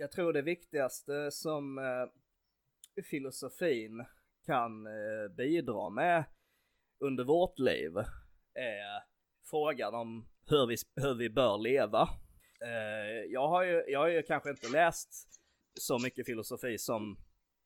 jag 0.00 0.10
tror 0.10 0.32
det 0.32 0.42
viktigaste 0.42 1.30
som 1.30 1.78
eh, 1.78 3.02
filosofin 3.02 4.04
kan 4.46 4.86
eh, 4.86 5.34
bidra 5.36 5.90
med 5.90 6.24
under 6.98 7.24
vårt 7.24 7.58
liv 7.58 7.96
är 8.54 9.02
frågan 9.50 9.94
om 9.94 10.28
hur 10.46 10.66
vi, 10.66 10.76
hur 10.96 11.14
vi 11.14 11.30
bör 11.30 11.58
leva. 11.58 12.08
Eh, 12.64 13.24
jag, 13.28 13.48
har 13.48 13.62
ju, 13.62 13.84
jag 13.88 14.00
har 14.00 14.08
ju 14.08 14.22
kanske 14.22 14.50
inte 14.50 14.68
läst 14.68 15.40
så 15.74 15.98
mycket 15.98 16.26
filosofi 16.26 16.78
som 16.78 17.18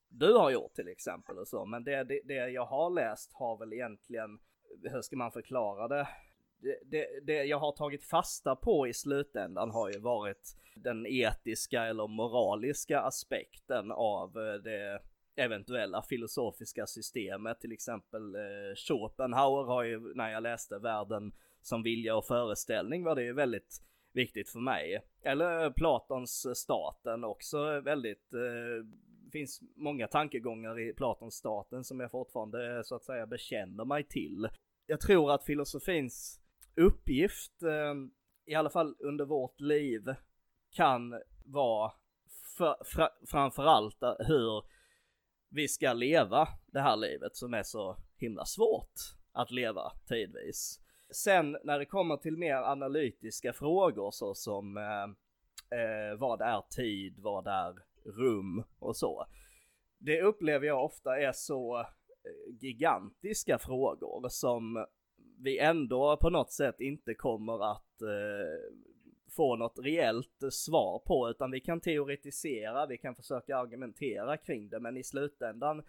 du 0.08 0.32
har 0.32 0.50
gjort 0.50 0.74
till 0.74 0.88
exempel 0.88 1.38
och 1.38 1.48
så, 1.48 1.64
men 1.64 1.84
det, 1.84 2.04
det, 2.04 2.20
det 2.24 2.34
jag 2.50 2.66
har 2.66 2.90
läst 2.90 3.32
har 3.32 3.58
väl 3.58 3.72
egentligen, 3.72 4.38
hur 4.82 5.02
ska 5.02 5.16
man 5.16 5.32
förklara 5.32 5.88
det? 5.88 6.08
Det, 6.84 7.06
det, 7.22 7.44
jag 7.44 7.58
har 7.58 7.72
tagit 7.72 8.04
fasta 8.04 8.56
på 8.56 8.88
i 8.88 8.94
slutändan 8.94 9.70
har 9.70 9.90
ju 9.90 9.98
varit 9.98 10.56
den 10.74 11.06
etiska 11.06 11.84
eller 11.84 12.06
moraliska 12.06 13.00
aspekten 13.00 13.90
av 13.92 14.38
eh, 14.38 14.54
det 14.54 15.00
eventuella 15.36 16.02
filosofiska 16.02 16.86
systemet. 16.86 17.60
Till 17.60 17.72
exempel 17.72 18.34
eh, 18.34 18.40
Schopenhauer 18.76 19.64
har 19.64 19.82
ju, 19.82 20.14
när 20.14 20.30
jag 20.30 20.42
läste 20.42 20.78
Världen 20.78 21.32
som 21.62 21.82
vilja 21.82 22.16
och 22.16 22.26
föreställning 22.26 23.04
var 23.04 23.14
det 23.14 23.22
ju 23.22 23.32
väldigt 23.32 23.82
viktigt 24.12 24.48
för 24.48 24.60
mig. 24.60 25.02
Eller 25.22 25.70
Platons 25.70 26.46
staten 26.54 27.24
också 27.24 27.80
väldigt, 27.80 28.34
eh, 28.34 28.86
finns 29.32 29.60
många 29.76 30.08
tankegångar 30.08 30.80
i 30.80 30.92
Platons 30.92 31.34
staten 31.34 31.84
som 31.84 32.00
jag 32.00 32.10
fortfarande 32.10 32.84
så 32.84 32.94
att 32.94 33.04
säga 33.04 33.26
bekänner 33.26 33.84
mig 33.84 34.04
till. 34.04 34.48
Jag 34.86 35.00
tror 35.00 35.32
att 35.32 35.44
filosofins 35.44 36.40
uppgift, 36.76 37.62
eh, 37.62 37.94
i 38.46 38.54
alla 38.54 38.70
fall 38.70 38.96
under 38.98 39.24
vårt 39.24 39.60
liv, 39.60 40.14
kan 40.70 41.20
vara 41.44 41.92
för, 42.56 42.76
fra, 42.84 43.08
framförallt 43.26 44.02
eh, 44.02 44.14
hur 44.18 44.62
vi 45.48 45.68
ska 45.68 45.92
leva 45.92 46.48
det 46.66 46.80
här 46.80 46.96
livet 46.96 47.36
som 47.36 47.54
är 47.54 47.62
så 47.62 47.96
himla 48.16 48.44
svårt 48.44 48.92
att 49.32 49.50
leva 49.50 49.92
tidvis. 50.08 50.80
Sen 51.10 51.56
när 51.64 51.78
det 51.78 51.86
kommer 51.86 52.16
till 52.16 52.36
mer 52.36 52.54
analytiska 52.54 53.52
frågor 53.52 54.10
så 54.10 54.34
som 54.34 54.76
eh, 54.76 55.04
eh 55.78 56.18
vad 56.18 56.40
är 56.40 56.62
tid, 56.70 57.14
vad 57.18 57.46
är 57.46 57.74
rum 58.04 58.64
och 58.78 58.96
så. 58.96 59.26
Det 59.98 60.22
upplever 60.22 60.66
jag 60.66 60.84
ofta 60.84 61.20
är 61.20 61.32
så 61.32 61.86
gigantiska 62.60 63.58
frågor 63.58 64.28
som 64.28 64.86
vi 65.38 65.58
ändå 65.58 66.16
på 66.16 66.30
något 66.30 66.52
sätt 66.52 66.80
inte 66.80 67.14
kommer 67.14 67.70
att 67.72 68.02
eh, 68.02 68.74
få 69.36 69.56
något 69.56 69.78
reellt 69.82 70.42
svar 70.52 70.98
på, 70.98 71.30
utan 71.30 71.50
vi 71.50 71.60
kan 71.60 71.80
teoretisera, 71.80 72.86
vi 72.86 72.98
kan 72.98 73.14
försöka 73.14 73.56
argumentera 73.56 74.36
kring 74.36 74.68
det, 74.68 74.80
men 74.80 74.96
i 74.96 75.04
slutändan 75.04 75.82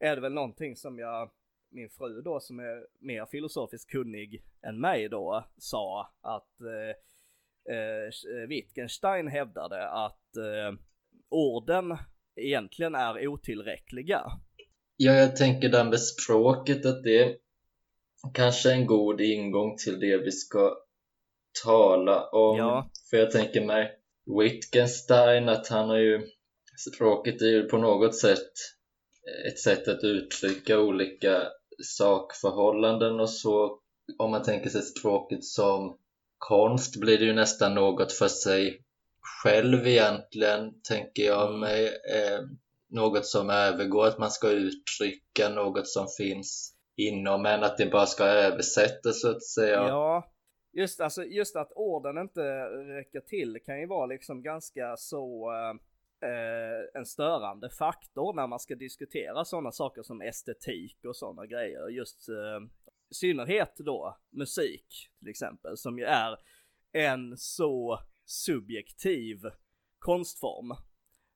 är 0.00 0.16
det 0.16 0.22
väl 0.22 0.32
någonting 0.32 0.76
som 0.76 0.98
jag, 0.98 1.30
min 1.70 1.90
fru 1.90 2.22
då 2.22 2.40
som 2.40 2.58
är 2.58 2.86
mer 2.98 3.26
filosofiskt 3.26 3.90
kunnig 3.90 4.42
än 4.62 4.80
mig 4.80 5.08
då, 5.08 5.44
sa 5.56 6.12
att 6.20 6.60
eh, 6.60 7.76
eh, 7.76 8.48
Wittgenstein 8.48 9.28
hävdade 9.28 9.88
att 9.88 10.36
eh, 10.36 10.78
orden 11.28 11.96
egentligen 12.36 12.94
är 12.94 13.28
otillräckliga. 13.28 14.22
Ja, 14.96 15.12
jag 15.12 15.36
tänker 15.36 15.68
där 15.68 15.84
med 15.84 16.00
språket 16.00 16.86
att 16.86 17.02
det 17.02 17.36
kanske 18.34 18.72
en 18.72 18.86
god 18.86 19.20
ingång 19.20 19.76
till 19.76 20.00
det 20.00 20.16
vi 20.16 20.32
ska 20.32 20.76
tala 21.64 22.28
om. 22.28 22.58
Ja. 22.58 22.90
För 23.10 23.16
jag 23.16 23.30
tänker 23.30 23.60
mig 23.60 23.98
Wittgenstein, 24.40 25.48
att 25.48 25.68
han 25.68 25.88
har 25.88 25.98
ju 25.98 26.26
språket 26.90 27.42
är 27.42 27.46
ju 27.46 27.62
på 27.62 27.78
något 27.78 28.16
sätt 28.16 28.52
ett 29.48 29.58
sätt 29.58 29.88
att 29.88 30.04
uttrycka 30.04 30.80
olika 30.80 31.42
sakförhållanden 31.84 33.20
och 33.20 33.30
så. 33.30 33.78
Om 34.18 34.30
man 34.30 34.42
tänker 34.42 34.70
sig 34.70 34.82
språket 34.82 35.44
som 35.44 35.96
konst 36.38 36.96
blir 36.96 37.18
det 37.18 37.24
ju 37.24 37.32
nästan 37.32 37.74
något 37.74 38.12
för 38.12 38.28
sig 38.28 38.84
själv 39.42 39.86
egentligen, 39.86 40.72
tänker 40.88 41.22
jag 41.22 41.48
mm. 41.48 41.60
mig. 41.60 41.86
Eh, 41.86 42.40
något 42.90 43.26
som 43.26 43.50
övergår 43.50 44.06
att 44.06 44.18
man 44.18 44.30
ska 44.30 44.50
uttrycka 44.50 45.48
något 45.48 45.88
som 45.88 46.06
finns 46.18 46.71
inom 46.96 47.46
en, 47.46 47.62
att 47.62 47.76
det 47.76 47.86
bara 47.86 48.06
ska 48.06 48.24
översättas 48.24 49.20
så 49.20 49.30
att 49.30 49.42
säga. 49.42 49.76
Ja, 49.76 50.32
Just, 50.74 51.00
alltså, 51.00 51.24
just 51.24 51.56
att 51.56 51.72
orden 51.72 52.18
inte 52.18 52.42
räcker 52.98 53.20
till 53.20 53.58
kan 53.66 53.80
ju 53.80 53.86
vara 53.86 54.06
liksom 54.06 54.42
ganska 54.42 54.96
så 54.96 55.52
eh, 55.52 55.70
eh 56.30 57.00
en 57.00 57.06
störande 57.06 57.70
faktor 57.70 58.34
när 58.34 58.46
man 58.46 58.58
ska 58.58 58.74
diskutera 58.74 59.44
sådana 59.44 59.72
saker 59.72 60.02
som 60.02 60.22
estetik 60.22 60.98
och 61.04 61.16
sådana 61.16 61.46
grejer. 61.46 61.88
Just 61.88 62.28
eh, 62.28 62.68
i 63.10 63.14
synnerhet 63.14 63.76
då 63.76 64.18
musik 64.30 65.10
till 65.18 65.28
exempel 65.28 65.76
som 65.76 65.98
ju 65.98 66.04
är 66.04 66.36
en 66.92 67.36
så 67.36 67.98
subjektiv 68.24 69.38
konstform. 69.98 70.72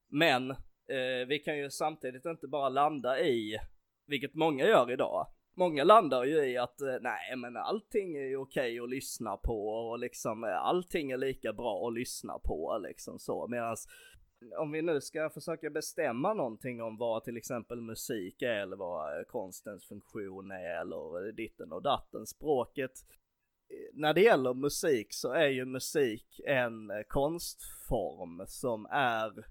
Men 0.08 0.50
eh, 0.50 1.26
vi 1.28 1.38
kan 1.38 1.58
ju 1.58 1.70
samtidigt 1.70 2.24
inte 2.24 2.48
bara 2.48 2.68
landa 2.68 3.20
i, 3.20 3.58
vilket 4.06 4.34
många 4.34 4.64
gör 4.66 4.90
idag, 4.90 5.26
många 5.56 5.84
landar 5.84 6.24
ju 6.24 6.44
i 6.44 6.58
att 6.58 6.80
eh, 6.80 6.96
nej 7.00 7.36
men 7.36 7.56
allting 7.56 8.16
är 8.16 8.26
ju 8.26 8.36
okej 8.36 8.80
att 8.80 8.90
lyssna 8.90 9.36
på 9.36 9.68
och 9.68 9.98
liksom 9.98 10.44
eh, 10.44 10.56
allting 10.56 11.10
är 11.10 11.16
lika 11.16 11.52
bra 11.52 11.88
att 11.88 11.94
lyssna 11.94 12.38
på 12.38 12.78
liksom 12.82 13.18
så 13.18 13.48
medans 13.48 13.88
om 14.58 14.72
vi 14.72 14.82
nu 14.82 15.00
ska 15.00 15.30
försöka 15.30 15.70
bestämma 15.70 16.34
någonting 16.34 16.82
om 16.82 16.96
vad 16.96 17.24
till 17.24 17.36
exempel 17.36 17.80
musik 17.80 18.42
är 18.42 18.60
eller 18.60 18.76
vad 18.76 19.18
eh, 19.18 19.24
konstens 19.24 19.88
funktion 19.88 20.50
är 20.50 20.80
eller 20.80 21.32
ditten 21.32 21.72
och 21.72 21.82
datten 21.82 22.26
språket 22.26 22.92
när 23.92 24.14
det 24.14 24.20
gäller 24.20 24.54
musik 24.54 25.06
så 25.10 25.32
är 25.32 25.48
ju 25.48 25.64
musik 25.64 26.40
en 26.46 26.90
konstform 27.08 28.42
som 28.46 28.86
är 28.90 29.44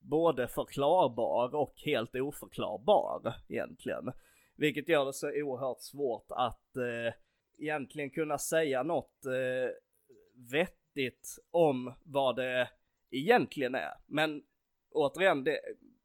både 0.00 0.48
förklarbar 0.48 1.54
och 1.54 1.74
helt 1.76 2.14
oförklarbar 2.14 3.34
egentligen. 3.48 4.12
Vilket 4.56 4.88
gör 4.88 5.04
det 5.04 5.12
så 5.12 5.30
oerhört 5.30 5.80
svårt 5.80 6.26
att 6.28 6.76
eh, 6.76 7.14
egentligen 7.58 8.10
kunna 8.10 8.38
säga 8.38 8.82
något 8.82 9.26
eh, 9.26 9.72
vettigt 10.50 11.38
om 11.50 11.94
vad 12.02 12.36
det 12.36 12.68
egentligen 13.10 13.74
är. 13.74 13.94
Men 14.06 14.42
återigen, 14.90 15.44
det, 15.44 15.60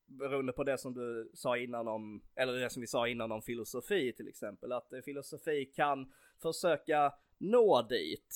beroende 0.06 0.54
på 0.54 0.64
det 0.64 0.78
som 0.78 0.94
du 0.94 1.32
sa 1.34 1.58
innan 1.58 1.88
om, 1.88 2.22
eller 2.36 2.54
det 2.54 2.70
som 2.70 2.82
vi 2.82 2.88
sa 2.88 3.08
innan 3.08 3.32
om 3.32 3.42
filosofi 3.42 4.14
till 4.14 4.28
exempel, 4.28 4.72
att 4.72 4.94
eh, 4.94 5.02
filosofi 5.02 5.66
kan 5.66 6.14
försöka 6.42 7.14
nå 7.38 7.82
dit 7.82 8.36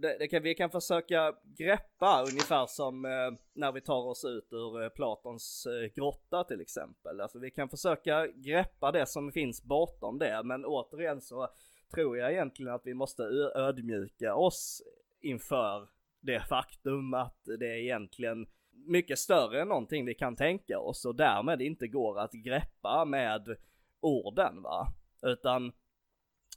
det, 0.00 0.16
det 0.18 0.28
kan, 0.28 0.42
vi 0.42 0.54
kan 0.54 0.70
försöka 0.70 1.34
greppa 1.44 2.24
ungefär 2.28 2.66
som 2.66 3.04
eh, 3.04 3.10
när 3.52 3.72
vi 3.72 3.80
tar 3.80 4.06
oss 4.06 4.24
ut 4.24 4.52
ur 4.52 4.82
eh, 4.82 4.88
Platons 4.88 5.66
eh, 5.66 5.90
grotta 5.94 6.44
till 6.44 6.60
exempel. 6.60 7.20
Alltså 7.20 7.38
vi 7.38 7.50
kan 7.50 7.68
försöka 7.68 8.26
greppa 8.26 8.92
det 8.92 9.06
som 9.06 9.32
finns 9.32 9.62
bortom 9.62 10.18
det, 10.18 10.42
men 10.44 10.64
återigen 10.64 11.20
så 11.20 11.48
tror 11.94 12.18
jag 12.18 12.32
egentligen 12.32 12.74
att 12.74 12.86
vi 12.86 12.94
måste 12.94 13.22
ödmjuka 13.54 14.34
oss 14.34 14.82
inför 15.20 15.88
det 16.20 16.40
faktum 16.40 17.14
att 17.14 17.40
det 17.44 17.66
är 17.66 17.78
egentligen 17.78 18.46
mycket 18.86 19.18
större 19.18 19.62
än 19.62 19.68
någonting 19.68 20.04
vi 20.04 20.14
kan 20.14 20.36
tänka 20.36 20.78
oss 20.78 21.04
och 21.04 21.14
därmed 21.14 21.62
inte 21.62 21.88
går 21.88 22.18
att 22.18 22.32
greppa 22.32 23.04
med 23.04 23.56
orden 24.00 24.62
va. 24.62 24.86
Utan 25.22 25.72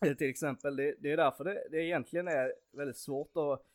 till 0.18 0.30
exempel, 0.30 0.76
det, 0.76 0.96
det 1.00 1.12
är 1.12 1.18
därför 1.18 1.44
det, 1.44 1.64
det 1.72 1.84
egentligen 1.84 2.28
är 2.28 2.54
väldigt 2.72 2.98
svårt 2.98 3.32
att 3.38 3.66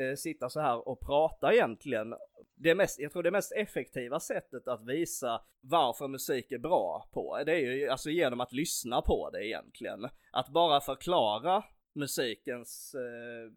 eh, 0.00 0.14
sitta 0.16 0.50
så 0.50 0.60
här 0.60 0.88
och 0.88 1.00
prata 1.00 1.52
egentligen. 1.52 2.14
Det 2.54 2.74
mest, 2.74 3.00
jag 3.00 3.12
tror 3.12 3.22
det 3.22 3.30
mest 3.30 3.52
effektiva 3.52 4.20
sättet 4.20 4.68
att 4.68 4.84
visa 4.84 5.40
varför 5.60 6.08
musik 6.08 6.52
är 6.52 6.58
bra 6.58 7.08
på, 7.12 7.42
det 7.46 7.52
är 7.52 7.72
ju 7.72 7.88
alltså 7.88 8.10
genom 8.10 8.40
att 8.40 8.52
lyssna 8.52 9.02
på 9.02 9.30
det 9.30 9.46
egentligen. 9.46 10.08
Att 10.32 10.48
bara 10.48 10.80
förklara 10.80 11.64
musikens, 11.92 12.94
eh, 12.94 13.52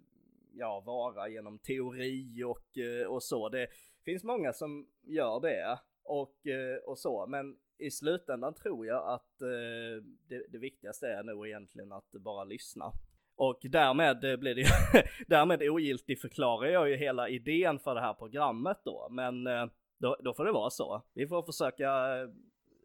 ja, 0.54 0.84
vara 0.86 1.30
genom 1.30 1.60
teori 1.60 2.44
och, 2.44 2.78
eh, 2.78 3.08
och 3.08 3.24
så. 3.24 3.50
Det 3.50 3.68
finns 4.06 4.24
många 4.24 4.54
som 4.54 4.88
gör 5.02 5.40
det 5.40 5.80
och, 6.04 6.48
eh, 6.48 6.78
och 6.78 7.00
så, 7.00 7.28
men 7.28 7.58
i 7.80 7.92
slutändan 7.92 8.54
tror 8.54 8.86
jag 8.86 9.14
att 9.14 9.42
eh, 9.42 10.04
det, 10.30 10.46
det, 10.50 10.58
viktigaste 10.58 11.08
är 11.08 11.24
nog 11.24 11.48
egentligen 11.48 11.92
att 11.92 12.12
bara 12.12 12.44
lyssna. 12.44 12.94
Och 13.36 13.60
därmed 13.64 14.24
eh, 14.24 14.38
blir 14.38 14.56
det 14.56 14.66
därmed 15.28 15.62
ogiltig 15.62 16.22
förklarar 16.22 16.68
jag 16.68 16.90
ju 16.90 16.96
hela 16.96 17.30
idén 17.30 17.80
för 17.80 17.96
det 17.96 18.02
här 18.02 18.14
programmet 18.14 18.78
då. 18.84 19.08
Men 19.12 19.48
eh, 19.48 19.66
då, 20.00 20.18
då, 20.20 20.34
får 20.34 20.46
det 20.46 20.52
vara 20.52 20.70
så. 20.70 21.04
Vi 21.14 21.28
får 21.28 21.44
försöka 21.44 22.20
eh, 22.20 22.30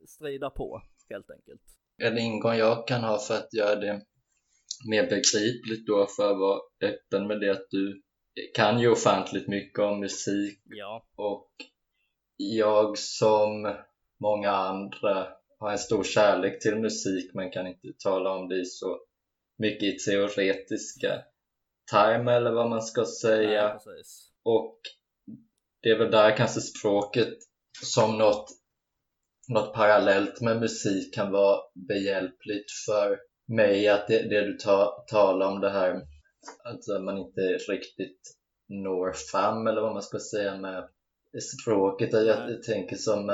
strida 0.06 0.50
på 0.50 0.82
helt 1.10 1.30
enkelt. 1.30 1.62
En 2.02 2.18
ingång 2.18 2.54
jag 2.54 2.88
kan 2.88 3.04
ha 3.04 3.18
för 3.18 3.34
att 3.34 3.54
göra 3.54 3.80
det 3.80 4.02
mer 4.88 5.02
begripligt 5.02 5.86
då 5.86 6.06
för 6.16 6.30
att 6.30 6.38
vara 6.38 6.60
öppen 6.82 7.26
med 7.26 7.40
det 7.40 7.50
att 7.50 7.70
du 7.70 8.02
kan 8.54 8.80
ju 8.80 8.90
ofantligt 8.90 9.48
mycket 9.48 9.78
om 9.78 10.00
musik 10.00 10.60
ja. 10.64 11.06
och 11.16 11.50
jag 12.36 12.98
som 12.98 13.76
många 14.22 14.50
andra 14.50 15.28
har 15.58 15.70
en 15.70 15.78
stor 15.78 16.04
kärlek 16.04 16.62
till 16.62 16.76
musik 16.76 17.30
men 17.34 17.50
kan 17.50 17.66
inte 17.66 17.88
tala 17.98 18.30
om 18.30 18.48
det 18.48 18.66
så 18.66 18.98
mycket 19.58 19.82
i 19.82 19.98
teoretiska 19.98 21.22
termer 21.90 22.32
eller 22.32 22.52
vad 22.52 22.70
man 22.70 22.82
ska 22.82 23.04
säga. 23.04 23.80
Nej, 23.86 24.02
och 24.44 24.78
det 25.82 25.88
är 25.88 25.98
väl 25.98 26.10
där 26.10 26.36
kanske 26.36 26.60
språket 26.60 27.34
som 27.84 28.18
något, 28.18 28.46
något 29.48 29.74
parallellt 29.74 30.40
med 30.40 30.60
musik 30.60 31.14
kan 31.14 31.32
vara 31.32 31.60
behjälpligt 31.88 32.70
för 32.86 33.18
mig 33.48 33.88
att 33.88 34.08
det, 34.08 34.28
det 34.28 34.46
du 34.46 34.56
ta, 34.56 35.04
talar 35.08 35.46
om 35.46 35.60
det 35.60 35.70
här 35.70 35.94
att 36.64 37.02
man 37.04 37.18
inte 37.18 37.40
riktigt 37.40 38.20
når 38.68 39.12
fram 39.12 39.66
eller 39.66 39.80
vad 39.80 39.92
man 39.92 40.02
ska 40.02 40.18
säga 40.18 40.56
med 40.56 40.88
språket. 41.62 42.12
Jag, 42.12 42.26
jag 42.26 42.62
tänker 42.62 42.96
som 42.96 43.30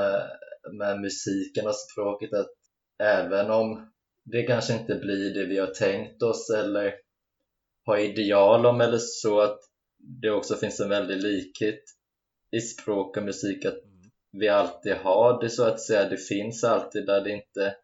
med, 0.72 1.00
musiken 1.00 1.66
och 1.66 1.74
språket 1.74 2.32
att 2.32 2.50
även 2.98 3.50
om 3.50 3.90
det 4.24 4.42
kanske 4.42 4.72
inte 4.72 4.94
blir 4.94 5.34
det 5.34 5.44
vi 5.44 5.58
har 5.58 5.66
tänkt 5.66 6.22
oss 6.22 6.50
eller 6.50 6.94
har 7.86 7.98
ideal 7.98 8.66
om 8.66 8.80
eller 8.80 8.98
så 8.98 9.40
att 9.40 9.58
det 9.98 10.30
också 10.30 10.56
finns 10.56 10.80
en 10.80 10.88
väldig 10.88 11.22
likhet 11.22 11.80
i 12.50 12.60
språk 12.60 13.16
och 13.16 13.22
musik 13.22 13.64
att 13.64 13.84
mm. 13.84 14.10
vi 14.32 14.48
alltid 14.48 14.94
har 14.94 15.40
det 15.40 15.50
så 15.50 15.64
att 15.64 15.80
säga. 15.80 16.08
Det 16.08 16.16
finns 16.16 16.64
alltid 16.64 17.06
där 17.06 17.20
det 17.20 17.30
inte 17.30 17.74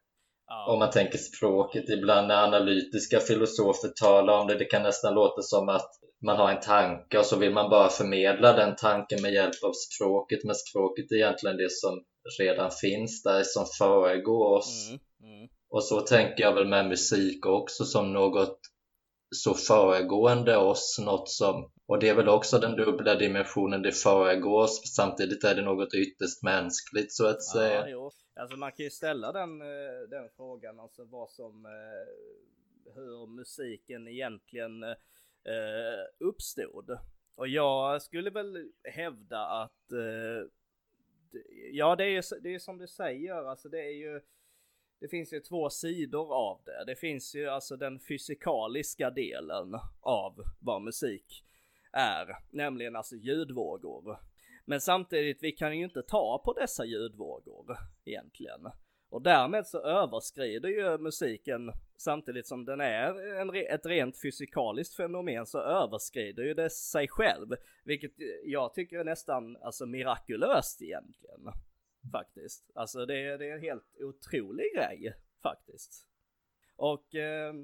om 0.66 0.78
man 0.78 0.90
tänker 0.90 1.18
språket. 1.18 1.88
Ibland 1.88 2.28
när 2.28 2.44
analytiska 2.44 3.20
filosofer 3.20 3.88
talar 3.88 4.40
om 4.40 4.46
det, 4.46 4.58
det 4.58 4.64
kan 4.64 4.82
nästan 4.82 5.14
låta 5.14 5.42
som 5.42 5.68
att 5.68 5.90
man 6.22 6.36
har 6.36 6.50
en 6.50 6.60
tanke 6.60 7.18
och 7.18 7.26
så 7.26 7.36
vill 7.36 7.52
man 7.52 7.70
bara 7.70 7.88
förmedla 7.88 8.52
den 8.52 8.76
tanken 8.76 9.22
med 9.22 9.32
hjälp 9.32 9.64
av 9.64 9.72
språket. 9.72 10.44
Men 10.44 10.54
språket 10.54 11.12
är 11.12 11.16
egentligen 11.16 11.56
det 11.56 11.70
som 11.72 12.04
redan 12.38 12.70
finns 12.70 13.22
där, 13.22 13.42
som 13.42 13.66
föregår 13.78 14.56
oss. 14.56 14.88
Mm. 14.88 15.00
Mm. 15.22 15.48
Och 15.68 15.84
så 15.84 16.00
tänker 16.00 16.42
jag 16.42 16.54
väl 16.54 16.68
med 16.68 16.88
musik 16.88 17.46
också 17.46 17.84
som 17.84 18.12
något 18.12 18.58
så 19.36 19.54
föregående 19.54 20.56
oss, 20.56 20.98
något 21.04 21.28
som 21.28 21.70
och 21.86 21.98
det 21.98 22.08
är 22.08 22.14
väl 22.14 22.28
också 22.28 22.58
den 22.58 22.76
dubbla 22.76 23.14
dimensionen, 23.14 23.82
det 23.82 23.92
föregår 23.92 24.62
oss 24.62 24.94
samtidigt 24.96 25.44
är 25.44 25.54
det 25.54 25.62
något 25.62 25.94
ytterst 25.94 26.42
mänskligt 26.42 27.12
så 27.12 27.26
att 27.26 27.36
ja, 27.36 27.60
säga. 27.60 27.88
Jo. 27.88 28.10
Alltså 28.40 28.56
man 28.56 28.72
kan 28.72 28.84
ju 28.84 28.90
ställa 28.90 29.32
den, 29.32 29.60
eh, 29.60 30.08
den 30.10 30.28
frågan, 30.36 30.80
alltså 30.80 31.04
vad 31.04 31.30
som, 31.30 31.66
eh, 31.66 32.94
hur 32.94 33.26
musiken 33.26 34.08
egentligen 34.08 34.82
eh, 34.82 36.04
uppstod. 36.18 36.98
Och 37.36 37.48
jag 37.48 38.02
skulle 38.02 38.30
väl 38.30 38.70
hävda 38.84 39.46
att, 39.46 39.92
ja 41.72 41.96
det 41.96 42.04
är 42.04 42.08
ju 42.08 42.22
det 42.42 42.54
är 42.54 42.58
som 42.58 42.78
du 42.78 42.86
säger, 42.86 43.34
alltså 43.34 43.69
det 43.69 43.81
är 43.81 43.92
ju 43.92 44.20
det 45.00 45.08
finns 45.08 45.32
ju 45.32 45.40
två 45.40 45.70
sidor 45.70 46.34
av 46.34 46.60
det. 46.64 46.84
Det 46.86 46.96
finns 46.96 47.34
ju 47.34 47.48
alltså 47.48 47.76
den 47.76 48.00
fysikaliska 48.00 49.10
delen 49.10 49.75
av 50.00 50.42
vad 50.60 50.82
musik 50.82 51.44
är, 51.92 52.36
nämligen 52.50 52.96
alltså 52.96 53.16
ljudvågor. 53.16 54.19
Men 54.64 54.81
samtidigt, 54.81 55.42
vi 55.42 55.52
kan 55.52 55.78
ju 55.78 55.84
inte 55.84 56.02
ta 56.02 56.42
på 56.44 56.52
dessa 56.52 56.84
ljudvågor 56.84 57.76
egentligen. 58.04 58.70
Och 59.14 59.22
därmed 59.22 59.66
så 59.66 59.81
överskrider 59.81 60.69
ju 60.69 60.99
musiken, 60.99 61.72
samtidigt 61.96 62.46
som 62.46 62.64
den 62.64 62.81
är 62.81 63.37
en, 63.40 63.55
ett 63.55 63.87
rent 63.87 64.20
fysikaliskt 64.20 64.96
fenomen, 64.96 65.46
så 65.46 65.58
överskrider 65.58 66.43
ju 66.43 66.55
det 66.55 66.70
sig 66.70 67.08
själv. 67.08 67.49
Vilket 67.84 68.12
jag 68.44 68.75
tycker 68.75 68.99
är 68.99 69.05
nästan, 69.05 69.56
alltså 69.56 69.87
mirakulöst 69.87 70.82
egentligen. 70.82 71.40
Faktiskt. 72.12 72.70
Alltså 72.75 73.06
det, 73.06 73.19
är, 73.19 73.38
det 73.38 73.46
är 73.46 73.55
en 73.55 73.61
helt 73.61 73.96
otrolig 74.00 74.66
grej, 74.75 75.14
faktiskt. 75.43 76.08
Och 76.76 77.14
eh, 77.14 77.55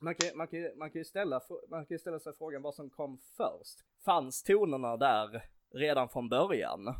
man, 0.00 0.14
kan, 0.14 0.36
man, 0.36 0.48
kan, 0.48 0.78
man, 0.78 0.90
kan 0.90 1.00
ju 1.00 1.04
ställa, 1.04 1.40
man 1.68 1.86
kan 1.86 1.94
ju 1.94 1.98
ställa 1.98 2.18
sig 2.18 2.32
frågan 2.38 2.62
vad 2.62 2.74
som 2.74 2.90
kom 2.90 3.18
först. 3.36 3.78
Fanns 4.04 4.42
tonerna 4.42 4.96
där 4.96 5.42
redan 5.72 6.08
från 6.08 6.28
början 6.28 6.94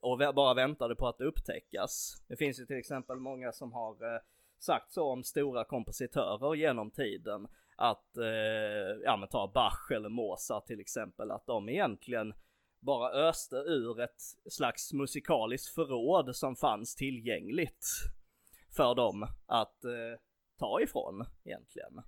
och 0.00 0.18
bara 0.18 0.54
väntade 0.54 0.94
på 0.94 1.08
att 1.08 1.20
upptäckas. 1.20 2.22
Det 2.28 2.36
finns 2.36 2.60
ju 2.60 2.66
till 2.66 2.78
exempel 2.78 3.16
många 3.16 3.52
som 3.52 3.72
har 3.72 4.14
eh, 4.14 4.20
sagt 4.58 4.92
så 4.92 5.12
om 5.12 5.24
stora 5.24 5.64
kompositörer 5.64 6.54
genom 6.54 6.90
tiden 6.90 7.48
att, 7.76 8.16
eh, 8.16 9.00
ja 9.04 9.16
men 9.16 9.28
ta 9.28 9.50
Bach 9.54 9.90
eller 9.90 10.08
Mozart 10.08 10.66
till 10.66 10.80
exempel, 10.80 11.30
att 11.30 11.46
de 11.46 11.68
egentligen 11.68 12.34
bara 12.80 13.10
öste 13.10 13.56
ur 13.56 14.00
ett 14.00 14.20
slags 14.50 14.92
musikaliskt 14.92 15.74
förråd 15.74 16.36
som 16.36 16.56
fanns 16.56 16.94
tillgängligt 16.94 17.86
för 18.76 18.94
dem 18.94 19.26
att 19.46 19.84
eh, 19.84 20.20
ta 20.58 20.80
ifrån 20.80 21.24
egentligen. 21.44 22.02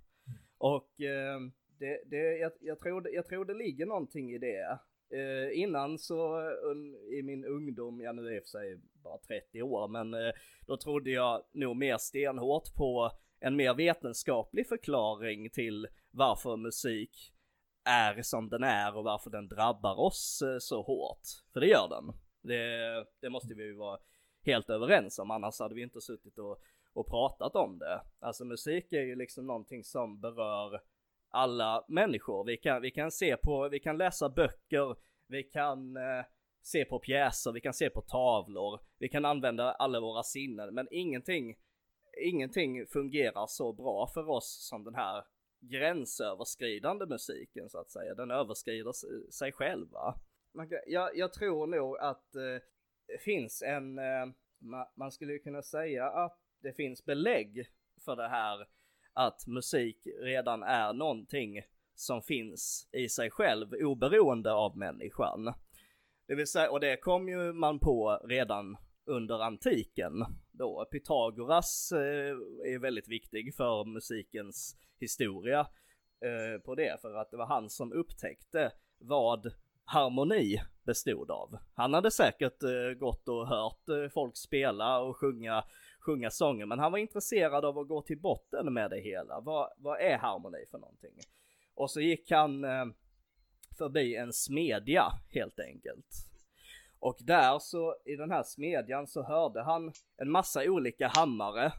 Och 0.57 1.01
eh, 1.01 1.39
det, 1.79 2.03
det, 2.05 2.37
jag, 2.37 2.51
jag, 2.59 2.79
tror, 2.79 3.09
jag 3.09 3.25
tror 3.25 3.45
det 3.45 3.53
ligger 3.53 3.85
någonting 3.85 4.31
i 4.31 4.37
det. 4.37 4.79
Eh, 5.13 5.59
innan 5.59 5.99
så 5.99 6.39
un, 6.41 6.95
i 6.95 7.21
min 7.23 7.45
ungdom, 7.45 8.01
ja 8.01 8.11
nu 8.11 8.27
är 8.27 8.31
jag 8.31 8.43
för 8.43 8.49
sig 8.49 8.79
bara 9.03 9.17
30 9.17 9.61
år, 9.61 9.87
men 9.87 10.13
eh, 10.13 10.31
då 10.65 10.77
trodde 10.77 11.11
jag 11.11 11.43
nog 11.51 11.75
mer 11.75 11.97
stenhårt 11.97 12.75
på 12.75 13.11
en 13.39 13.55
mer 13.55 13.73
vetenskaplig 13.73 14.67
förklaring 14.67 15.49
till 15.49 15.87
varför 16.11 16.57
musik 16.57 17.33
är 17.83 18.21
som 18.21 18.49
den 18.49 18.63
är 18.63 18.97
och 18.97 19.03
varför 19.03 19.29
den 19.29 19.47
drabbar 19.47 19.99
oss 19.99 20.41
eh, 20.41 20.57
så 20.59 20.81
hårt. 20.81 21.27
För 21.53 21.59
det 21.59 21.67
gör 21.67 21.89
den. 21.89 22.13
Det, 22.41 23.05
det 23.21 23.29
måste 23.29 23.53
vi 23.53 23.63
ju 23.63 23.73
vara 23.73 23.99
helt 24.45 24.69
överens 24.69 25.19
om, 25.19 25.31
annars 25.31 25.59
hade 25.59 25.75
vi 25.75 25.81
inte 25.81 26.01
suttit 26.01 26.37
och, 26.37 26.61
och 26.93 27.07
pratat 27.07 27.55
om 27.55 27.79
det. 27.79 28.01
Alltså 28.19 28.45
musik 28.45 28.93
är 28.93 29.01
ju 29.01 29.15
liksom 29.15 29.47
någonting 29.47 29.83
som 29.83 30.19
berör 30.19 30.81
alla 31.33 31.85
människor. 31.87 32.43
Vi 32.45 32.57
kan, 32.57 32.81
vi 32.81 32.91
kan 32.91 33.11
se 33.11 33.37
på, 33.37 33.69
vi 33.69 33.79
kan 33.79 33.97
läsa 33.97 34.29
böcker, 34.29 34.95
vi 35.27 35.43
kan 35.43 35.97
eh, 35.97 36.25
se 36.61 36.85
på 36.85 36.99
pjäser, 36.99 37.51
vi 37.51 37.61
kan 37.61 37.73
se 37.73 37.89
på 37.89 38.01
tavlor, 38.01 38.79
vi 38.99 39.09
kan 39.09 39.25
använda 39.25 39.71
alla 39.71 39.99
våra 39.99 40.23
sinnen, 40.23 40.73
men 40.73 40.87
ingenting, 40.91 41.55
ingenting 42.21 42.85
fungerar 42.87 43.47
så 43.47 43.73
bra 43.73 44.07
för 44.13 44.29
oss 44.29 44.67
som 44.69 44.83
den 44.83 44.95
här 44.95 45.23
gränsöverskridande 45.59 47.05
musiken 47.05 47.69
så 47.69 47.79
att 47.79 47.89
säga. 47.89 48.15
Den 48.15 48.31
överskrider 48.31 48.93
sig 49.31 49.51
själv 49.51 49.89
va. 49.91 50.15
Man 50.53 50.69
kan, 50.69 50.79
jag, 50.87 51.17
jag 51.17 51.33
tror 51.33 51.67
nog 51.67 51.97
att 51.97 52.35
eh, 52.35 52.61
det 53.07 53.17
finns 53.21 53.61
en, 53.61 53.99
eh, 53.99 54.25
ma, 54.59 54.91
man 54.95 55.11
skulle 55.11 55.39
kunna 55.39 55.61
säga 55.61 56.09
att 56.09 56.39
det 56.61 56.73
finns 56.73 57.05
belägg 57.05 57.67
för 58.05 58.15
det 58.15 58.27
här 58.27 58.67
att 59.13 59.47
musik 59.47 60.07
redan 60.21 60.63
är 60.63 60.93
någonting 60.93 61.61
som 61.95 62.21
finns 62.21 62.89
i 62.91 63.09
sig 63.09 63.29
själv 63.29 63.73
oberoende 63.73 64.53
av 64.53 64.77
människan. 64.77 65.53
Det 66.27 66.35
vill 66.35 66.47
säga, 66.47 66.71
och 66.71 66.79
det 66.79 66.97
kom 66.97 67.29
ju 67.29 67.53
man 67.53 67.79
på 67.79 68.21
redan 68.23 68.77
under 69.05 69.43
antiken 69.43 70.25
då. 70.51 70.85
Pythagoras 70.91 71.91
eh, 71.91 72.35
är 72.73 72.79
väldigt 72.79 73.07
viktig 73.07 73.55
för 73.55 73.85
musikens 73.85 74.77
historia 74.99 75.59
eh, 76.25 76.61
på 76.65 76.75
det, 76.75 77.01
för 77.01 77.15
att 77.15 77.31
det 77.31 77.37
var 77.37 77.45
han 77.45 77.69
som 77.69 77.93
upptäckte 77.93 78.71
vad 78.99 79.53
harmoni 79.85 80.61
bestod 80.83 81.31
av. 81.31 81.57
Han 81.75 81.93
hade 81.93 82.11
säkert 82.11 82.63
eh, 82.63 82.99
gått 82.99 83.27
och 83.27 83.47
hört 83.47 83.89
eh, 83.89 84.09
folk 84.13 84.37
spela 84.37 84.99
och 84.99 85.17
sjunga 85.17 85.63
sjunga 86.05 86.29
sånger, 86.29 86.65
men 86.65 86.79
han 86.79 86.91
var 86.91 86.99
intresserad 86.99 87.65
av 87.65 87.79
att 87.79 87.87
gå 87.87 88.01
till 88.01 88.19
botten 88.19 88.73
med 88.73 88.89
det 88.89 88.99
hela. 88.99 89.39
Vad, 89.39 89.69
vad 89.77 90.01
är 90.01 90.17
harmoni 90.17 90.65
för 90.71 90.77
någonting? 90.77 91.13
Och 91.75 91.91
så 91.91 92.01
gick 92.01 92.31
han 92.31 92.63
eh, 92.63 92.85
förbi 93.77 94.15
en 94.15 94.33
smedja 94.33 95.03
helt 95.29 95.59
enkelt. 95.59 96.07
Och 96.99 97.17
där 97.19 97.59
så, 97.59 97.95
i 98.05 98.15
den 98.15 98.31
här 98.31 98.43
smedjan 98.43 99.07
så 99.07 99.23
hörde 99.23 99.63
han 99.63 99.91
en 100.17 100.31
massa 100.31 100.63
olika 100.63 101.07
hammare. 101.07 101.73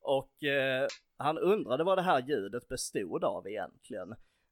Och 0.00 0.44
eh, 0.44 0.86
han 1.16 1.38
undrade 1.38 1.84
vad 1.84 1.98
det 1.98 2.02
här 2.02 2.22
ljudet 2.28 2.68
bestod 2.68 3.24
av 3.24 3.48
egentligen. 3.48 4.10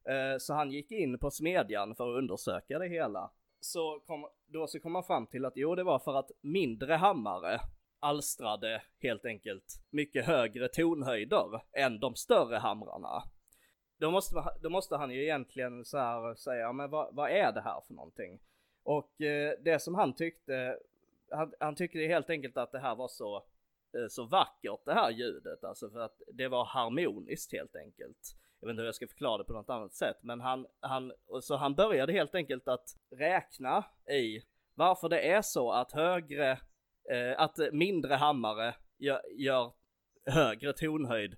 Eh, 0.09 0.37
så 0.39 0.53
han 0.53 0.71
gick 0.71 0.91
in 0.91 1.19
på 1.19 1.31
smedjan 1.31 1.95
för 1.95 2.11
att 2.11 2.17
undersöka 2.17 2.79
det 2.79 2.87
hela. 2.87 3.31
Så 3.59 3.99
kom, 3.99 4.27
då 4.47 4.67
så 4.67 4.79
kom 4.79 4.95
han 4.95 5.03
fram 5.03 5.27
till 5.27 5.45
att 5.45 5.53
jo, 5.55 5.75
det 5.75 5.83
var 5.83 5.99
för 5.99 6.19
att 6.19 6.31
mindre 6.41 6.93
hammare 6.93 7.59
alstrade 8.01 8.81
helt 8.99 9.25
enkelt 9.25 9.83
mycket 9.89 10.25
högre 10.25 10.67
tonhöjder 10.67 11.61
än 11.71 11.99
de 11.99 12.15
större 12.15 12.57
hamrarna. 12.57 13.23
Då 13.97 14.11
måste, 14.11 14.35
då 14.61 14.69
måste 14.69 14.95
han 14.95 15.11
ju 15.11 15.23
egentligen 15.23 15.85
så 15.85 15.97
här 15.97 16.35
säga, 16.35 16.73
men 16.73 16.89
vad, 16.89 17.15
vad 17.15 17.31
är 17.31 17.51
det 17.51 17.61
här 17.61 17.81
för 17.87 17.93
någonting? 17.93 18.39
Och 18.83 19.21
eh, 19.21 19.53
det 19.59 19.79
som 19.79 19.95
han 19.95 20.15
tyckte, 20.15 20.77
han, 21.31 21.53
han 21.59 21.75
tyckte 21.75 21.99
helt 21.99 22.29
enkelt 22.29 22.57
att 22.57 22.71
det 22.71 22.79
här 22.79 22.95
var 22.95 23.07
så, 23.07 23.35
eh, 23.97 24.07
så 24.09 24.25
vackert 24.25 24.85
det 24.85 24.93
här 24.93 25.11
ljudet, 25.11 25.63
alltså 25.63 25.89
för 25.89 25.99
att 25.99 26.21
det 26.33 26.47
var 26.47 26.65
harmoniskt 26.65 27.51
helt 27.51 27.75
enkelt. 27.75 28.35
Jag 28.59 28.67
vet 28.67 28.73
inte 28.73 28.81
hur 28.81 28.87
jag 28.87 28.95
ska 28.95 29.07
förklara 29.07 29.37
det 29.37 29.43
på 29.43 29.53
något 29.53 29.69
annat 29.69 29.93
sätt, 29.93 30.17
men 30.21 30.41
han, 30.41 30.67
han, 30.79 31.13
så 31.41 31.55
han 31.55 31.75
började 31.75 32.13
helt 32.13 32.35
enkelt 32.35 32.67
att 32.67 32.95
räkna 33.09 33.85
i 34.11 34.41
varför 34.75 35.09
det 35.09 35.21
är 35.31 35.41
så 35.41 35.71
att 35.71 35.91
högre, 35.91 36.59
Eh, 37.11 37.41
att 37.41 37.57
mindre 37.71 38.13
hammare 38.13 38.75
gör, 38.97 39.21
gör 39.37 39.73
högre 40.25 40.73
tonhöjd 40.73 41.35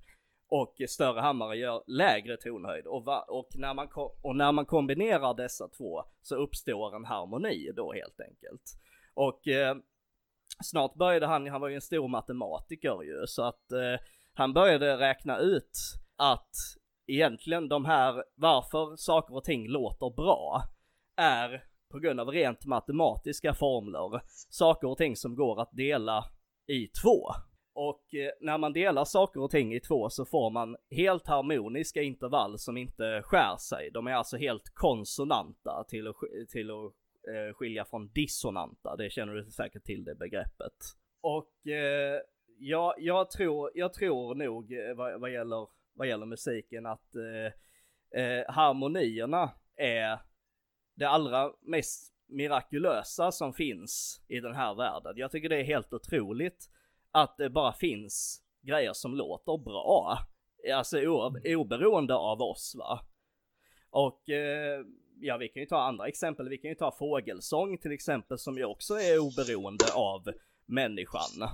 och 0.47 0.75
större 0.89 1.19
hammare 1.19 1.57
gör 1.57 1.83
lägre 1.87 2.37
tonhöjd. 2.37 2.87
Och, 2.87 3.05
va, 3.05 3.21
och, 3.21 3.49
när 3.55 3.73
man, 3.73 3.87
och 4.21 4.35
när 4.35 4.51
man 4.51 4.65
kombinerar 4.65 5.33
dessa 5.33 5.67
två 5.67 6.03
så 6.21 6.35
uppstår 6.35 6.95
en 6.95 7.05
harmoni 7.05 7.71
då 7.75 7.93
helt 7.93 8.19
enkelt. 8.19 8.61
Och 9.13 9.47
eh, 9.47 9.75
snart 10.63 10.95
började 10.95 11.27
han, 11.27 11.47
han 11.47 11.61
var 11.61 11.67
ju 11.67 11.75
en 11.75 11.81
stor 11.81 12.07
matematiker 12.07 13.03
ju, 13.03 13.27
så 13.27 13.43
att 13.43 13.71
eh, 13.71 14.05
han 14.33 14.53
började 14.53 14.97
räkna 14.97 15.37
ut 15.37 15.79
att 16.15 16.55
egentligen 17.07 17.69
de 17.69 17.85
här, 17.85 18.23
varför 18.35 18.95
saker 18.95 19.35
och 19.35 19.43
ting 19.43 19.67
låter 19.67 20.09
bra, 20.09 20.63
är 21.15 21.63
på 21.93 21.99
grund 21.99 22.19
av 22.19 22.27
rent 22.27 22.65
matematiska 22.65 23.53
formler, 23.53 24.21
saker 24.49 24.87
och 24.87 24.97
ting 24.97 25.15
som 25.15 25.35
går 25.35 25.61
att 25.61 25.71
dela 25.71 26.25
i 26.67 26.87
två. 26.87 27.29
Och 27.73 28.13
eh, 28.13 28.31
när 28.41 28.57
man 28.57 28.73
delar 28.73 29.05
saker 29.05 29.41
och 29.41 29.51
ting 29.51 29.73
i 29.73 29.79
två 29.79 30.09
så 30.09 30.25
får 30.25 30.49
man 30.49 30.75
helt 30.91 31.27
harmoniska 31.27 32.01
intervall 32.01 32.59
som 32.59 32.77
inte 32.77 33.21
skär 33.23 33.57
sig. 33.57 33.89
De 33.93 34.07
är 34.07 34.13
alltså 34.13 34.37
helt 34.37 34.71
konsonanta 34.73 35.83
till 35.87 36.07
att, 36.07 36.15
till 36.51 36.71
att 36.71 36.93
eh, 37.33 37.53
skilja 37.55 37.85
från 37.85 38.07
dissonanta. 38.07 38.95
Det 38.95 39.09
känner 39.09 39.33
du 39.33 39.51
säkert 39.51 39.83
till 39.83 40.03
det 40.03 40.15
begreppet. 40.15 40.77
Och 41.21 41.67
eh, 41.67 42.19
ja, 42.59 42.95
jag 42.97 43.31
tror, 43.31 43.71
jag 43.73 43.93
tror 43.93 44.35
nog 44.35 44.73
eh, 44.73 44.95
vad, 44.95 45.21
vad, 45.21 45.31
gäller, 45.31 45.67
vad 45.93 46.07
gäller 46.07 46.25
musiken 46.25 46.85
att 46.85 47.15
eh, 47.15 48.21
eh, 48.21 48.45
harmonierna 48.47 49.51
är 49.75 50.19
det 50.95 51.09
allra 51.09 51.51
mest 51.61 52.13
mirakulösa 52.27 53.31
som 53.31 53.53
finns 53.53 54.21
i 54.27 54.39
den 54.39 54.55
här 54.55 54.75
världen. 54.75 55.13
Jag 55.15 55.31
tycker 55.31 55.49
det 55.49 55.59
är 55.59 55.63
helt 55.63 55.93
otroligt 55.93 56.69
att 57.11 57.37
det 57.37 57.49
bara 57.49 57.73
finns 57.73 58.41
grejer 58.61 58.93
som 58.93 59.15
låter 59.15 59.57
bra. 59.57 60.17
Alltså 60.73 60.97
oberoende 61.45 62.15
av 62.15 62.41
oss 62.41 62.75
va. 62.77 62.99
Och 63.89 64.29
eh, 64.29 64.85
ja, 65.19 65.37
vi 65.37 65.47
kan 65.47 65.61
ju 65.61 65.65
ta 65.65 65.81
andra 65.81 66.07
exempel. 66.07 66.49
Vi 66.49 66.57
kan 66.57 66.69
ju 66.69 66.75
ta 66.75 66.91
fågelsång 66.91 67.77
till 67.77 67.91
exempel 67.91 68.37
som 68.37 68.57
ju 68.57 68.65
också 68.65 68.93
är 68.93 69.19
oberoende 69.19 69.85
av 69.95 70.33
människan. 70.65 71.49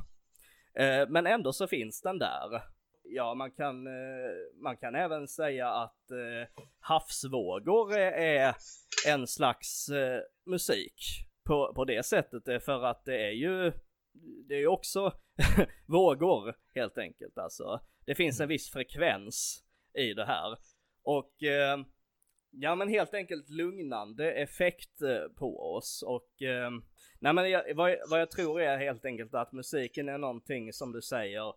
Eh, 0.73 1.09
men 1.09 1.27
ändå 1.27 1.53
så 1.53 1.67
finns 1.67 2.01
den 2.01 2.19
där. 2.19 2.61
Ja, 3.11 3.33
man 3.33 3.51
kan, 3.51 3.87
eh, 3.87 4.33
man 4.61 4.77
kan 4.77 4.95
även 4.95 5.27
säga 5.27 5.69
att 5.69 6.11
eh, 6.11 6.63
havsvågor 6.79 7.97
är 7.97 8.55
en 9.07 9.27
slags 9.27 9.89
eh, 9.89 10.21
musik 10.45 11.27
på, 11.43 11.73
på 11.75 11.85
det 11.85 12.05
sättet. 12.05 12.63
För 12.63 12.83
att 12.83 13.05
det 13.05 13.27
är 13.27 13.31
ju, 13.31 13.71
det 14.47 14.55
är 14.55 14.59
ju 14.59 14.67
också 14.67 15.13
vågor 15.85 16.55
helt 16.75 16.97
enkelt 16.97 17.37
alltså. 17.37 17.81
Det 18.05 18.15
finns 18.15 18.39
en 18.39 18.47
viss 18.47 18.71
frekvens 18.71 19.63
i 19.93 20.13
det 20.13 20.25
här. 20.25 20.57
Och 21.03 21.33
ja 22.51 22.75
men 22.75 22.89
helt 22.89 23.13
enkelt 23.13 23.49
lugnande 23.49 24.31
effekt 24.31 25.01
på 25.35 25.75
oss 25.75 26.03
och 26.07 26.41
eh, 26.41 26.71
nej 27.19 27.33
men 27.33 27.49
jag, 27.49 27.75
vad, 27.75 27.95
vad, 28.09 28.21
jag 28.21 28.31
tror 28.31 28.61
är 28.61 28.77
helt 28.77 29.05
enkelt 29.05 29.33
att 29.33 29.51
musiken 29.51 30.09
är 30.09 30.17
någonting 30.17 30.73
som 30.73 30.91
du 30.91 31.01
säger 31.01 31.53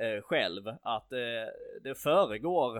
eh, 0.00 0.22
själv 0.22 0.68
att 0.82 1.12
eh, 1.12 1.18
det 1.82 1.94
föregår 1.94 2.76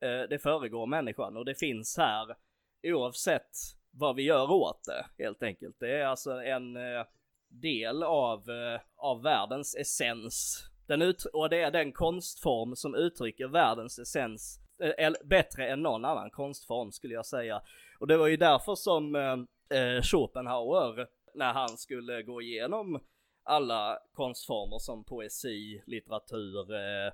eh, 0.00 0.22
det 0.30 0.42
föregår 0.42 0.86
människan 0.86 1.36
och 1.36 1.44
det 1.44 1.54
finns 1.54 1.96
här 1.96 2.36
oavsett 2.82 3.50
vad 3.90 4.16
vi 4.16 4.22
gör 4.22 4.50
åt 4.50 4.84
det 4.84 5.24
helt 5.24 5.42
enkelt. 5.42 5.76
Det 5.80 6.00
är 6.00 6.06
alltså 6.06 6.30
en 6.30 6.76
eh, 6.76 7.04
del 7.48 8.02
av, 8.02 8.50
eh, 8.50 8.80
av 8.96 9.22
världens 9.22 9.76
essens. 9.76 10.64
Den 10.86 11.02
ut, 11.02 11.24
och 11.24 11.50
det 11.50 11.62
är 11.62 11.70
den 11.70 11.92
konstform 11.92 12.76
som 12.76 12.94
uttrycker 12.94 13.46
världens 13.46 13.98
essens 13.98 14.60
eh, 14.98 15.12
bättre 15.24 15.68
än 15.68 15.82
någon 15.82 16.04
annan 16.04 16.30
konstform 16.30 16.92
skulle 16.92 17.14
jag 17.14 17.26
säga. 17.26 17.62
Och 17.98 18.06
det 18.06 18.16
var 18.16 18.26
ju 18.26 18.36
därför 18.36 18.74
som 18.74 19.16
eh, 19.16 19.78
eh 19.78 20.02
Schopenhauer, 20.02 21.06
när 21.34 21.52
han 21.52 21.68
skulle 21.68 22.22
gå 22.22 22.42
igenom 22.42 23.00
alla 23.46 23.98
konstformer 24.12 24.78
som 24.78 25.04
poesi, 25.04 25.82
litteratur, 25.86 26.74
eh, 26.74 27.06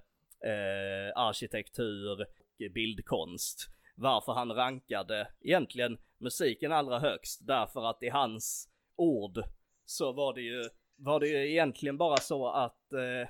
eh, 0.51 1.13
arkitektur 1.15 2.27
bildkonst. 2.69 3.69
Varför 3.95 4.33
han 4.33 4.53
rankade 4.53 5.29
egentligen 5.41 5.99
musiken 6.19 6.73
allra 6.73 6.99
högst, 6.99 7.47
därför 7.47 7.91
att 7.91 8.03
i 8.03 8.09
hans 8.09 8.69
ord 8.97 9.43
så 9.85 10.13
var 10.13 10.35
det 10.35 10.41
ju, 10.41 10.65
var 10.97 11.21
det 11.21 11.29
ju 11.29 11.51
egentligen 11.51 11.99
bara 11.99 12.17
så 12.17 12.49
att 12.49 12.93
eh, 12.93 13.29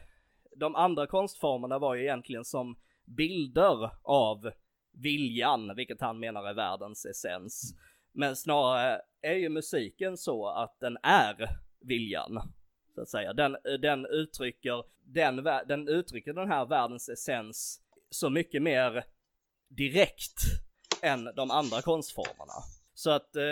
de 0.56 0.75
andra 0.75 1.06
konstformerna 1.06 1.78
var 1.78 1.94
ju 1.94 2.02
egentligen 2.02 2.44
som 2.44 2.78
bilder 3.04 3.90
av 4.02 4.50
viljan, 4.92 5.76
vilket 5.76 6.00
han 6.00 6.18
menar 6.18 6.44
är 6.44 6.54
världens 6.54 7.06
essens. 7.06 7.75
Men 8.12 8.37
snarare 8.37 9.00
är 9.23 9.35
ju 9.35 9.49
musiken 9.49 10.16
så 10.16 10.49
att 10.49 10.80
den 10.80 10.99
är 11.02 11.49
viljan. 11.80 12.52
Så 12.94 13.02
att 13.02 13.08
säga. 13.08 13.32
Den, 13.32 13.54
eh, 13.54 13.72
den, 13.80 14.06
uttrycker, 14.06 14.84
den, 15.04 15.37
den 15.66 15.88
uttrycker 15.88 16.32
den 16.32 16.49
här 16.49 16.66
världens 16.66 17.08
essens 17.08 17.80
så 18.11 18.30
mycket 18.30 18.62
mer 18.62 19.04
direkt 19.68 20.38
än 21.02 21.25
de 21.37 21.50
andra 21.50 21.82
konstformerna. 21.82 22.52
Så 22.94 23.11
att 23.11 23.37
eh, 23.37 23.42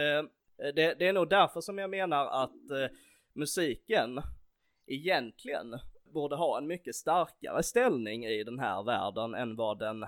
det, 0.74 0.94
det, 0.98 1.08
är 1.08 1.12
nog 1.12 1.28
därför 1.28 1.60
som 1.60 1.78
jag 1.78 1.90
menar 1.90 2.26
att 2.26 2.70
eh, 2.70 2.96
musiken 3.32 4.22
egentligen 4.86 5.78
borde 6.04 6.36
ha 6.36 6.58
en 6.58 6.66
mycket 6.66 6.94
starkare 6.94 7.62
ställning 7.62 8.24
i 8.24 8.44
den 8.44 8.58
här 8.58 8.82
världen 8.82 9.34
än 9.34 9.56
vad 9.56 9.78
den 9.78 10.06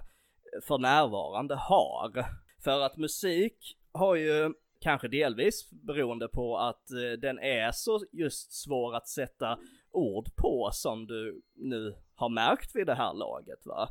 för 0.63 0.79
närvarande 0.79 1.55
har. 1.55 2.27
För 2.65 2.81
att 2.81 2.97
musik 2.97 3.79
har 3.93 4.15
ju 4.15 4.55
kanske 4.83 5.09
delvis 5.09 5.71
beroende 5.71 6.29
på 6.29 6.59
att 6.59 6.91
eh, 6.91 7.19
den 7.21 7.39
är 7.39 7.73
så 7.73 8.01
just 8.13 8.53
svår 8.53 8.97
att 8.97 9.09
sätta 9.09 9.59
ord 9.91 10.37
på 10.37 10.71
som 10.73 11.07
du 11.07 11.43
nu 11.55 11.95
har 12.15 12.29
märkt 12.29 12.71
vid 12.75 12.87
det 12.87 12.95
här 12.95 13.15
laget 13.15 13.67
va 13.67 13.89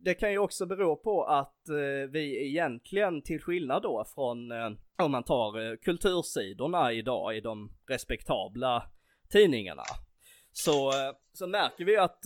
det 0.00 0.14
kan 0.14 0.32
ju 0.32 0.38
också 0.38 0.66
bero 0.66 0.96
på 0.96 1.24
att 1.24 1.68
eh, 1.68 2.10
vi 2.10 2.48
egentligen, 2.48 3.22
till 3.22 3.40
skillnad 3.40 3.82
då 3.82 4.04
från, 4.14 4.52
eh, 4.52 4.70
om 4.98 5.10
man 5.12 5.24
tar 5.24 5.76
kultursidorna 5.76 6.92
idag 6.92 7.36
i 7.36 7.40
de 7.40 7.72
respektabla 7.88 8.90
tidningarna, 9.30 9.82
så, 10.52 10.92
så 11.32 11.46
märker 11.46 11.84
vi 11.84 11.96
att 11.96 12.22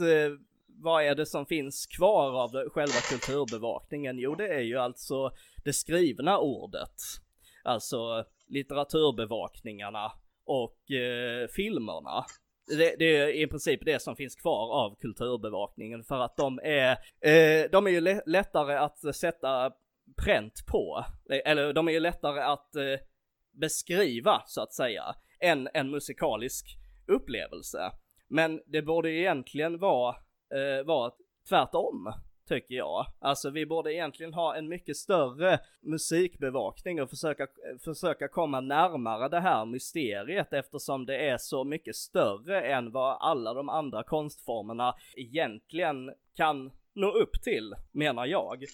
vad 0.82 1.04
är 1.04 1.14
det 1.14 1.26
som 1.26 1.46
finns 1.46 1.86
kvar 1.86 2.42
av 2.42 2.50
själva 2.68 3.00
kulturbevakningen? 3.10 4.18
Jo, 4.18 4.34
det 4.34 4.48
är 4.48 4.60
ju 4.60 4.78
alltså 4.78 5.30
det 5.64 5.72
skrivna 5.72 6.38
ordet. 6.38 6.94
Alltså 7.62 8.24
litteraturbevakningarna 8.46 10.12
och 10.44 10.90
eh, 10.90 11.48
filmerna 11.48 12.24
det, 12.66 12.96
det, 12.98 13.16
är 13.16 13.28
i 13.28 13.46
princip 13.46 13.80
det 13.84 14.02
som 14.02 14.16
finns 14.16 14.36
kvar 14.36 14.84
av 14.84 14.96
kulturbevakningen 15.00 16.04
för 16.04 16.20
att 16.20 16.36
de 16.36 16.60
är, 16.62 16.90
eh, 17.20 17.70
de 17.72 17.86
är 17.86 17.90
ju 17.90 18.20
lättare 18.26 18.76
att 18.76 19.16
sätta 19.16 19.72
pränt 20.24 20.66
på. 20.66 21.04
Eh, 21.30 21.50
eller 21.50 21.72
de 21.72 21.88
är 21.88 21.92
ju 21.92 22.00
lättare 22.00 22.40
att 22.40 22.76
eh, 22.76 22.98
beskriva 23.52 24.42
så 24.46 24.62
att 24.62 24.74
säga 24.74 25.14
än 25.40 25.68
en 25.74 25.90
musikalisk 25.90 26.78
upplevelse. 27.06 27.90
Men 28.28 28.60
det 28.66 28.82
borde 28.82 29.10
egentligen 29.10 29.78
vara, 29.78 30.16
eh, 30.54 30.86
vara 30.86 31.12
tvärtom 31.48 32.12
tycker 32.48 32.74
jag. 32.74 33.06
Alltså 33.18 33.50
vi 33.50 33.66
borde 33.66 33.94
egentligen 33.94 34.34
ha 34.34 34.56
en 34.56 34.68
mycket 34.68 34.96
större 34.96 35.58
musikbevakning 35.80 37.02
och 37.02 37.10
försöka, 37.10 37.46
försöka 37.84 38.28
komma 38.28 38.60
närmare 38.60 39.28
det 39.28 39.40
här 39.40 39.64
mysteriet 39.64 40.52
eftersom 40.52 41.06
det 41.06 41.28
är 41.28 41.38
så 41.38 41.64
mycket 41.64 41.96
större 41.96 42.60
än 42.60 42.92
vad 42.92 43.16
alla 43.20 43.54
de 43.54 43.68
andra 43.68 44.02
konstformerna 44.02 44.94
egentligen 45.16 46.12
kan 46.36 46.70
nå 46.94 47.10
upp 47.10 47.42
till, 47.42 47.74
menar 47.92 48.26
jag. 48.26 48.64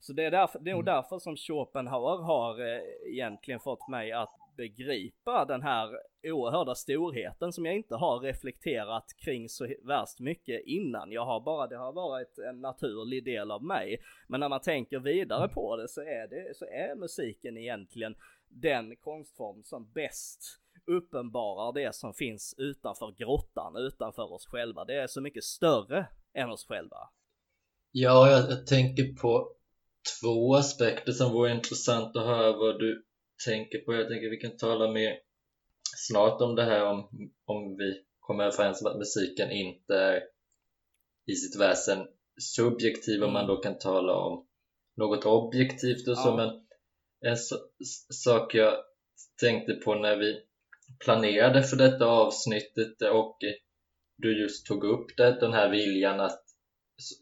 Så 0.00 0.12
det 0.12 0.24
är, 0.24 0.30
därför, 0.30 0.58
det 0.58 0.70
är 0.70 0.74
nog 0.74 0.88
mm. 0.88 0.94
därför 0.94 1.18
som 1.18 1.36
Schopenhauer 1.36 2.22
har 2.22 2.60
eh, 2.60 2.80
egentligen 3.12 3.60
fått 3.60 3.88
mig 3.88 4.12
att 4.12 4.30
begripa 4.56 5.44
den 5.44 5.62
här 5.62 5.88
oerhörda 6.22 6.74
storheten 6.74 7.52
som 7.52 7.66
jag 7.66 7.76
inte 7.76 7.94
har 7.94 8.20
reflekterat 8.20 9.04
kring 9.24 9.48
så 9.48 9.68
värst 9.84 10.20
mycket 10.20 10.62
innan. 10.66 11.12
Jag 11.12 11.24
har 11.26 11.40
bara, 11.40 11.66
det 11.66 11.76
har 11.76 11.92
varit 11.92 12.38
en 12.38 12.60
naturlig 12.60 13.24
del 13.24 13.50
av 13.50 13.64
mig. 13.64 13.98
Men 14.28 14.40
när 14.40 14.48
man 14.48 14.60
tänker 14.60 14.98
vidare 14.98 15.48
på 15.48 15.76
det 15.76 15.88
så 15.88 16.00
är 16.00 16.28
det, 16.28 16.56
så 16.56 16.64
är 16.64 16.96
musiken 16.96 17.56
egentligen 17.56 18.14
den 18.48 18.96
konstform 18.96 19.64
som 19.64 19.92
bäst 19.92 20.60
uppenbarar 20.86 21.72
det 21.72 21.94
som 21.94 22.14
finns 22.14 22.54
utanför 22.58 23.14
grottan, 23.18 23.76
utanför 23.76 24.32
oss 24.32 24.46
själva. 24.46 24.84
Det 24.84 24.94
är 24.94 25.06
så 25.06 25.20
mycket 25.20 25.44
större 25.44 26.06
än 26.34 26.50
oss 26.50 26.66
själva. 26.66 26.98
Ja, 27.92 28.30
jag, 28.30 28.50
jag 28.50 28.66
tänker 28.66 29.14
på 29.14 29.56
två 30.20 30.54
aspekter 30.54 31.12
som 31.12 31.32
vore 31.32 31.52
intressant 31.52 32.16
att 32.16 32.26
höra 32.26 32.52
vad 32.52 32.78
du 32.78 33.04
tänker 33.44 33.78
på. 33.78 33.94
Jag 33.94 34.08
tänker 34.08 34.30
vi 34.30 34.36
kan 34.36 34.56
tala 34.56 34.92
mer 34.92 35.18
snart 35.96 36.40
om 36.40 36.54
det 36.54 36.64
här 36.64 36.84
om, 36.84 37.08
om 37.44 37.76
vi 37.76 38.02
kommer 38.20 38.44
överens 38.44 38.82
om 38.82 38.86
att 38.86 38.98
musiken 38.98 39.50
inte 39.50 39.94
är 39.94 40.22
i 41.26 41.34
sitt 41.34 41.60
väsen 41.60 42.06
subjektiv 42.40 43.22
om 43.22 43.32
man 43.32 43.44
mm. 43.44 43.56
då 43.56 43.62
kan 43.62 43.78
tala 43.78 44.14
om 44.14 44.46
något 44.96 45.24
objektivt 45.24 46.08
och 46.08 46.18
så 46.18 46.28
ja. 46.28 46.36
men 46.36 46.66
en 47.30 47.36
sak 48.10 48.54
jag 48.54 48.74
tänkte 49.40 49.74
på 49.74 49.94
när 49.94 50.16
vi 50.16 50.40
planerade 51.04 51.62
för 51.62 51.76
detta 51.76 52.06
avsnittet 52.06 53.02
och 53.02 53.38
du 54.16 54.42
just 54.42 54.66
tog 54.66 54.84
upp 54.84 55.16
det, 55.16 55.40
den 55.40 55.52
här 55.52 55.70
viljan 55.70 56.20
att 56.20 56.42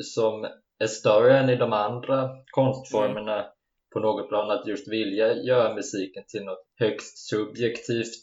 som 0.04 0.47
är 0.78 0.87
större 0.87 1.38
än 1.38 1.50
i 1.50 1.56
de 1.56 1.73
andra 1.73 2.30
konstformerna 2.50 3.35
mm. 3.35 3.53
På 3.94 4.00
något 4.00 4.28
plan 4.28 4.50
att 4.50 4.66
just 4.66 4.88
vilja 4.88 5.32
göra 5.32 5.74
musiken 5.74 6.24
till 6.28 6.44
något 6.44 6.66
högst 6.78 7.18
subjektivt. 7.18 8.14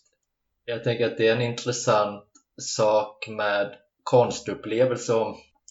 Jag 0.66 0.84
tänker 0.84 1.06
att 1.06 1.18
det 1.18 1.28
är 1.28 1.36
en 1.36 1.42
intressant 1.42 2.26
sak 2.62 3.28
med 3.28 3.76
konstupplevelse. 4.04 5.14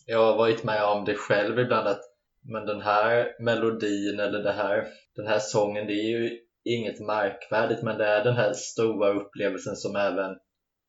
Jag 0.07 0.19
har 0.19 0.37
varit 0.37 0.65
med 0.65 0.85
om 0.85 1.05
det 1.05 1.15
själv 1.15 1.59
ibland 1.59 1.89
att 1.89 2.01
men 2.43 2.67
den 2.67 2.81
här 2.81 3.37
melodin 3.41 4.21
eller 4.21 4.43
det 4.43 4.53
här, 4.53 4.87
den 5.17 5.27
här 5.27 5.39
sången 5.39 5.87
det 5.87 5.93
är 5.93 6.09
ju 6.09 6.39
inget 6.65 7.01
märkvärdigt 7.01 7.83
men 7.83 7.99
det 7.99 8.07
är 8.07 8.25
den 8.25 8.37
här 8.37 8.53
stora 8.53 9.11
upplevelsen 9.11 9.77
som 9.77 9.97
även 9.97 10.37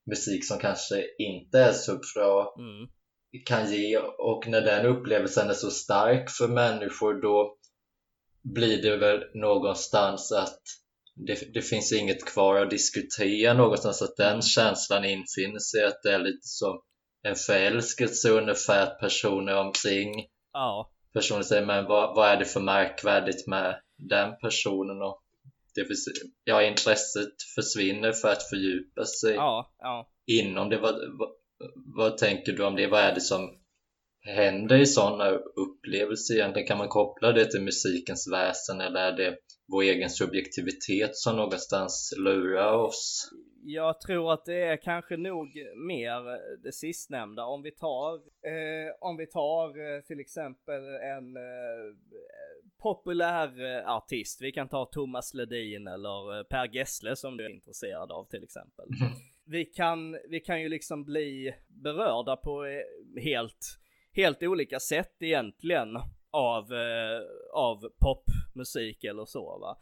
musik 0.09 0.47
som 0.47 0.57
kanske 0.57 1.03
inte 1.17 1.59
är 1.59 1.71
så 1.71 1.99
bra 2.15 2.55
mm. 2.59 2.87
kan 3.45 3.71
ge 3.71 3.97
och 4.17 4.47
när 4.47 4.61
den 4.61 4.85
upplevelsen 4.85 5.49
är 5.49 5.53
så 5.53 5.69
stark 5.69 6.29
för 6.29 6.47
människor 6.47 7.21
då 7.21 7.57
blir 8.43 8.81
det 8.81 8.97
väl 8.97 9.23
någonstans 9.33 10.31
att 10.31 10.59
det, 11.15 11.53
det 11.53 11.61
finns 11.61 11.93
inget 11.93 12.25
kvar 12.25 12.55
att 12.55 12.69
diskutera 12.69 13.53
någonstans 13.53 14.01
att 14.01 14.17
den 14.17 14.41
känslan 14.41 15.05
infinner 15.05 15.59
sig 15.59 15.85
att 15.85 16.03
det 16.03 16.13
är 16.13 16.19
lite 16.19 16.47
som 16.47 16.81
en 17.23 17.35
förälskelse 17.35 18.29
ungefär 18.29 18.83
att 18.83 18.99
personer 18.99 19.55
omkring 19.55 20.27
ja. 20.53 20.91
personer 21.13 21.41
säger 21.41 21.65
men 21.65 21.85
vad, 21.85 22.15
vad 22.15 22.29
är 22.29 22.37
det 22.37 22.45
för 22.45 22.59
märkvärdigt 22.59 23.47
med 23.47 23.81
den 23.97 24.37
personen 24.41 25.01
och 25.01 25.21
det 25.75 25.87
ja, 26.43 26.63
intresset 26.63 27.33
försvinner 27.55 28.11
för 28.11 28.31
att 28.31 28.49
fördjupa 28.49 29.05
sig 29.05 29.35
ja, 29.35 29.73
ja. 29.79 30.09
inom 30.25 30.69
det. 30.69 30.77
Vad, 30.77 30.95
vad, 31.19 31.29
vad, 31.95 32.17
tänker 32.17 32.51
du 32.51 32.63
om 32.63 32.75
det? 32.75 32.87
Vad 32.87 33.01
är 33.01 33.13
det 33.13 33.21
som 33.21 33.60
händer 34.21 34.77
i 34.77 34.85
sådana 34.85 35.29
upplevelser 35.55 36.35
egentligen? 36.35 36.67
Kan 36.67 36.77
man 36.77 36.87
koppla 36.87 37.31
det 37.31 37.45
till 37.45 37.61
musikens 37.61 38.31
väsen 38.31 38.81
eller 38.81 38.99
är 38.99 39.17
det 39.17 39.37
vår 39.67 39.81
egen 39.81 40.09
subjektivitet 40.09 41.15
som 41.15 41.35
någonstans 41.35 42.13
lurar 42.17 42.73
oss? 42.73 43.31
Jag 43.63 43.99
tror 44.01 44.33
att 44.33 44.45
det 44.45 44.63
är 44.63 44.77
kanske 44.77 45.17
nog 45.17 45.47
mer 45.87 46.21
det 46.63 46.71
sistnämnda. 46.71 47.45
Om 47.45 47.61
vi 47.61 47.71
tar, 47.71 48.13
eh, 48.15 48.91
om 49.01 49.17
vi 49.17 49.27
tar 49.27 49.67
eh, 49.67 50.01
till 50.01 50.19
exempel 50.19 50.83
en 50.85 51.37
eh, 51.37 51.95
populär 52.81 53.83
artist. 53.85 54.41
Vi 54.41 54.51
kan 54.51 54.69
ta 54.69 54.85
Thomas 54.85 55.33
Ledin 55.33 55.87
eller 55.87 56.37
eh, 56.37 56.43
Per 56.43 56.75
Gessle 56.75 57.15
som 57.15 57.37
du 57.37 57.45
är 57.45 57.49
intresserad 57.49 58.11
av 58.11 58.25
till 58.25 58.43
exempel. 58.43 58.85
Mm. 59.01 59.13
Vi 59.45 59.65
kan, 59.65 60.17
vi 60.29 60.39
kan 60.39 60.61
ju 60.61 60.69
liksom 60.69 61.03
bli 61.03 61.53
berörda 61.67 62.35
på 62.35 62.65
eh, 62.65 63.23
helt, 63.23 63.79
helt 64.13 64.43
olika 64.43 64.79
sätt 64.79 65.15
egentligen 65.19 65.97
av, 66.31 66.73
eh, 66.73 67.21
av 67.53 67.89
popmusik 67.99 69.03
eller 69.03 69.25
så 69.25 69.59
va. 69.59 69.77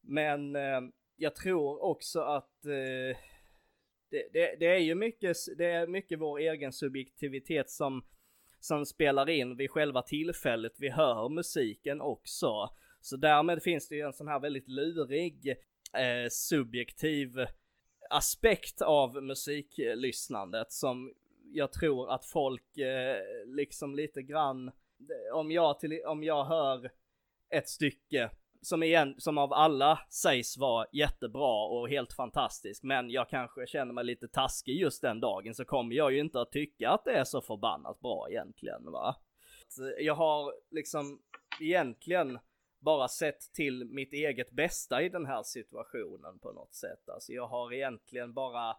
Men 0.00 0.56
eh, 0.56 0.80
jag 1.16 1.34
tror 1.34 1.82
också 1.82 2.20
att 2.20 2.64
eh, 2.64 3.18
det, 4.10 4.28
det, 4.32 4.56
det, 4.58 4.66
är 4.66 4.78
ju 4.78 4.94
mycket, 4.94 5.36
det 5.58 5.66
är 5.66 5.86
mycket 5.86 6.20
vår 6.20 6.38
egen 6.38 6.72
subjektivitet 6.72 7.70
som 7.70 8.04
som 8.64 8.86
spelar 8.86 9.30
in 9.30 9.56
vid 9.56 9.70
själva 9.70 10.02
tillfället 10.02 10.72
vi 10.78 10.90
hör 10.90 11.28
musiken 11.28 12.00
också. 12.00 12.68
Så 13.00 13.16
därmed 13.16 13.62
finns 13.62 13.88
det 13.88 13.94
ju 13.94 14.00
en 14.00 14.12
sån 14.12 14.28
här 14.28 14.40
väldigt 14.40 14.68
lurig 14.68 15.48
eh, 15.92 16.28
subjektiv 16.30 17.46
aspekt 18.10 18.82
av 18.82 19.22
musiklyssnandet 19.22 20.72
som 20.72 21.14
jag 21.54 21.72
tror 21.72 22.10
att 22.10 22.24
folk 22.24 22.78
eh, 22.78 23.16
liksom 23.46 23.94
lite 23.94 24.22
grann, 24.22 24.72
om 25.32 25.50
jag, 25.50 25.78
till, 25.78 26.02
om 26.06 26.24
jag 26.24 26.44
hör 26.44 26.90
ett 27.50 27.68
stycke 27.68 28.30
som, 28.62 28.82
igen, 28.82 29.14
som 29.18 29.38
av 29.38 29.52
alla 29.52 30.00
sägs 30.10 30.56
vara 30.58 30.86
jättebra 30.92 31.66
och 31.66 31.88
helt 31.88 32.12
fantastisk, 32.12 32.82
men 32.82 33.10
jag 33.10 33.28
kanske 33.28 33.66
känner 33.66 33.92
mig 33.92 34.04
lite 34.04 34.28
taskig 34.28 34.80
just 34.80 35.02
den 35.02 35.20
dagen 35.20 35.54
så 35.54 35.64
kommer 35.64 35.94
jag 35.94 36.12
ju 36.12 36.20
inte 36.20 36.40
att 36.40 36.52
tycka 36.52 36.90
att 36.90 37.04
det 37.04 37.12
är 37.12 37.24
så 37.24 37.40
förbannat 37.40 38.00
bra 38.00 38.30
egentligen 38.30 38.92
va. 38.92 39.16
Eh, 39.80 40.04
jag 40.04 40.14
har 40.14 40.54
liksom 40.70 41.22
egentligen 41.60 42.38
bara 42.78 43.08
sett 43.08 43.52
till 43.54 43.84
mitt 43.84 44.12
eget 44.12 44.50
bästa 44.50 45.02
i 45.02 45.08
den 45.08 45.26
här 45.26 45.42
situationen 45.42 46.38
på 46.38 46.52
något 46.52 46.74
sätt. 46.74 47.08
Alltså 47.08 47.32
jag 47.32 47.46
har 47.46 47.72
egentligen 47.72 48.32
bara 48.34 48.70
eh, 48.70 48.76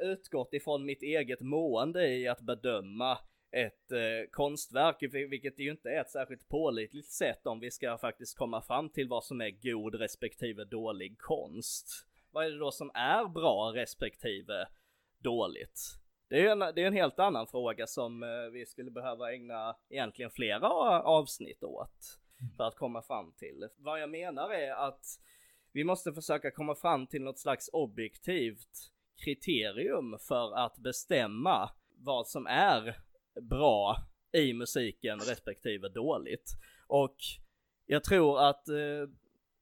utgått 0.00 0.54
ifrån 0.54 0.84
mitt 0.84 1.02
eget 1.02 1.40
mående 1.40 2.08
i 2.08 2.28
att 2.28 2.40
bedöma 2.40 3.18
ett 3.52 3.92
eh, 3.92 4.30
konstverk, 4.30 4.96
vilket 5.30 5.58
ju 5.58 5.70
inte 5.70 5.90
är 5.90 6.00
ett 6.00 6.10
särskilt 6.10 6.48
pålitligt 6.48 7.10
sätt 7.10 7.46
om 7.46 7.60
vi 7.60 7.70
ska 7.70 7.98
faktiskt 7.98 8.38
komma 8.38 8.62
fram 8.62 8.88
till 8.88 9.08
vad 9.08 9.24
som 9.24 9.40
är 9.40 9.50
god 9.50 9.94
respektive 9.94 10.64
dålig 10.64 11.18
konst. 11.18 12.06
Vad 12.30 12.46
är 12.46 12.50
det 12.50 12.58
då 12.58 12.70
som 12.70 12.90
är 12.94 13.28
bra 13.28 13.72
respektive 13.74 14.66
dåligt? 15.18 15.80
Det 16.28 16.46
är 16.46 16.52
en, 16.52 16.58
det 16.58 16.82
är 16.82 16.86
en 16.86 16.92
helt 16.92 17.18
annan 17.18 17.46
fråga 17.46 17.86
som 17.86 18.22
eh, 18.22 18.28
vi 18.52 18.66
skulle 18.66 18.90
behöva 18.90 19.32
ägna 19.32 19.76
egentligen 19.88 20.30
flera 20.30 20.68
avsnitt 21.02 21.64
åt 21.64 22.18
för 22.56 22.64
att 22.64 22.76
komma 22.76 23.02
fram 23.02 23.32
till. 23.32 23.68
Vad 23.76 24.00
jag 24.00 24.10
menar 24.10 24.52
är 24.52 24.72
att 24.72 25.04
vi 25.72 25.84
måste 25.84 26.12
försöka 26.12 26.50
komma 26.50 26.74
fram 26.74 27.06
till 27.06 27.22
något 27.22 27.38
slags 27.38 27.70
objektivt 27.72 28.92
kriterium 29.20 30.18
för 30.28 30.56
att 30.56 30.78
bestämma 30.78 31.70
vad 31.96 32.26
som 32.26 32.46
är 32.46 32.96
bra 33.40 33.96
i 34.32 34.52
musiken 34.52 35.18
respektive 35.18 35.88
dåligt. 35.88 36.50
Och 36.86 37.16
jag 37.86 38.04
tror 38.04 38.40
att 38.40 38.68
eh, 38.68 39.08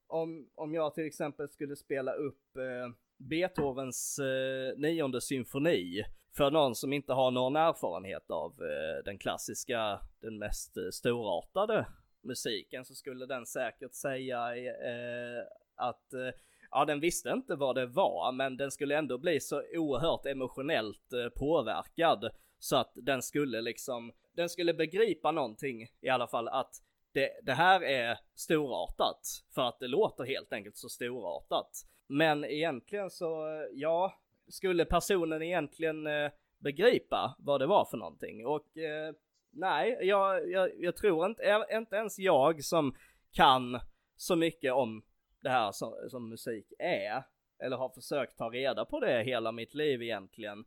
om, 0.06 0.48
om 0.54 0.74
jag 0.74 0.94
till 0.94 1.06
exempel 1.06 1.48
skulle 1.48 1.76
spela 1.76 2.12
upp 2.12 2.56
eh, 2.56 2.94
Beethovens 3.16 4.18
eh, 4.18 4.78
nionde 4.78 5.20
symfoni 5.20 6.04
för 6.36 6.50
någon 6.50 6.74
som 6.74 6.92
inte 6.92 7.12
har 7.12 7.30
någon 7.30 7.56
erfarenhet 7.56 8.30
av 8.30 8.52
eh, 8.62 9.04
den 9.04 9.18
klassiska, 9.18 10.00
den 10.20 10.38
mest 10.38 10.76
eh, 10.76 10.90
storartade 10.92 11.86
musiken 12.22 12.84
så 12.84 12.94
skulle 12.94 13.26
den 13.26 13.46
säkert 13.46 13.94
säga 13.94 14.56
eh, 14.56 15.42
att 15.74 16.12
eh, 16.12 16.28
ja, 16.70 16.84
den 16.84 17.00
visste 17.00 17.30
inte 17.30 17.56
vad 17.56 17.74
det 17.74 17.86
var, 17.86 18.32
men 18.32 18.56
den 18.56 18.70
skulle 18.70 18.98
ändå 18.98 19.18
bli 19.18 19.40
så 19.40 19.62
oerhört 19.74 20.26
emotionellt 20.26 21.12
eh, 21.12 21.28
påverkad 21.28 22.30
så 22.58 22.76
att 22.76 22.92
den 22.94 23.22
skulle 23.22 23.60
liksom, 23.60 24.12
den 24.32 24.48
skulle 24.48 24.74
begripa 24.74 25.30
någonting 25.32 25.86
i 26.00 26.08
alla 26.08 26.26
fall 26.26 26.48
att 26.48 26.82
det, 27.12 27.30
det 27.42 27.52
här 27.52 27.82
är 27.82 28.18
storartat 28.34 29.20
för 29.54 29.62
att 29.62 29.78
det 29.78 29.88
låter 29.88 30.24
helt 30.24 30.52
enkelt 30.52 30.76
så 30.76 30.88
storartat. 30.88 31.70
Men 32.06 32.44
egentligen 32.44 33.10
så, 33.10 33.46
eh, 33.46 33.66
ja, 33.72 34.14
skulle 34.48 34.84
personen 34.84 35.42
egentligen 35.42 36.06
eh, 36.06 36.30
begripa 36.58 37.36
vad 37.38 37.60
det 37.60 37.66
var 37.66 37.84
för 37.84 37.96
någonting 37.96 38.46
och 38.46 38.78
eh, 38.78 39.14
nej, 39.50 39.98
jag, 40.00 40.50
jag, 40.50 40.70
jag, 40.78 40.96
tror 40.96 41.26
inte, 41.26 41.66
inte 41.72 41.96
ens 41.96 42.18
jag 42.18 42.64
som 42.64 42.94
kan 43.32 43.80
så 44.16 44.36
mycket 44.36 44.72
om 44.72 45.02
det 45.40 45.50
här 45.50 45.72
som, 45.72 45.94
som 46.10 46.28
musik 46.28 46.72
är, 46.78 47.22
eller 47.62 47.76
har 47.76 47.88
försökt 47.88 48.38
ta 48.38 48.50
reda 48.50 48.84
på 48.84 49.00
det 49.00 49.22
hela 49.22 49.52
mitt 49.52 49.74
liv 49.74 50.02
egentligen, 50.02 50.64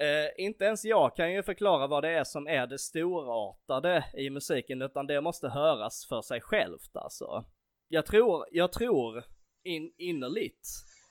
Eh, 0.00 0.44
inte 0.44 0.64
ens 0.64 0.84
jag 0.84 1.16
kan 1.16 1.32
ju 1.32 1.42
förklara 1.42 1.86
vad 1.86 2.04
det 2.04 2.10
är 2.10 2.24
som 2.24 2.46
är 2.46 2.66
det 2.66 2.78
storartade 2.78 4.04
i 4.14 4.30
musiken, 4.30 4.82
utan 4.82 5.06
det 5.06 5.20
måste 5.20 5.48
höras 5.48 6.06
för 6.08 6.22
sig 6.22 6.40
självt 6.40 6.96
alltså. 6.96 7.44
Jag 7.88 8.06
tror, 8.06 8.46
jag 8.50 8.72
tror 8.72 9.24
in, 9.62 9.92
innerligt 9.96 10.68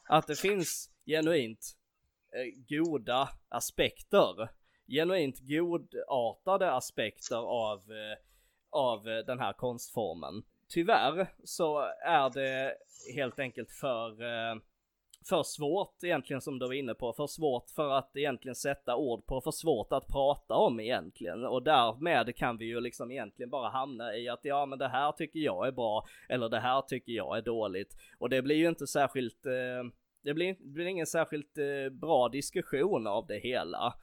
att 0.09 0.27
det 0.27 0.35
finns 0.35 0.89
genuint 1.05 1.77
eh, 2.35 2.77
goda 2.77 3.29
aspekter, 3.49 4.49
genuint 4.87 5.39
godartade 5.39 6.71
aspekter 6.71 7.37
av, 7.37 7.77
eh, 7.77 8.17
av 8.69 9.09
eh, 9.09 9.25
den 9.25 9.39
här 9.39 9.53
konstformen. 9.53 10.43
Tyvärr 10.69 11.27
så 11.43 11.79
är 12.05 12.29
det 12.33 12.73
helt 13.15 13.39
enkelt 13.39 13.71
för 13.71 14.23
eh, 14.23 14.55
för 15.29 15.43
svårt 15.43 16.03
egentligen 16.03 16.41
som 16.41 16.59
du 16.59 16.65
var 16.65 16.73
inne 16.73 16.93
på, 16.93 17.13
för 17.13 17.27
svårt 17.27 17.69
för 17.69 17.89
att 17.91 18.15
egentligen 18.15 18.55
sätta 18.55 18.95
ord 18.95 19.25
på, 19.25 19.41
för 19.41 19.51
svårt 19.51 19.93
att 19.93 20.07
prata 20.07 20.53
om 20.53 20.79
egentligen. 20.79 21.45
Och 21.45 21.63
därmed 21.63 22.35
kan 22.35 22.57
vi 22.57 22.65
ju 22.65 22.81
liksom 22.81 23.11
egentligen 23.11 23.49
bara 23.49 23.69
hamna 23.69 24.15
i 24.15 24.29
att 24.29 24.39
ja 24.43 24.65
men 24.65 24.79
det 24.79 24.87
här 24.87 25.11
tycker 25.11 25.39
jag 25.39 25.67
är 25.67 25.71
bra, 25.71 26.05
eller 26.29 26.49
det 26.49 26.59
här 26.59 26.81
tycker 26.81 27.11
jag 27.11 27.37
är 27.37 27.41
dåligt. 27.41 27.95
Och 28.17 28.29
det 28.29 28.41
blir 28.41 28.55
ju 28.55 28.67
inte 28.67 28.87
särskilt, 28.87 29.45
eh, 29.45 29.91
Det 30.23 30.33
blir, 30.33 30.55
det 30.59 30.69
blir 30.69 30.85
ingen 30.85 31.07
särskilt 31.07 31.57
eh, 31.57 31.89
bra 31.91 32.29
diskussion 32.29 33.07
av 33.07 33.27
det 33.27 33.39
hela. 33.39 33.93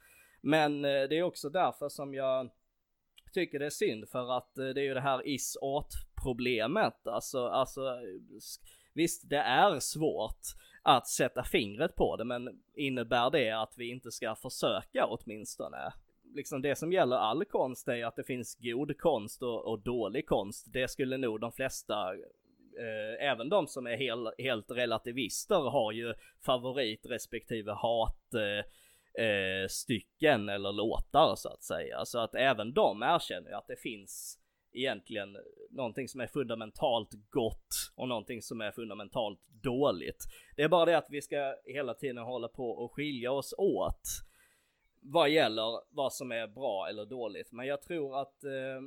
Men 0.41 0.81
det 0.81 1.17
är 1.17 1.23
också 1.23 1.49
därför 1.49 1.89
som 1.89 2.13
jag 2.13 2.49
tycker 3.33 3.59
det 3.59 3.65
är 3.65 3.69
synd 3.69 4.09
för 4.09 4.37
att 4.37 4.55
det 4.55 4.81
är 4.81 4.83
ju 4.83 4.93
det 4.93 5.01
här 5.01 5.27
is 5.27 5.57
art 5.61 6.06
problemet. 6.23 7.07
Alltså, 7.07 7.47
alltså 7.47 7.99
visst 8.93 9.29
det 9.29 9.37
är 9.37 9.79
svårt 9.79 10.41
att 10.81 11.07
sätta 11.07 11.43
fingret 11.43 11.95
på 11.95 12.15
det 12.15 12.25
men 12.25 12.61
innebär 12.75 13.29
det 13.29 13.51
att 13.51 13.73
vi 13.77 13.89
inte 13.89 14.11
ska 14.11 14.35
försöka 14.35 15.05
åtminstone? 15.05 15.93
Liksom 16.35 16.61
det 16.61 16.75
som 16.75 16.93
gäller 16.93 17.15
all 17.15 17.45
konst 17.45 17.87
är 17.87 18.05
att 18.05 18.15
det 18.15 18.23
finns 18.23 18.57
god 18.59 18.97
konst 18.97 19.43
och, 19.43 19.65
och 19.67 19.79
dålig 19.79 20.25
konst. 20.25 20.65
Det 20.73 20.87
skulle 20.87 21.17
nog 21.17 21.39
de 21.39 21.51
flesta 21.51 22.13
eh, 22.79 23.29
även 23.29 23.49
de 23.49 23.67
som 23.67 23.87
är 23.87 23.97
hel, 23.97 24.31
helt 24.37 24.71
relativister 24.71 25.69
har 25.69 25.91
ju 25.91 26.13
favorit 26.45 27.05
respektive 27.05 27.71
hat 27.71 28.33
eh, 28.33 28.65
eh, 29.25 29.67
stycken 29.69 30.49
eller 30.49 30.71
låtar 30.71 31.35
så 31.35 31.49
att 31.49 31.63
säga. 31.63 32.05
Så 32.05 32.19
att 32.19 32.35
även 32.35 32.73
de 32.73 33.03
erkänner 33.03 33.49
ju 33.49 33.55
att 33.55 33.67
det 33.67 33.81
finns 33.81 34.39
egentligen 34.77 35.37
någonting 35.69 36.07
som 36.07 36.21
är 36.21 36.27
fundamentalt 36.27 37.09
gott 37.29 37.91
och 37.95 38.07
någonting 38.07 38.41
som 38.41 38.61
är 38.61 38.71
fundamentalt 38.71 39.39
dåligt. 39.63 40.23
Det 40.55 40.63
är 40.63 40.69
bara 40.69 40.85
det 40.85 40.97
att 40.97 41.09
vi 41.09 41.21
ska 41.21 41.55
hela 41.65 41.93
tiden 41.93 42.17
hålla 42.17 42.47
på 42.47 42.69
och 42.69 42.93
skilja 42.93 43.31
oss 43.31 43.53
åt 43.57 44.01
vad 45.01 45.29
gäller 45.29 45.95
vad 45.95 46.13
som 46.13 46.31
är 46.31 46.47
bra 46.47 46.87
eller 46.89 47.05
dåligt. 47.05 47.51
Men 47.51 47.65
jag 47.65 47.81
tror 47.81 48.21
att 48.21 48.43
eh, 48.43 48.81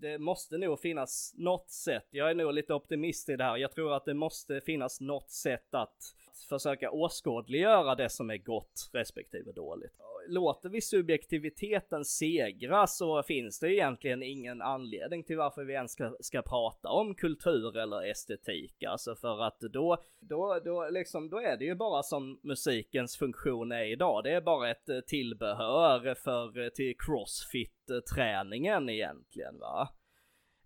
det 0.00 0.18
måste 0.18 0.58
nog 0.58 0.80
finnas 0.80 1.34
något 1.36 1.70
sätt. 1.70 2.06
Jag 2.10 2.30
är 2.30 2.34
nog 2.34 2.54
lite 2.54 2.74
optimist 2.74 3.28
i 3.28 3.36
det 3.36 3.44
här. 3.44 3.56
Jag 3.56 3.72
tror 3.72 3.94
att 3.94 4.04
det 4.04 4.14
måste 4.14 4.60
finnas 4.60 5.00
något 5.00 5.30
sätt 5.30 5.74
att 5.74 6.14
försöka 6.48 6.90
åskådliggöra 6.90 7.94
det 7.94 8.08
som 8.08 8.30
är 8.30 8.36
gott 8.36 8.90
respektive 8.92 9.52
dåligt. 9.52 9.92
Låter 10.28 10.68
vi 10.68 10.80
subjektiviteten 10.80 12.04
segra 12.04 12.86
så 12.86 13.22
finns 13.22 13.60
det 13.60 13.74
egentligen 13.74 14.22
ingen 14.22 14.62
anledning 14.62 15.24
till 15.24 15.36
varför 15.36 15.64
vi 15.64 15.72
ens 15.72 15.92
ska, 15.92 16.16
ska 16.20 16.42
prata 16.42 16.88
om 16.88 17.14
kultur 17.14 17.76
eller 17.76 18.10
estetik. 18.10 18.82
Alltså 18.82 19.16
för 19.16 19.42
att 19.42 19.60
då, 19.60 19.96
då, 20.20 20.60
då 20.64 20.88
liksom, 20.90 21.30
då 21.30 21.38
är 21.38 21.56
det 21.56 21.64
ju 21.64 21.74
bara 21.74 22.02
som 22.02 22.40
musikens 22.42 23.16
funktion 23.16 23.72
är 23.72 23.84
idag. 23.84 24.24
Det 24.24 24.30
är 24.30 24.40
bara 24.40 24.70
ett 24.70 24.88
eh, 24.88 25.00
tillbehör 25.00 26.14
för, 26.14 26.64
eh, 26.64 26.68
till 26.68 26.94
crossfit-träningen 26.98 28.88
eh, 28.88 28.94
egentligen 28.94 29.58
va. 29.58 29.88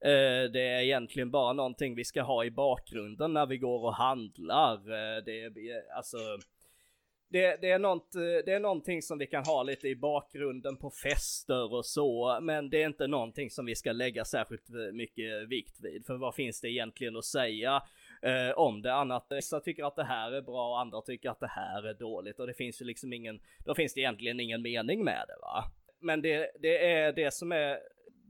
Eh, 0.05 0.51
det 0.53 0.69
är 0.69 0.83
egentligen 0.83 1.31
bara 1.31 1.53
någonting 1.53 1.95
vi 1.95 2.05
ska 2.05 2.23
ha 2.23 2.45
i 2.45 2.51
bakgrunden 2.51 3.33
när 3.33 3.47
vi 3.47 3.59
går 3.59 3.85
och 3.85 3.95
handlar. 3.95 4.75
Eh, 4.75 5.25
det 5.25 5.45
är 5.45 5.97
alltså 5.97 6.19
det, 7.33 7.61
det, 7.61 7.71
är 7.71 7.79
något, 7.79 8.15
eh, 8.15 8.21
det 8.21 8.53
är 8.53 8.61
någonting 8.61 9.03
som 9.03 9.19
vi 9.19 9.27
kan 9.27 9.45
ha 9.45 9.63
lite 9.63 9.89
i 9.89 9.97
bakgrunden 9.97 10.77
på 10.77 10.91
fester 10.91 11.73
och 11.73 11.87
så, 11.87 12.39
men 12.43 12.71
det 12.71 12.83
är 12.83 12.87
inte 12.87 13.07
någonting 13.07 13.51
som 13.51 13.67
vi 13.67 13.75
ska 13.75 13.93
lägga 13.93 14.25
särskilt 14.25 14.69
mycket 14.93 15.49
vikt 15.49 15.81
vid. 15.81 16.07
För 16.07 16.17
vad 16.17 16.35
finns 16.35 16.61
det 16.61 16.69
egentligen 16.69 17.17
att 17.17 17.25
säga 17.25 17.83
eh, 18.23 18.59
om 18.59 18.83
det 18.83 18.95
annat? 18.95 19.27
Vissa 19.31 19.61
tycker 19.61 19.85
att 19.85 19.97
det 19.97 20.05
här 20.05 20.33
är 20.33 20.43
bra 20.43 20.69
och 20.69 20.81
andra 20.81 21.01
tycker 21.01 21.31
att 21.31 21.41
det 21.41 21.51
här 21.51 21.83
är 21.83 21.95
dåligt 21.95 22.41
och 22.41 22.47
det 22.47 22.55
finns 22.55 22.83
ju 22.83 22.85
liksom 22.85 23.13
ingen, 23.13 23.41
då 23.65 23.75
finns 23.75 23.95
det 23.95 24.01
egentligen 24.01 24.41
ingen 24.41 24.63
mening 24.63 25.05
med 25.05 25.25
det 25.29 25.37
va. 25.41 25.65
Men 26.01 26.23
det, 26.23 26.51
det 26.61 26.93
är 26.93 27.13
det 27.13 27.35
som 27.35 27.53
är 27.53 27.79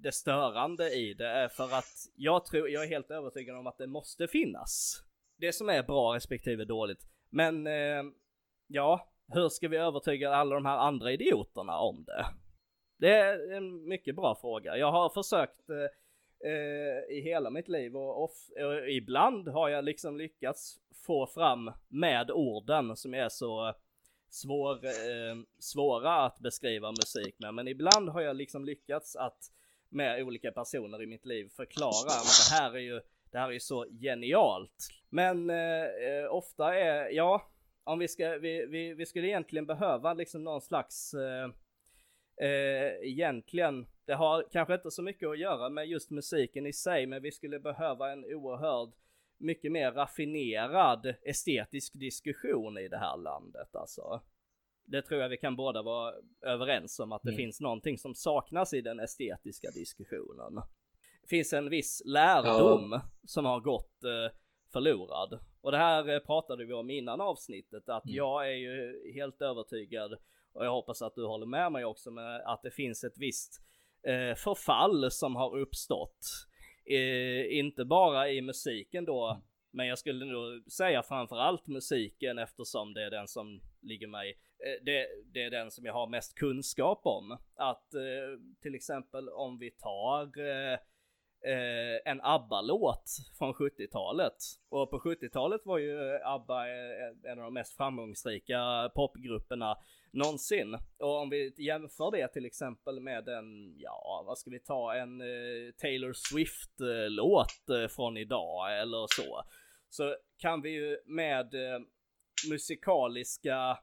det 0.03 0.13
störande 0.13 0.91
i 0.91 1.15
det 1.15 1.29
är 1.29 1.49
för 1.49 1.65
att 1.65 2.09
jag 2.17 2.45
tror, 2.45 2.69
jag 2.69 2.85
är 2.85 2.89
helt 2.89 3.11
övertygad 3.11 3.57
om 3.57 3.67
att 3.67 3.79
det 3.79 3.87
måste 3.87 4.29
finnas. 4.29 5.03
Det 5.37 5.53
som 5.53 5.69
är 5.69 5.83
bra 5.83 6.15
respektive 6.15 6.65
dåligt. 6.65 7.07
Men 7.31 7.67
eh, 7.67 8.03
ja, 8.67 9.13
hur 9.29 9.49
ska 9.49 9.69
vi 9.69 9.77
övertyga 9.77 10.35
alla 10.35 10.55
de 10.55 10.67
här 10.67 10.79
andra 10.79 11.13
idioterna 11.13 11.79
om 11.79 12.05
det? 12.05 12.27
Det 12.99 13.15
är 13.15 13.53
en 13.53 13.89
mycket 13.89 14.17
bra 14.17 14.35
fråga. 14.35 14.77
Jag 14.77 14.93
har 14.93 15.09
försökt 15.09 15.71
eh, 15.71 16.51
eh 16.51 17.17
i 17.17 17.21
hela 17.25 17.51
mitt 17.51 17.69
liv 17.69 17.97
och, 17.97 18.25
off, 18.25 18.49
och 18.65 18.91
ibland 18.91 19.49
har 19.49 19.69
jag 19.69 19.85
liksom 19.85 20.17
lyckats 20.17 20.79
få 21.07 21.27
fram 21.27 21.73
med 21.89 22.31
orden 22.31 22.97
som 22.97 23.15
är 23.15 23.29
så 23.29 23.75
svår, 24.31 24.85
eh, 24.85 25.37
svåra 25.59 26.15
att 26.15 26.39
beskriva 26.39 26.91
musik 26.91 27.35
med. 27.39 27.55
Men 27.55 27.69
ibland 27.69 28.09
har 28.09 28.21
jag 28.21 28.37
liksom 28.37 28.65
lyckats 28.65 29.17
att 29.17 29.51
med 29.93 30.23
olika 30.23 30.53
personer 30.53 31.03
i 31.03 31.07
mitt 31.07 31.27
liv 31.27 31.49
förklara, 31.57 32.09
men 32.09 32.35
det 32.51 32.55
här 32.55 32.77
är 32.77 32.81
ju, 32.81 33.01
det 33.31 33.39
här 33.39 33.49
är 33.49 33.53
ju 33.53 33.61
så 33.61 33.87
genialt. 34.01 34.89
Men 35.11 35.51
eh, 35.51 35.85
eh, 35.85 36.35
ofta 36.35 36.75
är, 36.75 37.11
ja, 37.11 37.51
om 37.85 37.99
vi 37.99 38.09
ska, 38.09 38.39
vi, 38.39 38.67
vi, 38.67 38.95
vi 38.95 39.07
skulle 39.07 39.29
egentligen 39.29 39.67
behöva 39.67 40.15
liksom 40.15 40.45
någon 40.45 40.61
slags, 40.61 41.15
eh, 41.15 41.51
eh, 42.49 42.93
egentligen, 43.03 43.87
det 44.05 44.15
har 44.15 44.47
kanske 44.53 44.75
inte 44.75 44.91
så 44.91 45.03
mycket 45.03 45.29
att 45.29 45.39
göra 45.39 45.69
med 45.69 45.87
just 45.87 46.11
musiken 46.11 46.67
i 46.67 46.73
sig, 46.73 47.07
men 47.07 47.23
vi 47.23 47.33
skulle 47.33 47.61
behöva 47.61 48.13
en 48.13 48.25
oerhörd 48.25 48.93
mycket 49.39 49.73
mer 49.73 49.93
raffinerad 49.93 51.15
estetisk 51.23 51.93
diskussion 51.93 52.79
i 52.79 52.89
det 52.89 52.99
här 52.99 53.17
landet 53.17 53.77
alltså. 53.77 54.21
Det 54.85 55.03
tror 55.03 55.21
jag 55.21 55.29
vi 55.29 55.37
kan 55.37 55.57
båda 55.57 55.83
vara 55.83 56.15
överens 56.43 56.99
om 56.99 57.13
att 57.13 57.23
det 57.23 57.31
mm. 57.31 57.37
finns 57.37 57.61
någonting 57.61 57.99
som 57.99 58.15
saknas 58.15 58.75
i 58.75 58.81
den 58.81 59.01
estetiska 59.01 59.71
diskussionen. 59.71 60.55
Det 61.23 61.29
finns 61.29 61.53
en 61.53 61.71
viss 61.71 62.03
lärdom 62.05 62.93
ja. 62.93 63.03
som 63.27 63.45
har 63.45 63.61
gått 63.61 64.05
eh, 64.05 64.37
förlorad. 64.73 65.39
Och 65.61 65.73
det 65.73 65.79
här 65.79 66.09
eh, 66.09 66.19
pratade 66.19 66.65
vi 66.65 66.73
om 66.73 66.91
innan 66.91 67.21
avsnittet 67.21 67.89
att 67.89 68.05
mm. 68.05 68.17
jag 68.17 68.49
är 68.49 68.55
ju 68.55 69.13
helt 69.15 69.43
övertygad 69.43 70.13
och 70.53 70.65
jag 70.65 70.71
hoppas 70.71 71.03
att 71.03 71.15
du 71.15 71.27
håller 71.27 71.47
med 71.47 71.73
mig 71.73 71.85
också 71.85 72.11
med 72.11 72.41
att 72.41 72.63
det 72.63 72.71
finns 72.71 73.05
ett 73.05 73.19
visst 73.19 73.63
eh, 74.03 74.35
förfall 74.35 75.11
som 75.11 75.37
har 75.37 75.59
uppstått. 75.59 76.27
Inte 77.51 77.85
bara 77.85 78.31
i 78.31 78.43
musiken 78.43 79.05
då 79.05 79.31
mm. 79.31 79.43
Men 79.73 79.87
jag 79.87 79.99
skulle 79.99 80.25
nog 80.25 80.73
säga 80.73 81.03
framförallt 81.03 81.67
musiken 81.67 82.39
eftersom 82.39 82.95
det 82.95 83.03
är 83.03 83.11
den 83.11 83.29
som 83.29 83.61
ligger 83.81 84.07
mig, 84.07 84.39
Eh, 84.67 84.85
det, 84.85 85.07
det 85.33 85.43
är 85.43 85.51
den 85.51 85.71
som 85.71 85.85
jag 85.85 85.93
har 85.93 86.07
mest 86.07 86.35
kunskap 86.35 87.01
om. 87.05 87.39
Att 87.55 87.95
eh, 87.95 88.41
till 88.63 88.75
exempel 88.75 89.29
om 89.29 89.59
vi 89.59 89.71
tar 89.71 90.41
eh, 90.41 90.79
eh 91.53 92.01
en 92.05 92.21
ABBA-låt 92.23 93.05
från 93.39 93.55
70-talet. 93.55 94.37
Och 94.69 94.91
på 94.91 94.99
70-talet 94.99 95.61
var 95.65 95.79
ju 95.79 96.15
eh, 96.15 96.27
ABBA 96.27 96.69
en 97.23 97.39
av 97.39 97.45
de 97.45 97.55
mest 97.55 97.77
framgångsrika 97.77 98.91
popgrupperna 98.95 99.77
någonsin. 100.13 100.79
Och 100.99 101.21
om 101.21 101.31
vi 101.31 101.55
jämför 101.57 102.11
det 102.11 102.29
till 102.29 102.47
exempel 102.47 103.01
med 103.01 103.29
en, 103.29 103.75
ja 103.79 104.23
vad 104.27 104.39
ska 104.39 104.51
vi 104.51 104.61
ta, 104.61 104.95
en 104.95 105.23
Taylor 105.79 106.13
Swift-låt 106.13 107.93
från 107.97 108.17
idag 108.17 108.81
eller 108.81 109.07
så 109.09 109.43
så 109.95 110.17
kan 110.39 110.63
vi 110.63 110.71
ju 110.71 110.99
med 111.07 111.55
eh, 111.55 111.81
musikaliska 112.51 113.79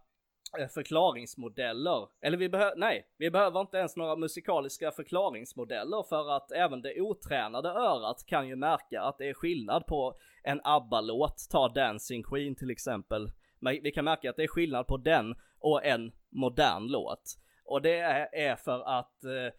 förklaringsmodeller, 0.73 2.07
eller 2.21 2.37
vi 2.37 2.49
behöver, 2.49 2.75
nej, 2.75 3.07
vi 3.17 3.31
behöver 3.31 3.61
inte 3.61 3.77
ens 3.77 3.95
några 3.95 4.15
musikaliska 4.15 4.91
förklaringsmodeller 4.91 6.03
för 6.09 6.35
att 6.35 6.51
även 6.51 6.81
det 6.81 7.01
otränade 7.01 7.69
örat 7.69 8.25
kan 8.27 8.47
ju 8.47 8.55
märka 8.55 9.01
att 9.01 9.17
det 9.17 9.29
är 9.29 9.33
skillnad 9.33 9.85
på 9.87 10.17
en 10.43 10.61
ABBA-låt, 10.63 11.47
ta 11.49 11.69
Dancing 11.69 12.23
Queen 12.23 12.55
till 12.55 12.71
exempel. 12.71 13.31
Men 13.59 13.79
vi 13.83 13.91
kan 13.91 14.05
märka 14.05 14.29
att 14.29 14.35
det 14.35 14.43
är 14.43 14.47
skillnad 14.47 14.87
på 14.87 14.97
den 14.97 15.35
och 15.59 15.85
en 15.85 16.11
modern 16.29 16.87
låt. 16.87 17.37
Och 17.65 17.81
det 17.81 17.99
är 18.33 18.55
för 18.55 18.99
att 18.99 19.23
eh, 19.23 19.53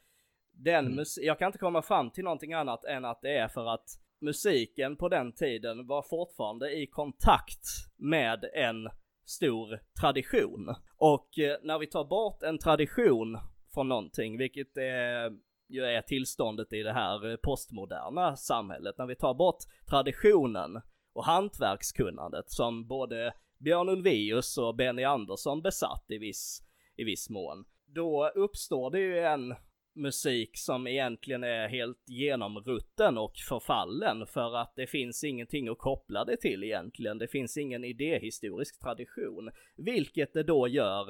den 0.52 0.86
mm. 0.86 1.04
jag 1.16 1.38
kan 1.38 1.46
inte 1.46 1.58
komma 1.58 1.82
fram 1.82 2.10
till 2.10 2.24
någonting 2.24 2.52
annat 2.52 2.84
än 2.84 3.04
att 3.04 3.22
det 3.22 3.36
är 3.36 3.48
för 3.48 3.74
att 3.74 3.86
musiken 4.20 4.96
på 4.96 5.08
den 5.08 5.32
tiden 5.32 5.86
var 5.86 6.02
fortfarande 6.02 6.72
i 6.72 6.86
kontakt 6.86 7.66
med 7.96 8.44
en 8.54 8.88
stor 9.30 9.80
tradition. 10.00 10.74
Och 10.96 11.38
eh, 11.38 11.56
när 11.62 11.78
vi 11.78 11.86
tar 11.86 12.04
bort 12.04 12.42
en 12.42 12.58
tradition 12.58 13.38
från 13.74 13.88
någonting, 13.88 14.38
vilket 14.38 14.76
är, 14.76 15.32
ju 15.68 15.84
är 15.84 16.02
tillståndet 16.02 16.72
i 16.72 16.82
det 16.82 16.92
här 16.92 17.30
eh, 17.30 17.36
postmoderna 17.36 18.36
samhället, 18.36 18.98
när 18.98 19.06
vi 19.06 19.16
tar 19.16 19.34
bort 19.34 19.58
traditionen 19.90 20.80
och 21.12 21.24
hantverkskunnandet 21.24 22.50
som 22.50 22.86
både 22.86 23.34
Björn 23.58 23.88
Ulvaeus 23.88 24.58
och 24.58 24.76
Benny 24.76 25.04
Andersson 25.04 25.62
besatt 25.62 26.04
i 26.08 26.18
viss, 26.18 26.62
i 26.96 27.04
viss 27.04 27.30
mån, 27.30 27.64
då 27.86 28.28
uppstår 28.28 28.90
det 28.90 29.00
ju 29.00 29.18
en 29.18 29.54
musik 29.94 30.50
som 30.58 30.86
egentligen 30.86 31.44
är 31.44 31.68
helt 31.68 32.08
genomrutten 32.08 33.18
och 33.18 33.32
förfallen 33.48 34.26
för 34.26 34.56
att 34.56 34.72
det 34.76 34.86
finns 34.86 35.24
ingenting 35.24 35.68
att 35.68 35.78
koppla 35.78 36.24
det 36.24 36.36
till 36.36 36.64
egentligen. 36.64 37.18
Det 37.18 37.28
finns 37.28 37.56
ingen 37.56 37.84
idéhistorisk 37.84 38.80
tradition, 38.80 39.50
vilket 39.76 40.32
det 40.32 40.42
då 40.42 40.68
gör 40.68 41.08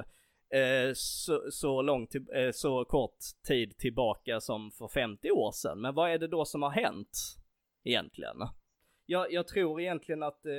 eh, 0.50 0.92
så, 0.94 1.50
så, 1.50 1.82
lång 1.82 2.08
eh, 2.34 2.50
så 2.52 2.84
kort 2.84 3.18
tid 3.48 3.78
tillbaka 3.78 4.40
som 4.40 4.70
för 4.70 4.88
50 4.88 5.30
år 5.30 5.52
sedan. 5.52 5.80
Men 5.80 5.94
vad 5.94 6.10
är 6.10 6.18
det 6.18 6.28
då 6.28 6.44
som 6.44 6.62
har 6.62 6.70
hänt 6.70 7.18
egentligen? 7.84 8.36
Jag, 9.06 9.32
jag 9.32 9.48
tror 9.48 9.80
egentligen 9.80 10.22
att 10.22 10.46
eh, 10.46 10.52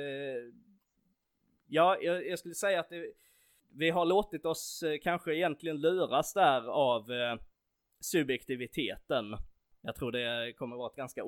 ja, 1.68 1.96
jag, 2.00 2.26
jag 2.26 2.38
skulle 2.38 2.54
säga 2.54 2.80
att 2.80 2.88
det, 2.88 3.12
vi 3.74 3.90
har 3.90 4.04
låtit 4.04 4.44
oss 4.44 4.82
eh, 4.82 4.98
kanske 5.02 5.34
egentligen 5.34 5.80
luras 5.80 6.32
där 6.32 6.68
av 6.68 7.12
eh, 7.12 7.36
subjektiviteten. 8.02 9.24
Jag 9.82 9.96
tror 9.96 10.12
det 10.12 10.52
kommer 10.52 10.76
vara 10.76 10.90
ett 10.90 10.96
ganska 10.96 11.24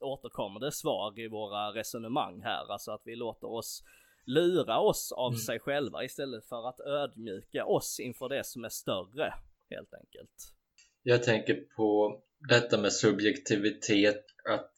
återkommande 0.00 0.72
svar 0.72 1.20
i 1.20 1.28
våra 1.28 1.72
resonemang 1.72 2.40
här, 2.42 2.72
alltså 2.72 2.90
att 2.90 3.02
vi 3.04 3.16
låter 3.16 3.46
oss 3.46 3.82
lura 4.26 4.80
oss 4.80 5.12
av 5.12 5.32
mm. 5.32 5.38
sig 5.38 5.58
själva 5.58 6.04
istället 6.04 6.48
för 6.48 6.68
att 6.68 6.80
ödmjuka 6.80 7.64
oss 7.64 8.00
inför 8.00 8.28
det 8.28 8.44
som 8.44 8.64
är 8.64 8.68
större, 8.68 9.34
helt 9.70 9.94
enkelt. 9.94 10.54
Jag 11.02 11.22
tänker 11.22 11.54
på 11.76 12.20
detta 12.48 12.78
med 12.78 12.92
subjektivitet, 12.92 14.24
att 14.50 14.72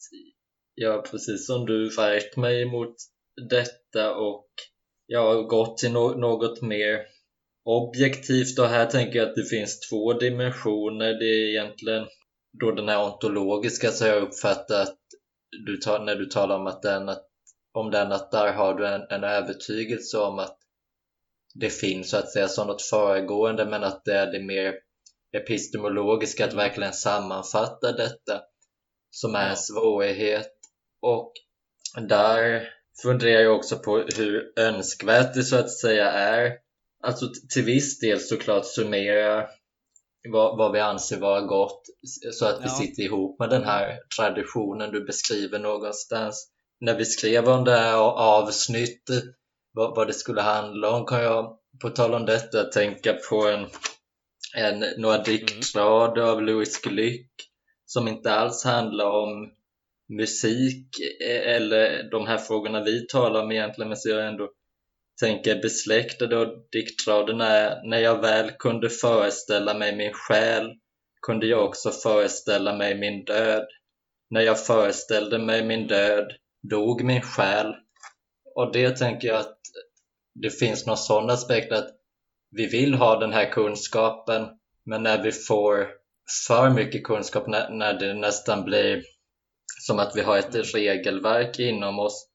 jag 0.75 1.11
precis 1.11 1.47
som 1.47 1.67
du 1.67 1.89
värjt 1.97 2.37
mig 2.37 2.63
emot 2.63 2.95
detta 3.51 4.15
och 4.17 4.49
jag 5.07 5.35
har 5.35 5.43
gått 5.43 5.79
till 5.79 5.93
no 5.93 6.15
något 6.15 6.63
mer 6.63 7.07
objektivt 7.71 8.59
och 8.59 8.67
här 8.67 8.87
tänker 8.87 9.19
jag 9.19 9.29
att 9.29 9.35
det 9.35 9.45
finns 9.45 9.81
två 9.81 10.13
dimensioner. 10.13 11.15
Det 11.15 11.25
är 11.25 11.49
egentligen 11.49 12.07
då 12.61 12.73
den 12.73 12.89
här 12.89 13.05
ontologiska 13.05 13.91
så 13.91 14.05
har 14.05 14.13
jag 14.13 14.23
uppfattat 14.23 14.97
du 15.67 15.79
när 16.05 16.15
du 16.15 16.27
talar 16.27 16.57
om 16.57 16.67
att 16.67 16.83
den, 16.83 17.09
att, 17.09 17.27
om 17.73 17.91
den 17.91 18.13
att 18.13 18.31
där 18.31 18.53
har 18.53 18.75
du 18.75 18.87
en, 18.87 19.03
en 19.11 19.25
övertygelse 19.25 20.19
om 20.19 20.39
att 20.39 20.57
det 21.55 21.71
finns 21.71 22.11
så 22.11 22.17
att 22.17 22.31
säga 22.31 22.49
som 22.49 22.67
något 22.67 22.83
föregående 22.83 23.67
men 23.67 23.85
att 23.85 24.05
det 24.05 24.15
är 24.15 24.33
det 24.33 24.43
mer 24.43 24.75
epistemologiska 25.33 26.45
att 26.45 26.55
verkligen 26.55 26.93
sammanfatta 26.93 27.93
detta 27.93 28.43
som 29.11 29.35
är 29.35 29.51
en 29.51 29.57
svårighet. 29.57 30.53
Och 31.03 31.33
där 32.09 32.69
funderar 33.03 33.41
jag 33.41 33.57
också 33.57 33.79
på 33.79 33.99
hur 34.17 34.53
önskvärt 34.57 35.35
det 35.35 35.43
så 35.43 35.57
att 35.57 35.71
säga 35.71 36.11
är 36.11 36.59
alltså 37.03 37.27
till 37.49 37.65
viss 37.65 37.99
del 37.99 38.21
såklart 38.21 38.67
summera 38.67 39.47
vad, 40.29 40.59
vad 40.59 40.73
vi 40.73 40.81
anser 40.81 41.21
vara 41.21 41.41
gott 41.41 41.83
så 42.33 42.47
att 42.47 42.65
vi 42.65 42.69
sitter 42.69 43.03
ihop 43.03 43.39
med 43.39 43.51
den 43.51 43.65
här 43.65 43.99
traditionen 44.19 44.93
du 44.93 45.05
beskriver 45.05 45.59
någonstans. 45.59 46.51
När 46.81 46.97
vi 46.97 47.05
skrev 47.05 47.49
om 47.49 47.65
det 47.65 47.77
här 47.77 47.97
avsnittet, 47.97 49.25
vad, 49.73 49.97
vad 49.97 50.07
det 50.07 50.13
skulle 50.13 50.41
handla 50.41 50.91
om, 50.91 51.07
kan 51.07 51.23
jag 51.23 51.59
på 51.83 51.91
tal 51.91 52.15
om 52.15 52.27
detta 52.27 52.65
tänka 52.65 53.13
på 53.31 53.49
en, 53.49 53.67
en, 54.57 54.85
några 55.01 55.23
diktrader 55.23 56.23
mm. 56.23 56.35
av 56.35 56.43
Louis 56.43 56.81
Glück 56.83 57.31
som 57.87 58.09
inte 58.09 58.33
alls 58.33 58.65
handlar 58.65 59.11
om 59.11 59.53
musik 60.19 60.87
eh, 61.21 61.55
eller 61.55 62.11
de 62.11 62.27
här 62.27 62.39
frågorna 62.39 62.85
vi 62.85 63.07
talar 63.07 63.43
om 63.43 63.53
egentligen, 63.53 63.89
men 63.89 63.97
så 63.97 64.09
jag 64.09 64.29
ändå 64.29 64.51
tänker 65.21 65.63
besläktade 65.63 66.37
och 66.37 66.69
diktraderna 66.73 67.47
är 67.47 67.89
När 67.89 67.99
jag 67.99 68.21
väl 68.21 68.51
kunde 68.51 68.91
föreställa 68.91 69.75
mig 69.75 69.97
min 69.97 70.13
själ 70.13 70.71
kunde 71.27 71.47
jag 71.47 71.65
också 71.65 71.91
föreställa 71.91 72.77
mig 72.77 72.99
min 72.99 73.25
död. 73.25 73.67
När 74.31 74.41
jag 74.41 74.67
föreställde 74.67 75.39
mig 75.39 75.65
min 75.65 75.87
död 75.87 76.33
dog 76.71 77.05
min 77.05 77.23
själ. 77.23 77.75
Och 78.55 78.73
det 78.73 78.97
tänker 78.97 79.29
jag 79.29 79.37
att 79.37 79.59
det 80.35 80.51
finns 80.51 80.87
någon 80.87 80.97
sån 80.97 81.31
aspekt 81.31 81.73
att 81.73 81.91
vi 82.51 82.67
vill 82.67 82.95
ha 82.95 83.21
den 83.21 83.33
här 83.33 83.53
kunskapen 83.53 84.47
men 84.85 85.03
när 85.03 85.23
vi 85.23 85.33
får 85.33 85.89
för 86.49 86.71
mycket 86.71 87.05
kunskap, 87.05 87.47
när, 87.47 87.71
när 87.71 87.95
det 87.95 88.15
nästan 88.15 88.65
blir 88.65 89.03
som 89.81 89.99
att 89.99 90.17
vi 90.17 90.21
har 90.21 90.39
ett 90.39 90.75
regelverk 90.75 91.59
inom 91.59 91.99
oss 91.99 92.30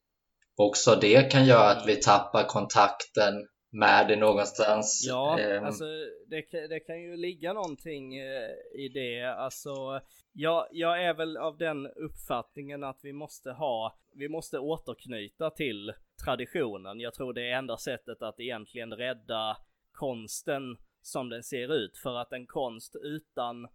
också 0.56 0.94
det 0.94 1.30
kan 1.30 1.46
göra 1.46 1.70
att 1.70 1.86
vi 1.86 1.96
tappar 1.96 2.44
kontakten 2.44 3.46
med 3.70 4.08
det 4.08 4.16
någonstans. 4.16 5.04
Ja, 5.08 5.40
eh. 5.40 5.62
alltså 5.62 5.84
det, 6.26 6.68
det, 6.68 6.80
kan 6.80 7.02
ju 7.02 7.16
ligga 7.16 7.52
någonting 7.52 8.16
eh, 8.16 8.50
i 8.74 8.88
det. 8.94 9.22
Alltså, 9.22 10.00
jag, 10.32 10.66
jag 10.70 11.04
är 11.04 11.14
väl 11.14 11.36
av 11.36 11.58
den 11.58 11.86
uppfattningen 11.86 12.84
att 12.84 13.00
vi 13.02 13.12
måste 13.12 13.50
ha, 13.50 13.98
vi 14.14 14.28
måste 14.28 14.58
återknyta 14.58 15.50
till 15.50 15.92
traditionen. 16.24 17.00
Jag 17.00 17.14
tror 17.14 17.32
det 17.32 17.50
är 17.50 17.58
enda 17.58 17.76
sättet 17.76 18.22
att 18.22 18.40
egentligen 18.40 18.92
rädda 18.92 19.56
konsten 19.92 20.76
som 21.02 21.28
den 21.28 21.42
ser 21.42 21.74
ut. 21.74 21.98
För 21.98 22.14
att 22.14 22.32
en 22.32 22.46
konst 22.46 22.96
utan 23.02 23.68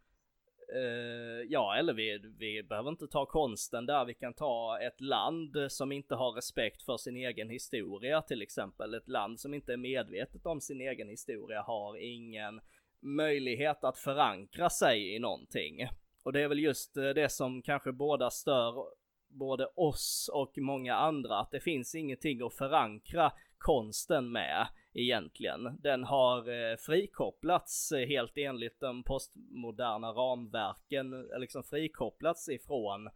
Uh, 0.75 1.43
ja, 1.49 1.75
eller 1.75 1.93
vi, 1.93 2.21
vi 2.37 2.63
behöver 2.63 2.89
inte 2.89 3.07
ta 3.07 3.25
konsten 3.25 3.85
där, 3.85 4.05
vi 4.05 4.13
kan 4.13 4.33
ta 4.33 4.79
ett 4.81 5.01
land 5.01 5.57
som 5.69 5.91
inte 5.91 6.15
har 6.15 6.31
respekt 6.31 6.83
för 6.83 6.97
sin 6.97 7.17
egen 7.17 7.49
historia 7.49 8.21
till 8.21 8.41
exempel. 8.41 8.93
Ett 8.93 9.07
land 9.07 9.39
som 9.39 9.53
inte 9.53 9.73
är 9.73 9.77
medvetet 9.77 10.45
om 10.45 10.61
sin 10.61 10.81
egen 10.81 11.09
historia 11.09 11.61
har 11.61 11.97
ingen 11.97 12.61
möjlighet 13.01 13.83
att 13.83 13.97
förankra 13.97 14.69
sig 14.69 15.15
i 15.15 15.19
någonting. 15.19 15.87
Och 16.23 16.33
det 16.33 16.41
är 16.41 16.47
väl 16.47 16.59
just 16.59 16.97
eh, 16.97 17.09
det 17.09 17.29
som 17.29 17.61
kanske 17.61 17.91
båda 17.91 18.29
stör 18.29 18.85
både 19.31 19.65
oss 19.65 20.29
och 20.33 20.57
många 20.57 20.95
andra, 20.95 21.39
att 21.39 21.51
det 21.51 21.59
finns 21.59 21.95
ingenting 21.95 22.41
att 22.41 22.53
förankra 22.53 23.31
konsten 23.57 24.31
med 24.31 24.67
egentligen. 24.93 25.77
Den 25.81 26.03
har 26.03 26.49
eh, 26.49 26.77
frikopplats 26.77 27.91
eh, 27.91 28.07
helt 28.07 28.37
enligt 28.37 28.79
de 28.79 29.03
postmoderna 29.03 30.07
ramverken, 30.07 31.13
eh, 31.13 31.39
liksom 31.39 31.63
frikopplats 31.63 32.49
ifrån 32.49 33.09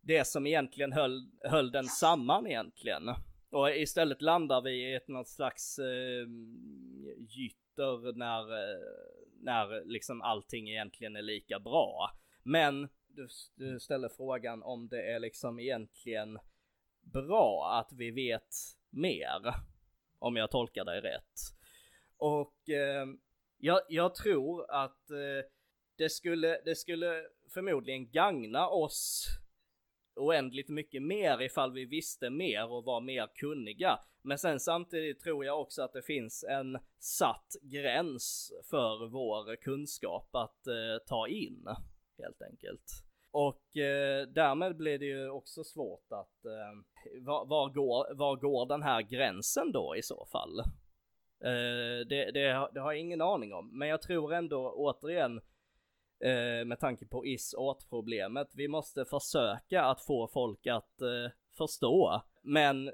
det 0.00 0.26
som 0.26 0.46
egentligen 0.46 0.92
höll, 0.92 1.30
höll 1.44 1.70
den 1.70 1.84
samman 1.84 2.46
egentligen. 2.46 3.02
Och 3.50 3.70
istället 3.70 4.22
landar 4.22 4.60
vi 4.60 4.70
i 4.70 4.94
ett 4.94 5.08
något 5.08 5.28
slags 5.28 5.78
eh, 5.78 6.26
gytter 7.28 8.12
när, 8.12 8.52
eh, 8.52 8.80
när 9.40 9.84
liksom 9.84 10.22
allting 10.22 10.68
egentligen 10.68 11.16
är 11.16 11.22
lika 11.22 11.58
bra. 11.58 12.10
Men 12.42 12.88
du, 13.16 13.28
du 13.54 13.80
ställer 13.80 14.08
frågan 14.08 14.62
om 14.62 14.88
det 14.88 15.12
är 15.12 15.18
liksom 15.18 15.58
egentligen 15.60 16.38
bra 17.00 17.78
att 17.80 17.92
vi 17.92 18.10
vet 18.10 18.54
mer. 18.90 19.54
Om 20.18 20.36
jag 20.36 20.50
tolkar 20.50 20.84
dig 20.84 21.00
rätt. 21.00 21.40
Och 22.16 22.68
eh, 22.68 23.06
jag, 23.58 23.80
jag, 23.88 24.14
tror 24.14 24.70
att 24.70 25.10
eh, 25.10 25.50
det, 25.96 26.10
skulle, 26.10 26.60
det 26.64 26.74
skulle 26.74 27.24
förmodligen 27.54 28.10
gagna 28.10 28.68
oss 28.68 29.26
oändligt 30.16 30.68
mycket 30.68 31.02
mer 31.02 31.42
ifall 31.42 31.72
vi 31.72 31.84
visste 31.84 32.30
mer 32.30 32.72
och 32.72 32.84
var 32.84 33.00
mer 33.00 33.28
kunniga. 33.34 33.98
Men 34.22 34.38
sen 34.38 34.60
samtidigt 34.60 35.20
tror 35.20 35.44
jag 35.44 35.60
också 35.60 35.82
att 35.82 35.92
det 35.92 36.02
finns 36.02 36.44
en 36.44 36.78
satt 36.98 37.56
gräns 37.62 38.52
för 38.70 39.08
vår 39.08 39.56
kunskap 39.56 40.34
att 40.34 40.66
eh, 40.66 41.06
ta 41.06 41.28
in, 41.28 41.66
helt 42.18 42.42
enkelt. 42.42 43.05
Och 43.36 43.76
eh, 43.76 44.26
därmed 44.26 44.76
blir 44.76 44.98
det 44.98 45.04
ju 45.04 45.30
också 45.30 45.64
svårt 45.64 46.12
att, 46.12 46.44
eh, 46.44 47.20
var, 47.20 47.46
var, 47.46 47.70
går, 47.70 48.14
var 48.14 48.36
går 48.36 48.66
den 48.66 48.82
här 48.82 49.02
gränsen 49.02 49.72
då 49.72 49.96
i 49.96 50.02
så 50.02 50.26
fall? 50.32 50.58
Eh, 51.40 52.06
det, 52.08 52.30
det, 52.34 52.68
det, 52.74 52.80
har 52.80 52.92
jag 52.92 53.00
ingen 53.00 53.20
aning 53.20 53.54
om, 53.54 53.78
men 53.78 53.88
jag 53.88 54.02
tror 54.02 54.34
ändå 54.34 54.72
återigen 54.76 55.40
eh, 56.20 56.64
med 56.66 56.80
tanke 56.80 57.06
på 57.06 57.26
is-åt-problemet, 57.26 58.48
vi 58.52 58.68
måste 58.68 59.04
försöka 59.04 59.84
att 59.84 60.00
få 60.00 60.28
folk 60.28 60.66
att 60.66 61.00
eh, 61.00 61.32
förstå. 61.56 62.22
Men 62.42 62.90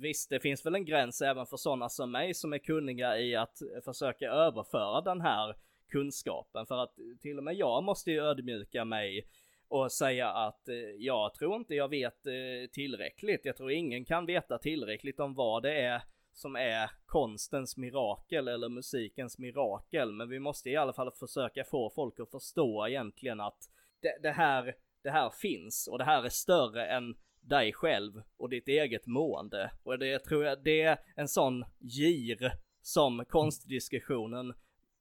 visst, 0.00 0.30
det 0.30 0.40
finns 0.40 0.66
väl 0.66 0.74
en 0.74 0.84
gräns 0.84 1.22
även 1.22 1.46
för 1.46 1.56
sådana 1.56 1.88
som 1.88 2.12
mig 2.12 2.34
som 2.34 2.52
är 2.52 2.58
kunniga 2.58 3.18
i 3.18 3.36
att 3.36 3.58
försöka 3.84 4.30
överföra 4.30 5.00
den 5.00 5.20
här 5.20 5.56
kunskapen. 5.88 6.66
För 6.66 6.78
att 6.82 6.94
till 7.20 7.38
och 7.38 7.44
med 7.44 7.54
jag 7.54 7.84
måste 7.84 8.10
ju 8.10 8.20
ödmjuka 8.20 8.84
mig 8.84 9.26
och 9.70 9.92
säga 9.92 10.28
att 10.28 10.68
eh, 10.68 10.74
jag 10.98 11.34
tror 11.34 11.56
inte 11.56 11.74
jag 11.74 11.88
vet 11.88 12.26
eh, 12.26 12.70
tillräckligt. 12.72 13.44
Jag 13.44 13.56
tror 13.56 13.70
ingen 13.70 14.04
kan 14.04 14.26
veta 14.26 14.58
tillräckligt 14.58 15.20
om 15.20 15.34
vad 15.34 15.62
det 15.62 15.80
är 15.80 16.02
som 16.32 16.56
är 16.56 16.90
konstens 17.06 17.76
mirakel 17.76 18.48
eller 18.48 18.68
musikens 18.68 19.38
mirakel. 19.38 20.12
Men 20.12 20.28
vi 20.28 20.38
måste 20.38 20.70
i 20.70 20.76
alla 20.76 20.92
fall 20.92 21.10
försöka 21.12 21.64
få 21.64 21.90
folk 21.90 22.20
att 22.20 22.30
förstå 22.30 22.86
egentligen 22.88 23.40
att 23.40 23.58
det, 24.02 24.18
det 24.22 24.30
här, 24.30 24.74
det 25.02 25.10
här 25.10 25.30
finns 25.30 25.88
och 25.92 25.98
det 25.98 26.04
här 26.04 26.24
är 26.24 26.28
större 26.28 26.86
än 26.86 27.14
dig 27.40 27.72
själv 27.72 28.22
och 28.36 28.48
ditt 28.48 28.68
eget 28.68 29.06
mående. 29.06 29.70
Och 29.82 29.98
det 29.98 30.18
tror 30.18 30.44
jag, 30.44 30.64
det 30.64 30.82
är 30.82 30.98
en 31.16 31.28
sån 31.28 31.64
gir 31.78 32.52
som 32.82 33.24
konstdiskussionen 33.24 34.54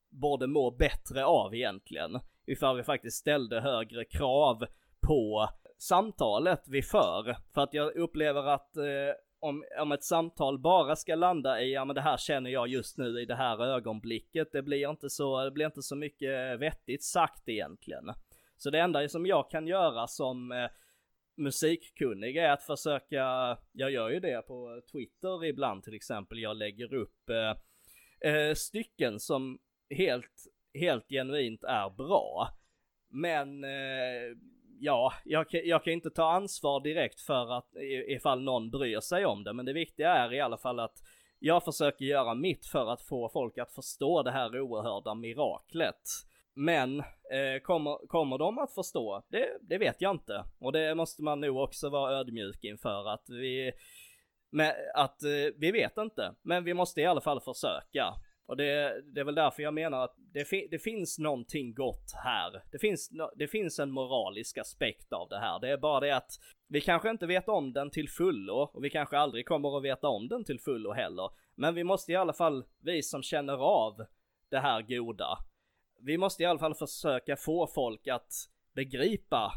borde 0.10 0.48
må 0.48 0.72
bättre 0.72 1.26
av 1.26 1.56
egentligen 1.56 2.20
ifall 2.52 2.78
vi 2.78 2.84
faktiskt 2.84 3.18
ställde 3.18 3.62
högre 3.62 4.06
krav 4.06 4.66
på 5.08 5.50
samtalet 5.78 6.64
vi 6.68 6.82
för. 6.82 7.38
För 7.54 7.62
att 7.62 7.74
jag 7.74 7.96
upplever 7.96 8.44
att 8.44 8.78
eh, 8.78 9.14
om, 9.40 9.64
om 9.80 9.92
ett 9.92 10.04
samtal 10.04 10.60
bara 10.60 10.96
ska 10.96 11.16
landa 11.16 11.62
i, 11.62 11.74
ja 11.74 11.86
men 11.86 11.96
det 11.96 12.02
här 12.02 12.18
känner 12.18 12.50
jag 12.50 12.68
just 12.68 12.98
nu 12.98 13.22
i 13.22 13.26
det 13.26 13.36
här 13.36 13.66
ögonblicket, 13.66 14.52
det 14.52 14.62
blir 14.62 14.90
inte 14.90 15.10
så, 15.10 15.44
det 15.44 15.52
blir 15.52 15.66
inte 15.66 15.82
så 15.82 15.96
mycket 15.96 16.60
vettigt 16.60 17.04
sagt 17.04 17.50
egentligen. 17.50 18.12
Så 18.58 18.70
det 18.70 18.80
enda 18.80 19.10
som 19.10 19.26
jag 19.26 19.52
kan 19.52 19.68
göra 19.68 20.08
som 20.08 20.52
eh, 20.52 20.70
musikkunnig 21.38 22.38
är 22.38 22.50
att 22.50 22.64
försöka, 22.64 23.58
jag 23.72 23.92
gör 23.92 24.10
ju 24.10 24.20
det 24.20 24.48
på 24.48 24.82
Twitter 24.92 25.46
ibland 25.46 25.84
till 25.84 25.94
exempel, 25.94 26.40
jag 26.40 26.58
lägger 26.58 26.94
upp 26.94 27.30
eh, 27.30 28.32
eh, 28.32 28.54
stycken 28.54 29.20
som 29.20 29.60
helt, 29.90 30.46
helt 30.74 31.10
genuint 31.10 31.64
är 31.64 31.90
bra. 31.90 32.50
Men 33.10 33.64
eh, 33.64 34.38
ja, 34.80 35.14
jag, 35.26 35.46
jag 35.52 35.84
kan 35.84 35.94
inte 35.94 36.10
ta 36.10 36.32
ansvar 36.32 36.80
direkt 36.80 37.22
för 37.22 37.58
att 37.58 37.76
ifall 38.08 38.42
någon 38.42 38.70
bryr 38.70 39.00
sig 39.00 39.26
om 39.26 39.44
det, 39.44 39.54
men 39.54 39.66
det 39.66 39.74
viktiga 39.74 40.14
är 40.14 40.34
i 40.34 40.40
alla 40.40 40.58
fall 40.58 40.80
att 40.80 40.98
jag 41.40 41.64
försöker 41.64 42.06
göra 42.06 42.36
mitt 42.36 42.66
för 42.66 42.92
att 42.94 43.02
få 43.02 43.30
folk 43.30 43.58
att 43.58 43.72
förstå 43.72 44.24
det 44.24 44.32
här 44.32 44.60
oerhörda 44.60 45.16
miraklet. 45.16 46.02
Men 46.54 47.00
eh, 47.00 47.62
kommer, 47.64 48.08
kommer 48.08 48.38
de 48.38 48.60
att 48.60 48.74
förstå? 48.74 49.24
Det, 49.30 49.50
det 49.62 49.78
vet 49.78 50.02
jag 50.02 50.12
inte. 50.12 50.44
Och 50.60 50.72
det 50.72 50.96
måste 50.96 51.24
man 51.24 51.40
nog 51.40 51.58
också 51.58 51.90
vara 51.90 52.12
ödmjuk 52.12 52.64
inför 52.64 53.10
att 53.10 53.30
vi, 53.30 53.72
med, 54.50 54.76
att 54.96 55.24
eh, 55.24 55.54
vi 55.58 55.72
vet 55.72 55.98
inte. 55.98 56.34
Men 56.42 56.64
vi 56.64 56.74
måste 56.74 57.02
i 57.02 57.06
alla 57.06 57.22
fall 57.22 57.42
försöka. 57.42 58.14
Och 58.50 58.58
det, 58.58 59.02
det 59.14 59.20
är 59.20 59.26
väl 59.26 59.36
därför 59.36 59.64
jag 59.64 59.74
menar 59.74 60.04
att 60.04 60.16
det, 60.34 60.46
fi, 60.46 60.68
det 60.72 60.80
finns 60.80 61.20
någonting 61.20 61.74
gott 61.74 62.12
här. 62.24 62.64
Det 62.72 62.80
finns, 62.80 63.12
det 63.36 63.48
finns 63.48 63.80
en 63.80 63.92
moralisk 63.92 64.58
aspekt 64.58 65.14
av 65.14 65.30
det 65.30 65.40
här. 65.40 65.60
Det 65.60 65.70
är 65.70 65.78
bara 65.78 66.00
det 66.00 66.16
att 66.16 66.32
vi 66.68 66.82
kanske 66.82 67.10
inte 67.10 67.28
vet 67.28 67.50
om 67.50 67.74
den 67.74 67.92
till 67.92 68.10
fullo 68.10 68.54
och 68.74 68.84
vi 68.84 68.90
kanske 68.90 69.18
aldrig 69.18 69.46
kommer 69.46 69.78
att 69.78 69.84
veta 69.84 70.08
om 70.08 70.28
den 70.28 70.44
till 70.44 70.60
fullo 70.60 70.92
heller. 70.92 71.30
Men 71.56 71.76
vi 71.76 71.84
måste 71.84 72.12
i 72.12 72.16
alla 72.16 72.34
fall, 72.34 72.66
vi 72.84 73.04
som 73.04 73.24
känner 73.24 73.58
av 73.58 74.06
det 74.50 74.60
här 74.60 74.82
goda, 74.82 75.38
vi 76.02 76.18
måste 76.18 76.44
i 76.44 76.46
alla 76.46 76.60
fall 76.60 76.76
försöka 76.76 77.36
få 77.36 77.68
folk 77.68 78.08
att 78.08 78.34
begripa 78.76 79.52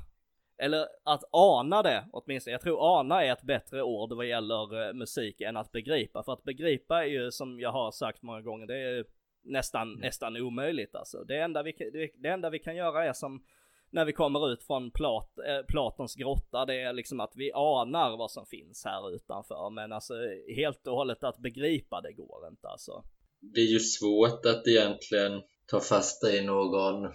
eller 0.59 0.87
att 1.05 1.25
ana 1.31 1.83
det 1.83 2.05
åtminstone. 2.12 2.53
Jag 2.55 2.61
tror 2.61 2.99
ana 2.99 3.25
är 3.25 3.33
ett 3.33 3.43
bättre 3.43 3.83
ord 3.83 4.12
vad 4.12 4.27
gäller 4.27 4.88
uh, 4.88 4.95
musik 4.95 5.41
än 5.41 5.57
att 5.57 5.73
begripa. 5.73 6.23
För 6.23 6.33
att 6.33 6.45
begripa 6.45 7.05
är 7.05 7.09
ju 7.09 7.31
som 7.31 7.61
jag 7.61 7.73
har 7.73 7.91
sagt 7.91 8.23
många 8.23 8.41
gånger, 8.41 8.67
det 8.67 8.79
är 8.79 9.05
nästan, 9.45 9.88
mm. 9.88 10.01
nästan 10.01 10.37
omöjligt 10.37 10.95
alltså. 10.95 11.25
Det 11.25 11.38
enda, 11.38 11.62
vi, 11.62 11.73
det, 11.93 12.11
det 12.23 12.29
enda 12.29 12.51
vi 12.51 12.59
kan 12.59 12.77
göra 12.77 13.05
är 13.05 13.12
som 13.12 13.45
när 13.91 14.05
vi 14.05 14.12
kommer 14.12 14.53
ut 14.53 14.62
från 14.62 14.91
Plat, 14.91 15.38
äh, 15.38 15.67
Platons 15.69 16.15
grotta, 16.15 16.65
det 16.65 16.81
är 16.81 16.93
liksom 16.93 17.21
att 17.21 17.33
vi 17.37 17.53
anar 17.53 18.17
vad 18.17 18.31
som 18.31 18.47
finns 18.47 18.85
här 18.85 19.15
utanför. 19.15 19.71
Men 19.71 19.93
alltså 19.93 20.15
helt 20.57 20.87
och 20.87 20.97
hållet 20.97 21.25
att 21.25 21.38
begripa 21.38 22.01
det 22.01 22.12
går 22.12 22.49
inte 22.49 22.69
alltså. 22.69 23.05
Det 23.41 23.61
är 23.61 23.73
ju 23.73 23.81
svårt 23.81 24.47
att 24.47 24.67
egentligen 24.67 25.43
ta 25.67 25.81
fasta 25.81 26.33
i 26.33 26.45
någon 26.45 27.09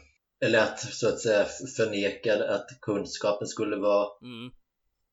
eller 0.45 0.59
att 0.59 0.79
så 0.79 1.07
att 1.07 1.19
säga 1.19 1.45
förneka 1.77 2.53
att 2.53 2.67
kunskapen 2.81 3.47
skulle 3.47 3.75
vara 3.75 4.07
mm. 4.21 4.51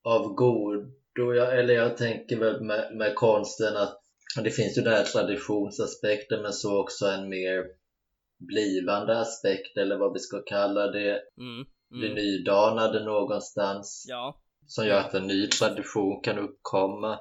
av 0.04 0.34
godo. 0.34 1.32
Eller 1.32 1.74
jag 1.74 1.96
tänker 1.96 2.36
väl 2.36 2.60
med, 2.60 2.96
med 2.96 3.14
konsten 3.14 3.76
att 3.76 4.00
det 4.42 4.50
finns 4.50 4.78
ju 4.78 4.82
den 4.82 4.92
här 4.92 5.04
traditionsaspekten 5.04 6.42
men 6.42 6.52
så 6.52 6.80
också 6.80 7.06
en 7.06 7.28
mer 7.28 7.64
blivande 8.38 9.20
aspekt 9.20 9.76
eller 9.76 9.96
vad 9.96 10.12
vi 10.12 10.18
ska 10.18 10.42
kalla 10.42 10.86
det. 10.86 11.20
Mm. 11.38 11.66
Mm. 11.92 12.00
Det 12.00 12.14
nydanade 12.14 13.04
någonstans. 13.04 14.06
Ja. 14.08 14.40
Som 14.66 14.86
gör 14.86 15.00
att 15.00 15.14
en 15.14 15.26
ny 15.26 15.46
tradition 15.46 16.20
kan 16.22 16.38
uppkomma. 16.38 17.18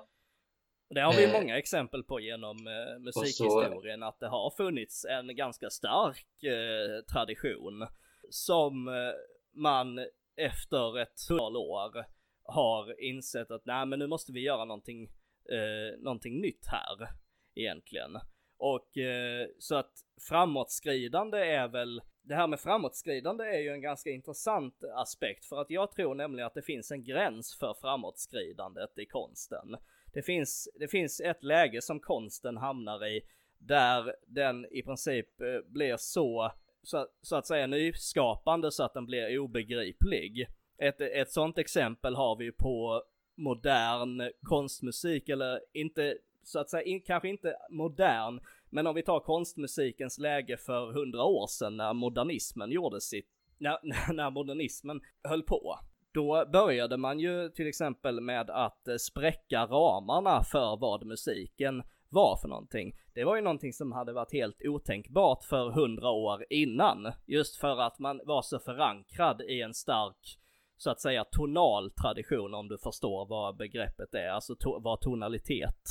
Det 0.94 1.02
har 1.02 1.14
vi 1.14 1.24
eh, 1.24 1.32
många 1.32 1.58
exempel 1.58 2.04
på 2.04 2.20
genom 2.20 2.68
eh, 2.68 3.00
musikhistorien 3.00 4.00
så, 4.00 4.06
att 4.06 4.20
det 4.20 4.28
har 4.28 4.52
funnits 4.58 5.06
en 5.06 5.36
ganska 5.36 5.70
stark 5.70 6.44
eh, 6.44 7.06
tradition 7.14 7.88
som 8.30 8.88
eh, 8.88 9.14
man 9.54 10.00
efter 10.36 11.00
ett 11.00 11.20
hundratal 11.30 11.58
år 11.58 12.06
har 12.44 13.02
insett 13.02 13.52
att 13.52 13.66
nej 13.66 13.86
men 13.86 14.00
nu 14.00 14.08
måste 14.08 14.32
vi 14.32 14.40
göra 14.40 14.66
någonting, 14.66 15.04
eh, 15.52 16.00
någonting 16.00 16.42
nytt 16.42 16.66
här 16.66 17.10
egentligen. 17.56 18.20
Och 18.58 18.98
eh, 18.98 19.48
så 19.60 19.76
att 19.76 19.92
framåtskridande 20.30 21.38
är 21.38 21.68
väl, 21.68 22.02
det 22.22 22.36
här 22.36 22.48
med 22.48 22.60
framåtskridande 22.60 23.44
är 23.44 23.60
ju 23.60 23.70
en 23.70 23.82
ganska 23.82 24.10
intressant 24.10 24.84
aspekt 24.96 25.46
för 25.46 25.62
att 25.62 25.70
jag 25.70 25.92
tror 25.92 26.16
nämligen 26.16 26.48
att 26.48 26.54
det 26.54 26.62
finns 26.62 26.92
en 26.92 27.04
gräns 27.04 27.58
för 27.60 27.74
framåtskridandet 27.74 29.00
i 29.00 29.06
konsten. 29.06 29.76
Det 30.14 30.22
finns, 30.22 30.70
det 30.80 30.88
finns 30.88 31.20
ett 31.20 31.44
läge 31.44 31.82
som 31.82 32.00
konsten 32.00 32.58
hamnar 32.58 33.08
i 33.08 33.22
där 33.58 34.16
den 34.28 34.66
i 34.72 34.84
princip 34.84 35.42
eh, 35.42 35.72
blir 35.72 35.98
så, 35.98 36.52
så, 36.84 37.08
så, 37.22 37.36
att 37.36 37.48
säga 37.48 37.68
nyskapande 37.68 38.72
så 38.72 38.84
att 38.84 38.94
den 38.94 39.06
blir 39.06 39.40
obegriplig. 39.40 40.48
Ett, 40.78 41.02
ett 41.02 41.32
sånt 41.32 41.58
exempel 41.58 42.16
har 42.16 42.36
vi 42.36 42.52
på 42.52 43.04
modern 43.36 44.32
konstmusik, 44.42 45.30
eller 45.30 45.60
inte, 45.74 46.18
så 46.44 46.60
att 46.60 46.70
säga, 46.70 46.84
in, 46.84 47.02
kanske 47.02 47.30
inte 47.30 47.56
modern, 47.70 48.40
men 48.70 48.88
om 48.88 48.96
vi 48.96 49.04
tar 49.04 49.20
konstmusikens 49.20 50.18
läge 50.18 50.58
för 50.58 50.92
hundra 50.92 51.24
år 51.24 51.48
sedan 51.48 51.78
när 51.78 51.94
modernismen 51.94 52.72
gjorde 52.72 53.02
sitt, 53.02 53.28
när, 53.58 53.78
när 54.14 54.30
modernismen 54.30 55.02
höll 55.24 55.44
på 55.44 55.80
då 56.14 56.46
började 56.52 56.98
man 56.98 57.20
ju 57.20 57.50
till 57.50 57.68
exempel 57.68 58.22
med 58.22 58.50
att 58.50 58.88
eh, 58.88 58.96
spräcka 58.96 59.66
ramarna 59.66 60.44
för 60.44 60.78
vad 60.78 61.06
musiken 61.06 61.84
var 62.10 62.38
för 62.38 62.48
någonting. 62.48 62.96
Det 63.14 63.24
var 63.24 63.36
ju 63.36 63.42
någonting 63.42 63.74
som 63.74 63.92
hade 63.92 64.14
varit 64.14 64.34
helt 64.34 64.62
otänkbart 64.66 65.44
för 65.44 65.72
hundra 65.72 66.10
år 66.10 66.46
innan. 66.50 67.12
Just 67.26 67.56
för 67.56 67.82
att 67.82 68.00
man 68.00 68.22
var 68.26 68.42
så 68.42 68.60
förankrad 68.60 69.42
i 69.42 69.62
en 69.62 69.74
stark, 69.74 70.40
så 70.78 70.90
att 70.90 71.02
säga 71.02 71.24
tonal 71.24 71.92
tradition 71.92 72.54
om 72.54 72.68
du 72.68 72.78
förstår 72.78 73.26
vad 73.26 73.58
begreppet 73.58 74.14
är. 74.14 74.28
Alltså 74.28 74.56
to 74.56 74.80
vad 74.80 75.02
tonalitet 75.02 75.90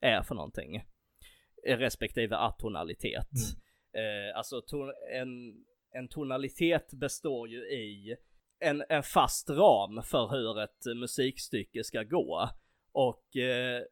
är 0.00 0.22
för 0.22 0.34
någonting. 0.34 0.84
Respektive 1.66 2.36
atonalitet. 2.36 3.30
Mm. 3.94 4.28
Eh, 4.28 4.36
alltså 4.36 4.60
to 4.60 4.76
en, 5.14 5.64
en 5.90 6.08
tonalitet 6.08 6.92
består 6.92 7.48
ju 7.48 7.58
i 7.58 8.16
en, 8.62 8.82
en 8.88 9.02
fast 9.02 9.50
ram 9.50 10.02
för 10.02 10.28
hur 10.28 10.60
ett 10.60 10.96
musikstycke 10.96 11.84
ska 11.84 12.02
gå. 12.02 12.48
Och 12.92 13.36
eh, 13.36 13.82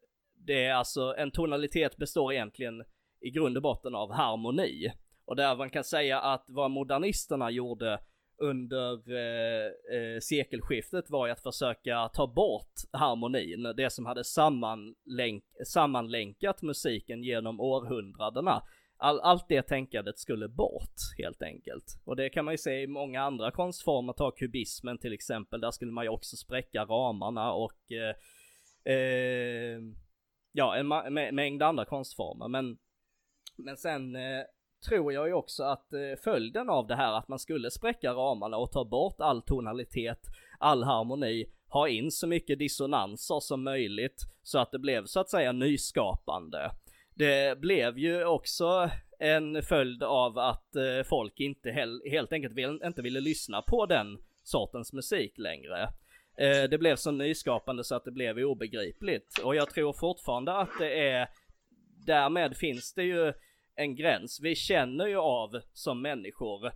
det 0.47 0.65
är 0.65 0.75
alltså, 0.75 1.15
en 1.19 1.31
tonalitet 1.31 1.97
består 1.97 2.33
egentligen 2.33 2.85
i 3.21 3.31
grund 3.31 3.57
och 3.57 3.63
botten 3.63 3.95
av 3.95 4.13
harmoni. 4.13 4.93
Och 5.25 5.37
där 5.37 5.57
man 5.57 5.71
kan 5.71 5.85
säga 5.85 6.21
att 6.21 6.45
vad 6.49 6.71
modernisterna 6.71 7.51
gjorde 7.51 7.99
under 8.39 9.13
eh, 9.13 9.67
eh, 9.67 10.21
sekelskiftet 10.21 11.11
var 11.11 11.27
ju 11.27 11.33
att 11.33 11.43
försöka 11.43 12.09
ta 12.09 12.27
bort 12.27 12.75
harmonin, 12.93 13.73
det 13.77 13.91
som 13.93 14.07
hade 14.07 14.25
sammanlänk 14.25 15.45
sammanlänkat 15.67 16.63
musiken 16.63 17.23
genom 17.23 17.61
århundradena 17.61 18.63
all, 19.01 19.21
allt 19.21 19.49
det 19.49 19.63
tänkandet 19.63 20.19
skulle 20.19 20.49
bort 20.49 20.95
helt 21.19 21.43
enkelt. 21.43 22.01
Och 22.05 22.17
det 22.17 22.31
kan 22.31 22.45
man 22.45 22.55
ju 22.55 22.59
se 22.59 22.83
i 22.83 22.87
många 22.87 23.23
andra 23.23 23.51
konstformer, 23.51 24.13
ta 24.13 24.31
kubismen 24.31 24.99
till 24.99 25.13
exempel, 25.13 25.61
där 25.61 25.71
skulle 25.71 25.93
man 25.93 26.05
ju 26.05 26.11
också 26.11 26.37
spräcka 26.37 26.85
ramarna 26.85 27.53
och 27.53 27.93
eh, 27.93 28.95
eh, 28.95 29.81
ja, 30.53 30.77
en 30.77 31.15
mängd 31.35 31.63
andra 31.63 31.85
konstformer. 31.85 32.49
Men, 32.49 32.79
men 33.57 33.77
sen 33.77 34.17
eh, 34.17 34.43
tror 34.89 35.13
jag 35.13 35.29
ju 35.29 35.35
också 35.35 35.63
att 35.63 35.93
eh, 35.93 36.23
följden 36.25 36.71
av 36.71 36.87
det 36.87 36.97
här 36.97 37.13
att 37.13 37.29
man 37.29 37.39
skulle 37.39 37.71
spräcka 37.71 38.13
ramarna 38.13 38.57
och 38.57 38.73
ta 38.73 38.85
bort 38.85 39.21
all 39.21 39.43
tonalitet, 39.43 40.27
all 40.59 40.85
harmoni, 40.85 41.47
ha 41.69 41.89
in 41.89 42.11
så 42.11 42.27
mycket 42.27 42.59
dissonanser 42.59 43.41
som 43.41 43.65
möjligt 43.65 44.23
så 44.43 44.59
att 44.59 44.73
det 44.73 44.79
blev 44.79 45.07
så 45.07 45.21
att 45.21 45.31
säga 45.31 45.53
nyskapande 45.53 46.71
det 47.15 47.59
blev 47.61 47.99
ju 47.99 48.25
också 48.25 48.91
en 49.19 49.63
följd 49.63 50.03
av 50.03 50.39
att 50.39 50.77
eh, 50.77 51.03
folk 51.05 51.41
inte 51.41 51.71
hel, 51.71 52.03
helt 52.11 52.33
enkelt 52.33 52.55
vill, 52.55 52.81
inte 52.85 53.03
ville 53.03 53.21
lyssna 53.21 53.63
på 53.63 53.87
den 53.87 54.19
sortens 54.43 54.93
musik 54.93 55.39
längre. 55.39 55.83
Eh, 56.37 56.63
det 56.71 56.79
blev 56.79 56.97
så 56.97 57.11
nyskapande 57.11 57.85
så 57.85 57.95
att 57.95 58.05
det 58.05 58.11
blev 58.11 58.39
obegripligt 58.39 59.39
och 59.45 59.55
jag 59.55 59.71
tror 59.71 59.93
fortfarande 59.93 60.53
att 60.53 60.71
det 60.79 61.09
är 61.09 61.29
därmed 62.07 62.57
finns 62.57 62.95
det 62.95 63.03
ju 63.03 63.33
en 63.75 63.97
gräns. 63.97 64.41
Vi 64.43 64.55
känner 64.55 65.07
ju 65.07 65.17
av 65.17 65.61
som 65.73 66.03
människor 66.03 66.73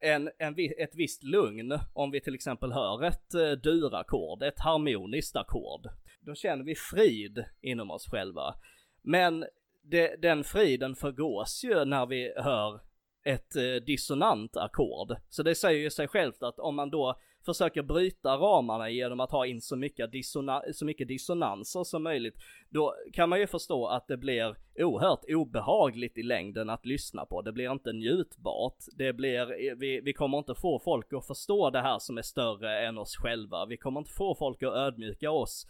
en, 0.00 0.30
en, 0.38 0.54
ett 0.78 0.94
visst 0.94 1.22
lugn 1.22 1.78
om 1.92 2.10
vi 2.10 2.20
till 2.20 2.34
exempel 2.34 2.72
hör 2.72 3.04
ett 3.04 3.34
eh, 3.34 3.50
durackord, 3.50 4.42
ett 4.42 4.60
harmoniskt 4.60 5.36
ackord. 5.36 5.88
Då 6.20 6.34
känner 6.34 6.64
vi 6.64 6.74
frid 6.74 7.44
inom 7.60 7.90
oss 7.90 8.06
själva. 8.10 8.54
Men 9.02 9.44
det, 9.82 10.22
den 10.22 10.44
friden 10.44 10.96
förgås 10.96 11.64
ju 11.64 11.84
när 11.84 12.06
vi 12.06 12.32
hör 12.36 12.80
ett 13.24 13.56
eh, 13.56 13.84
dissonant 13.86 14.56
ackord. 14.56 15.16
Så 15.28 15.42
det 15.42 15.54
säger 15.54 15.80
ju 15.80 15.90
sig 15.90 16.08
självt 16.08 16.42
att 16.42 16.58
om 16.58 16.74
man 16.74 16.90
då 16.90 17.18
försöker 17.44 17.82
bryta 17.82 18.36
ramarna 18.36 18.90
genom 18.90 19.20
att 19.20 19.30
ha 19.30 19.46
in 19.46 19.60
så 19.60 19.76
mycket, 19.76 20.12
dissona 20.12 20.62
så 20.72 20.84
mycket 20.84 21.08
dissonanser 21.08 21.84
som 21.84 22.02
möjligt, 22.02 22.36
då 22.68 22.94
kan 23.12 23.28
man 23.28 23.40
ju 23.40 23.46
förstå 23.46 23.86
att 23.86 24.08
det 24.08 24.16
blir 24.16 24.56
oerhört 24.78 25.24
obehagligt 25.28 26.18
i 26.18 26.22
längden 26.22 26.70
att 26.70 26.86
lyssna 26.86 27.26
på. 27.26 27.42
Det 27.42 27.52
blir 27.52 27.72
inte 27.72 27.92
njutbart. 27.92 28.76
Det 28.98 29.12
blir, 29.12 29.40
eh, 29.40 29.74
vi, 29.76 30.00
vi 30.00 30.12
kommer 30.12 30.38
inte 30.38 30.54
få 30.54 30.78
folk 30.78 31.12
att 31.12 31.26
förstå 31.26 31.70
det 31.70 31.80
här 31.80 31.98
som 31.98 32.18
är 32.18 32.22
större 32.22 32.86
än 32.86 32.98
oss 32.98 33.16
själva. 33.16 33.66
Vi 33.66 33.76
kommer 33.76 34.00
inte 34.00 34.12
få 34.12 34.34
folk 34.34 34.62
att 34.62 34.74
ödmjuka 34.74 35.30
oss, 35.30 35.66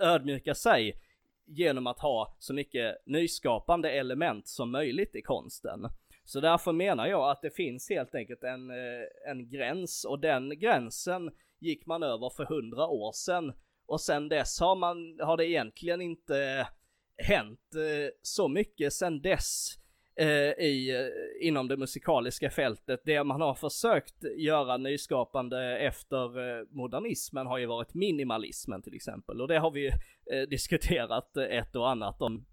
ödmjuka 0.00 0.54
sig 0.54 0.94
genom 1.48 1.86
att 1.86 2.00
ha 2.00 2.36
så 2.38 2.54
mycket 2.54 2.96
nyskapande 3.06 3.90
element 3.90 4.48
som 4.48 4.70
möjligt 4.70 5.16
i 5.16 5.22
konsten. 5.22 5.80
Så 6.24 6.40
därför 6.40 6.72
menar 6.72 7.06
jag 7.06 7.30
att 7.30 7.42
det 7.42 7.50
finns 7.50 7.90
helt 7.90 8.14
enkelt 8.14 8.42
en, 8.42 8.70
eh, 8.70 9.30
en 9.30 9.50
gräns 9.50 10.04
och 10.04 10.20
den 10.20 10.58
gränsen 10.58 11.30
gick 11.58 11.86
man 11.86 12.02
över 12.02 12.30
för 12.36 12.44
hundra 12.44 12.86
år 12.86 13.12
sedan 13.12 13.52
och 13.86 14.00
sen 14.00 14.28
dess 14.28 14.60
har 14.60 14.76
man, 14.76 15.18
har 15.20 15.36
det 15.36 15.46
egentligen 15.48 16.00
inte 16.00 16.68
hänt 17.16 17.74
eh, 17.74 18.12
så 18.22 18.48
mycket 18.48 18.92
sen 18.92 19.22
dess 19.22 19.74
Eh, 20.20 20.64
i, 20.64 20.90
eh, 20.90 21.48
inom 21.48 21.68
det 21.68 21.76
musikaliska 21.76 22.50
fältet. 22.50 23.00
Det 23.04 23.24
man 23.24 23.40
har 23.40 23.54
försökt 23.54 24.24
göra 24.36 24.76
nyskapande 24.76 25.78
efter 25.78 26.38
eh, 26.38 26.64
modernismen 26.70 27.46
har 27.46 27.58
ju 27.58 27.66
varit 27.66 27.94
minimalismen 27.94 28.82
till 28.82 28.94
exempel 28.94 29.40
och 29.40 29.48
det 29.48 29.58
har 29.58 29.70
vi 29.70 29.92
diskuterat 30.48 31.36
ett 31.36 31.76
och 31.76 31.90
annat 31.90 32.22
om 32.22 32.46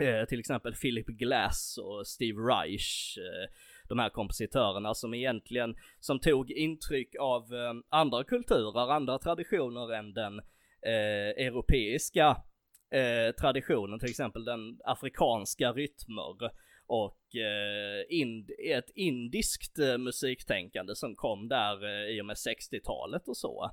Eh, 0.00 0.24
till 0.24 0.40
exempel 0.40 0.74
Philip 0.74 1.06
Glass 1.06 1.78
och 1.78 2.06
Steve 2.06 2.40
Reich. 2.40 3.18
Eh, 3.18 3.54
de 3.88 3.98
här 3.98 4.08
kompositörerna 4.08 4.94
som 4.94 5.14
egentligen, 5.14 5.74
som 6.00 6.20
tog 6.20 6.50
intryck 6.50 7.14
av 7.20 7.54
eh, 7.54 7.72
andra 7.88 8.24
kulturer, 8.24 8.92
andra 8.92 9.18
traditioner 9.18 9.94
än 9.94 10.14
den 10.14 10.38
eh, 10.86 11.46
europeiska 11.46 12.36
eh, 12.90 13.34
traditionen, 13.40 13.98
till 13.98 14.10
exempel 14.10 14.44
den 14.44 14.78
afrikanska 14.84 15.72
rytmer 15.72 16.50
och 16.86 17.36
eh, 17.36 18.04
ind, 18.08 18.50
ett 18.58 18.90
indiskt 18.94 19.78
eh, 19.78 19.98
musiktänkande 19.98 20.94
som 20.94 21.16
kom 21.16 21.48
där 21.48 21.84
eh, 21.84 22.16
i 22.16 22.20
och 22.20 22.26
med 22.26 22.36
60-talet 22.36 23.28
och 23.28 23.36
så 23.36 23.70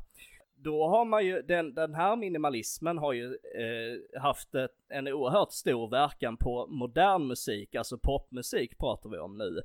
då 0.64 0.88
har 0.88 1.06
man 1.06 1.26
ju, 1.26 1.42
den, 1.42 1.74
den 1.74 1.96
här 1.96 2.16
minimalismen 2.16 2.98
har 2.98 3.14
ju 3.14 3.26
eh, 3.26 4.22
haft 4.22 4.56
ett, 4.56 4.72
en 4.90 5.08
oerhört 5.08 5.52
stor 5.52 5.90
verkan 5.90 6.38
på 6.38 6.68
modern 6.68 7.28
musik, 7.28 7.76
alltså 7.76 7.98
popmusik 7.98 8.78
pratar 8.78 9.10
vi 9.10 9.18
om 9.18 9.38
nu. 9.38 9.62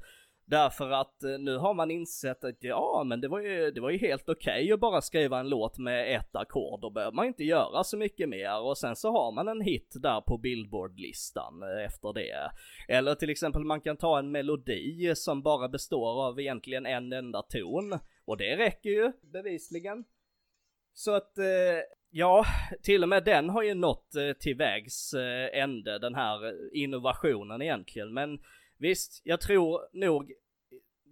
Därför 0.46 0.90
att 0.90 1.22
eh, 1.22 1.38
nu 1.38 1.56
har 1.56 1.74
man 1.74 1.90
insett 1.90 2.44
att 2.44 2.56
ja, 2.60 3.02
men 3.06 3.20
det 3.20 3.28
var 3.28 3.40
ju, 3.40 3.70
det 3.70 3.80
var 3.80 3.90
ju 3.90 3.98
helt 3.98 4.28
okej 4.28 4.62
okay 4.62 4.72
att 4.72 4.80
bara 4.80 5.00
skriva 5.00 5.40
en 5.40 5.48
låt 5.48 5.78
med 5.78 6.16
ett 6.16 6.36
ackord, 6.36 6.80
då 6.80 6.90
behöver 6.90 7.12
man 7.12 7.26
inte 7.26 7.44
göra 7.44 7.84
så 7.84 7.96
mycket 7.96 8.28
mer 8.28 8.60
och 8.60 8.78
sen 8.78 8.96
så 8.96 9.12
har 9.12 9.32
man 9.32 9.48
en 9.48 9.60
hit 9.60 9.94
där 9.94 10.20
på 10.20 10.38
Billboard-listan 10.38 11.62
eh, 11.62 11.84
efter 11.84 12.12
det. 12.12 12.50
Eller 12.88 13.14
till 13.14 13.30
exempel 13.30 13.64
man 13.64 13.80
kan 13.80 13.96
ta 13.96 14.18
en 14.18 14.32
melodi 14.32 15.14
som 15.16 15.42
bara 15.42 15.68
består 15.68 16.26
av 16.26 16.40
egentligen 16.40 16.86
en 16.86 17.12
enda 17.12 17.42
ton 17.42 17.98
och 18.24 18.36
det 18.36 18.56
räcker 18.56 18.90
ju 18.90 19.12
bevisligen. 19.32 20.04
Så 20.94 21.14
att, 21.14 21.38
eh, 21.38 21.44
ja, 22.10 22.46
till 22.82 23.02
och 23.02 23.08
med 23.08 23.24
den 23.24 23.50
har 23.50 23.62
ju 23.62 23.74
nått 23.74 24.12
till 24.40 24.56
vägs 24.56 25.14
ände, 25.52 25.98
den 25.98 26.14
här 26.14 26.38
innovationen 26.76 27.62
egentligen. 27.62 28.14
Men 28.14 28.38
visst, 28.84 29.20
jag 29.24 29.40
tror 29.40 29.80
nog 29.92 30.32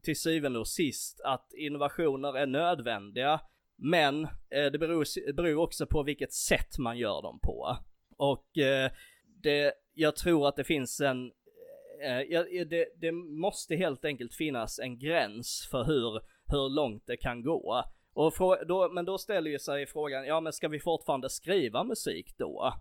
till 0.03 0.21
syvende 0.21 0.59
och 0.59 0.69
sist 0.69 1.21
att 1.25 1.53
innovationer 1.53 2.37
är 2.37 2.47
nödvändiga. 2.47 3.41
Men 3.77 4.25
eh, 4.25 4.67
det 4.73 4.79
beror, 4.79 5.33
beror 5.33 5.63
också 5.63 5.87
på 5.87 6.03
vilket 6.03 6.33
sätt 6.33 6.79
man 6.79 6.99
gör 6.99 7.23
dem 7.23 7.41
på. 7.43 7.77
Och 8.17 8.59
eh, 8.59 8.91
det, 9.43 9.73
jag 9.95 10.17
tror 10.17 10.49
att 10.49 10.57
det 10.57 10.65
finns 10.65 11.01
en, 11.01 11.33
eh, 12.03 12.45
det, 12.67 12.89
det 12.97 13.13
måste 13.13 13.77
helt 13.77 14.05
enkelt 14.05 14.35
finnas 14.35 14.79
en 14.79 14.99
gräns 14.99 15.69
för 15.71 15.85
hur, 15.85 16.21
hur 16.47 16.69
långt 16.69 17.07
det 17.07 17.17
kan 17.17 17.43
gå. 17.43 17.85
Och 18.15 18.33
då, 18.67 18.89
men 18.93 19.05
då 19.05 19.19
ställer 19.19 19.51
ju 19.51 19.59
sig 19.59 19.87
frågan, 19.87 20.27
ja 20.27 20.41
men 20.41 20.53
ska 20.53 20.69
vi 20.69 20.81
fortfarande 20.81 21.31
skriva 21.31 21.85
musik 21.85 22.35
då? 22.39 22.75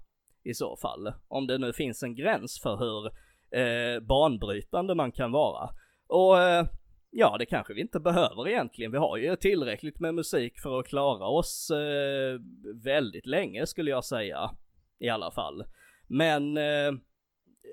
I 0.44 0.54
så 0.54 0.78
fall. 0.78 1.14
Om 1.28 1.48
det 1.48 1.58
nu 1.58 1.74
finns 1.74 2.04
en 2.04 2.16
gräns 2.16 2.60
för 2.62 2.78
hur 2.78 3.12
eh, 3.52 3.99
banbrytande 3.99 4.95
man 4.95 5.12
kan 5.12 5.32
vara. 5.32 5.70
Och 6.08 6.39
eh, 6.39 6.66
ja, 7.10 7.36
det 7.39 7.45
kanske 7.45 7.74
vi 7.74 7.82
inte 7.82 7.99
behöver 7.99 8.47
egentligen. 8.47 8.91
Vi 8.91 8.97
har 8.97 9.18
ju 9.18 9.36
tillräckligt 9.36 9.99
med 9.99 10.16
musik 10.16 10.60
för 10.60 10.80
att 10.80 10.88
klara 10.88 11.28
oss 11.28 11.72
eh, 11.72 12.39
väldigt 12.84 13.26
länge 13.26 13.66
skulle 13.66 13.91
jag 13.91 14.06
säga. 14.06 14.52
I 14.99 15.10
alla 15.10 15.32
fall. 15.32 15.64
Men 16.08 16.58
eh, 16.58 16.91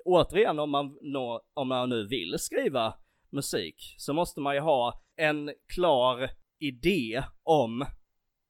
återigen 0.05 0.59
om 0.59 0.70
man, 0.70 0.99
nå, 1.03 1.43
om 1.55 1.68
man 1.68 1.89
nu 1.89 2.07
vill 2.07 2.39
skriva 2.39 2.95
musik 3.31 3.95
så 3.99 4.12
måste 4.12 4.41
man 4.41 4.55
ju 4.55 4.61
ha 4.61 5.03
en 5.16 5.53
klar 5.74 6.31
idé 6.59 7.22
om 7.43 7.85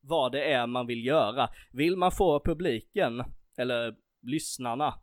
vad 0.00 0.32
det 0.32 0.52
är 0.52 0.66
man 0.66 0.86
vill 0.86 1.06
göra. 1.06 1.48
Vill 1.72 1.96
man 1.96 2.12
få 2.12 2.40
publiken, 2.44 3.24
eller 3.56 3.94
lyssnarna, 4.22 4.94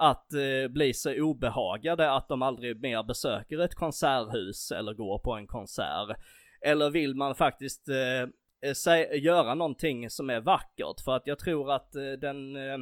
att 0.00 0.32
eh, 0.32 0.68
bli 0.68 0.94
så 0.94 1.22
obehagade 1.22 2.10
att 2.12 2.28
de 2.28 2.42
aldrig 2.42 2.80
mer 2.80 3.02
besöker 3.02 3.58
ett 3.58 3.74
konserthus 3.74 4.72
eller 4.72 4.94
går 4.94 5.18
på 5.18 5.32
en 5.32 5.46
konsert? 5.46 6.16
Eller 6.60 6.90
vill 6.90 7.14
man 7.14 7.34
faktiskt 7.34 7.88
eh, 7.88 8.22
eh 8.70 8.74
sä- 8.74 9.14
göra 9.14 9.54
någonting 9.54 10.10
som 10.10 10.30
är 10.30 10.40
vackert? 10.40 11.00
För 11.04 11.16
att 11.16 11.26
jag 11.26 11.38
tror 11.38 11.72
att 11.72 11.94
eh, 11.94 12.12
den, 12.12 12.56
eh, 12.56 12.78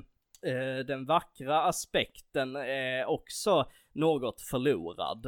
eh 0.52 0.78
den 0.86 1.06
vackra 1.06 1.62
aspekten 1.62 2.56
är 2.56 3.06
också 3.06 3.70
något 3.92 4.40
förlorad 4.40 5.26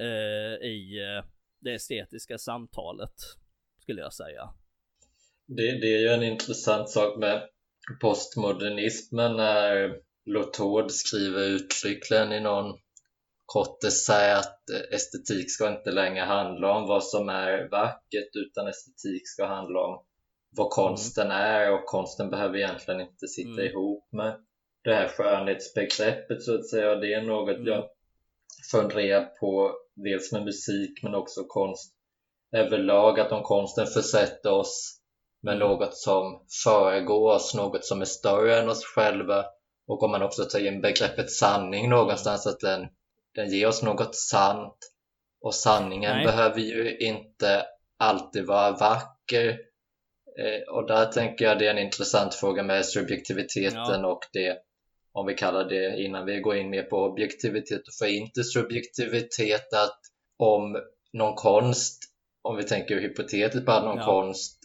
eh, 0.00 0.66
i 0.66 1.00
eh, 1.02 1.30
det 1.60 1.74
estetiska 1.74 2.38
samtalet 2.38 3.14
skulle 3.82 4.00
jag 4.00 4.12
säga. 4.12 4.48
Det, 5.46 5.80
det 5.80 5.94
är 5.94 6.00
ju 6.00 6.08
en 6.08 6.22
intressant 6.22 6.90
sak 6.90 7.18
med 7.18 7.48
postmodernismen 8.00 9.40
är 9.40 10.06
Lotord 10.26 10.90
skriver 10.90 11.42
uttryckligen 11.42 12.32
i 12.32 12.40
någon 12.40 12.78
kort 13.46 13.84
essä 13.84 14.36
att 14.36 14.70
estetik 14.90 15.50
ska 15.50 15.68
inte 15.68 15.90
längre 15.90 16.24
handla 16.24 16.72
om 16.72 16.88
vad 16.88 17.04
som 17.04 17.28
är 17.28 17.68
vackert 17.70 18.36
utan 18.36 18.68
estetik 18.68 19.28
ska 19.28 19.46
handla 19.46 19.80
om 19.80 20.04
vad 20.50 20.70
konsten 20.70 21.26
mm. 21.26 21.36
är 21.36 21.72
och 21.72 21.86
konsten 21.86 22.30
behöver 22.30 22.56
egentligen 22.56 23.00
inte 23.00 23.28
sitta 23.28 23.50
mm. 23.50 23.66
ihop 23.66 24.08
med 24.12 24.40
det 24.84 24.94
här 24.94 25.08
skönhetsbegreppet 25.08 26.42
så 26.42 26.54
att 26.54 26.68
säga. 26.68 26.94
Det 26.94 27.14
är 27.14 27.22
något 27.22 27.56
mm. 27.56 27.66
jag 27.66 27.84
funderar 28.70 29.24
på 29.24 29.72
dels 29.94 30.32
med 30.32 30.44
musik 30.44 31.02
men 31.02 31.14
också 31.14 31.44
konst 31.44 31.94
överlag 32.52 33.20
att 33.20 33.32
om 33.32 33.42
konsten 33.42 33.86
försätter 33.86 34.50
oss 34.50 35.00
med 35.42 35.58
något 35.58 35.96
som 35.96 36.46
föregår 36.64 37.34
oss, 37.34 37.54
något 37.54 37.84
som 37.84 38.00
är 38.00 38.04
större 38.04 38.58
än 38.58 38.68
oss 38.68 38.84
själva 38.84 39.44
och 39.86 40.02
om 40.02 40.10
man 40.10 40.22
också 40.22 40.44
tar 40.44 40.66
in 40.66 40.80
begreppet 40.80 41.30
sanning 41.30 41.88
någonstans 41.88 42.46
att 42.46 42.60
den, 42.60 42.86
den 43.34 43.48
ger 43.48 43.66
oss 43.66 43.82
något 43.82 44.14
sant 44.14 44.92
och 45.40 45.54
sanningen 45.54 46.16
Nej. 46.16 46.26
behöver 46.26 46.60
ju 46.60 46.98
inte 46.98 47.66
alltid 47.96 48.46
vara 48.46 48.72
vacker 48.72 49.48
eh, 50.38 50.74
och 50.74 50.86
där 50.86 51.06
tänker 51.06 51.44
jag 51.44 51.58
det 51.58 51.66
är 51.66 51.70
en 51.70 51.84
intressant 51.84 52.34
fråga 52.34 52.62
med 52.62 52.86
subjektiviteten 52.86 54.00
ja. 54.00 54.06
och 54.06 54.22
det 54.32 54.58
om 55.12 55.26
vi 55.26 55.34
kallar 55.34 55.64
det 55.64 56.02
innan 56.02 56.26
vi 56.26 56.40
går 56.40 56.56
in 56.56 56.70
mer 56.70 56.82
på 56.82 56.96
objektivitet 56.96 57.88
och 57.88 57.94
för 57.98 58.06
inte 58.06 58.44
subjektivitet 58.44 59.72
att 59.72 60.00
om 60.36 60.76
någon 61.12 61.34
konst 61.34 62.02
om 62.42 62.56
vi 62.56 62.64
tänker 62.64 63.00
hypotetiskt 63.00 63.66
på 63.66 63.72
att 63.72 63.84
någon 63.84 63.96
ja. 63.96 64.04
konst 64.04 64.58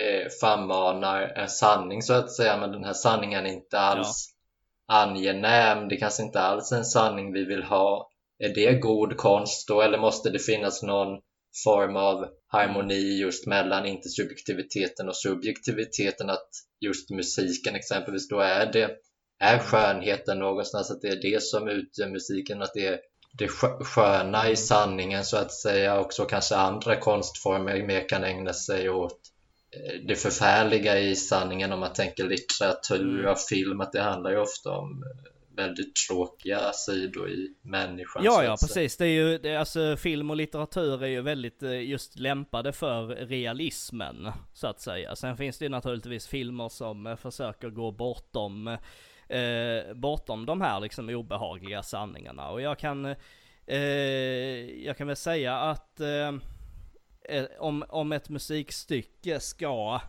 eh, 0.00 0.28
frammanar 0.40 1.22
en 1.22 1.48
sanning 1.48 2.02
så 2.02 2.12
att 2.12 2.32
säga, 2.32 2.56
men 2.56 2.72
den 2.72 2.84
här 2.84 2.92
sanningen 2.92 3.46
är 3.46 3.50
inte 3.50 3.78
alls 3.78 4.28
ja 4.30 4.35
angenäm, 4.86 5.88
det 5.88 5.96
kanske 5.96 6.22
inte 6.22 6.40
alls 6.40 6.72
är 6.72 6.76
en 6.76 6.84
sanning 6.84 7.32
vi 7.32 7.44
vill 7.44 7.62
ha. 7.62 8.10
Är 8.38 8.54
det 8.54 8.80
god 8.80 9.16
konst 9.16 9.68
då, 9.68 9.80
eller 9.80 9.98
måste 9.98 10.30
det 10.30 10.38
finnas 10.38 10.82
någon 10.82 11.18
form 11.64 11.96
av 11.96 12.26
harmoni 12.46 13.18
just 13.18 13.46
mellan 13.46 13.86
intersubjektiviteten 13.86 15.08
och 15.08 15.16
subjektiviteten 15.16 16.30
att 16.30 16.48
just 16.80 17.10
musiken 17.10 17.74
exempelvis 17.74 18.28
då 18.28 18.40
är 18.40 18.72
det 18.72 18.90
är 19.38 19.58
skönheten 19.58 20.38
någonstans 20.38 20.90
att 20.90 21.02
det 21.02 21.08
är 21.08 21.22
det 21.22 21.42
som 21.42 21.68
utgör 21.68 22.08
musiken 22.08 22.62
att 22.62 22.74
det 22.74 22.86
är 22.86 23.00
det 23.38 23.48
sköna 23.48 24.50
i 24.50 24.56
sanningen 24.56 25.24
så 25.24 25.36
att 25.36 25.52
säga 25.52 26.00
och 26.00 26.12
så 26.12 26.24
kanske 26.24 26.56
andra 26.56 26.96
konstformer 26.96 27.86
mer 27.86 28.08
kan 28.08 28.24
ägna 28.24 28.52
sig 28.52 28.90
åt 28.90 29.18
det 30.02 30.16
förfärliga 30.16 30.98
i 30.98 31.16
sanningen 31.16 31.72
om 31.72 31.80
man 31.80 31.92
tänker 31.92 32.24
litteratur 32.24 33.26
och 33.26 33.38
film 33.38 33.80
att 33.80 33.92
det 33.92 34.02
handlar 34.02 34.30
ju 34.30 34.38
ofta 34.38 34.70
om 34.70 35.02
eh, 35.02 35.32
väldigt 35.56 35.96
tråkiga 36.08 36.72
sidor 36.72 37.30
i 37.30 37.54
människan. 37.62 38.24
Ja, 38.24 38.44
ja, 38.44 38.50
precis. 38.50 38.96
Det 38.96 39.04
är 39.06 39.10
ju, 39.10 39.38
det, 39.38 39.56
alltså 39.56 39.96
film 39.96 40.30
och 40.30 40.36
litteratur 40.36 41.04
är 41.04 41.08
ju 41.08 41.22
väldigt 41.22 41.62
eh, 41.62 41.88
just 41.88 42.18
lämpade 42.18 42.72
för 42.72 43.06
realismen, 43.06 44.32
så 44.54 44.66
att 44.66 44.80
säga. 44.80 45.16
Sen 45.16 45.36
finns 45.36 45.58
det 45.58 45.64
ju 45.64 45.68
naturligtvis 45.68 46.26
filmer 46.26 46.68
som 46.68 47.06
eh, 47.06 47.16
försöker 47.16 47.70
gå 47.70 47.90
bortom, 47.90 48.68
eh, 49.28 49.94
bortom 49.94 50.46
de 50.46 50.60
här 50.60 50.80
liksom 50.80 51.08
obehagliga 51.08 51.82
sanningarna. 51.82 52.48
Och 52.48 52.60
jag 52.60 52.78
kan, 52.78 53.04
eh, 53.66 53.78
jag 54.84 54.96
kan 54.96 55.06
väl 55.06 55.16
säga 55.16 55.56
att 55.58 56.00
eh 56.00 56.32
Eh, 57.28 57.44
om, 57.58 57.84
om 57.88 58.12
ett 58.12 58.28
musikstycke 58.28 59.40
ska 59.40 60.00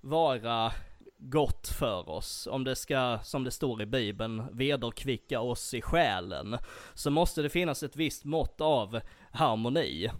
vara 0.00 0.72
gott 1.18 1.68
för 1.68 2.08
oss, 2.08 2.48
om 2.50 2.64
det 2.64 2.76
ska, 2.76 3.18
som 3.22 3.44
det 3.44 3.50
står 3.50 3.82
i 3.82 3.86
bibeln, 3.86 4.56
vederkvicka 4.56 5.40
oss 5.40 5.74
i 5.74 5.82
själen, 5.82 6.58
så 6.94 7.10
måste 7.10 7.42
det 7.42 7.48
finnas 7.48 7.82
ett 7.82 7.96
visst 7.96 8.24
mått 8.24 8.60
av 8.60 9.00
harmoni. 9.32 10.10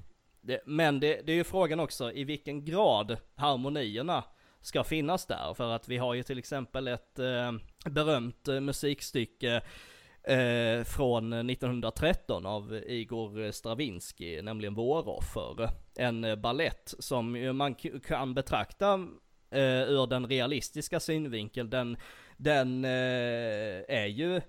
Det, 0.40 0.60
men 0.66 1.00
det, 1.00 1.20
det 1.26 1.32
är 1.32 1.36
ju 1.36 1.44
frågan 1.44 1.80
också 1.80 2.12
i 2.12 2.24
vilken 2.24 2.64
grad 2.64 3.16
harmonierna 3.34 4.24
ska 4.60 4.84
finnas 4.84 5.26
där, 5.26 5.54
för 5.54 5.70
att 5.70 5.88
vi 5.88 5.96
har 5.96 6.14
ju 6.14 6.22
till 6.22 6.38
exempel 6.38 6.88
ett 6.88 7.18
eh, 7.18 7.52
berömt 7.90 8.46
musikstycke 8.46 9.62
eh, 10.22 10.84
från 10.84 11.32
1913 11.50 12.46
av 12.46 12.74
Igor 12.86 13.50
Stravinsky, 13.50 14.42
nämligen 14.42 14.74
Våroffer. 14.74 15.70
En 15.98 16.24
eh, 16.24 16.36
ballett 16.36 16.94
som 16.98 17.56
man 17.56 17.74
kan 18.06 18.34
betrakta 18.34 18.94
eh, 19.50 19.82
ur 19.82 20.06
den 20.06 20.26
realistiska 20.26 21.00
synvinkeln, 21.00 21.70
den, 21.70 21.96
den 22.36 22.84
eh, 22.84 23.82
är 23.88 24.06
ju, 24.06 24.40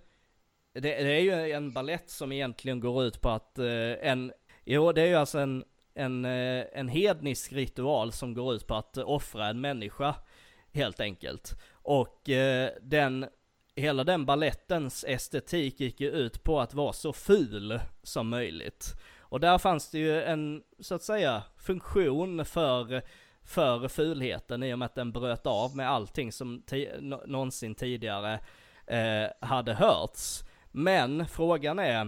det, 0.74 0.80
det, 0.82 1.18
är 1.18 1.20
ju 1.20 1.52
en 1.52 1.72
ballett 1.72 2.10
som 2.10 2.32
egentligen 2.32 2.80
går 2.80 3.04
ut 3.04 3.22
på 3.22 3.30
att 3.30 3.60
eh, 3.60 3.92
en, 4.02 4.32
jo 4.66 4.92
det 4.92 5.02
är 5.02 5.08
ju 5.08 5.16
alltså 5.16 5.40
en, 5.40 5.64
en, 5.94 6.26
eh, 6.26 6.66
en 6.74 6.88
hednisk 6.88 7.54
ritual 7.54 8.12
som 8.12 8.34
går 8.34 8.56
ut 8.56 8.68
på 8.68 8.76
att 8.76 8.98
offra 8.98 9.48
en 9.48 9.62
människa, 9.62 10.16
helt 10.74 11.00
enkelt. 11.00 11.56
Och 11.72 12.30
eh, 12.30 12.70
den, 12.82 13.26
hela 13.76 14.04
den 14.04 14.26
ballettens 14.26 15.06
estetik 15.08 15.80
gick 15.80 16.00
ju 16.00 16.12
ut 16.12 16.44
på 16.44 16.60
att 16.60 16.74
vara 16.74 16.94
så 16.94 17.14
ful 17.14 17.80
som 18.04 18.30
möjligt. 18.30 18.96
Och 19.30 19.40
där 19.40 19.58
fanns 19.58 19.90
det 19.90 20.00
ju 20.00 20.22
en, 20.24 20.64
så 20.80 20.96
att 20.96 21.04
säga, 21.04 21.44
funktion 21.58 22.46
för 22.46 23.02
för 23.50 23.88
fulheten 23.88 24.64
i 24.64 24.74
och 24.74 24.80
med 24.80 24.86
att 24.86 24.96
den 24.96 25.12
bröt 25.12 25.46
av 25.46 25.76
med 25.76 25.90
allting 25.90 26.32
som 26.32 26.64
någonsin 27.26 27.76
tidigare 27.76 28.40
eh, 28.88 29.48
hade 29.48 29.74
hörts. 29.74 30.44
Men 30.72 31.28
frågan 31.28 31.80
är, 31.80 32.06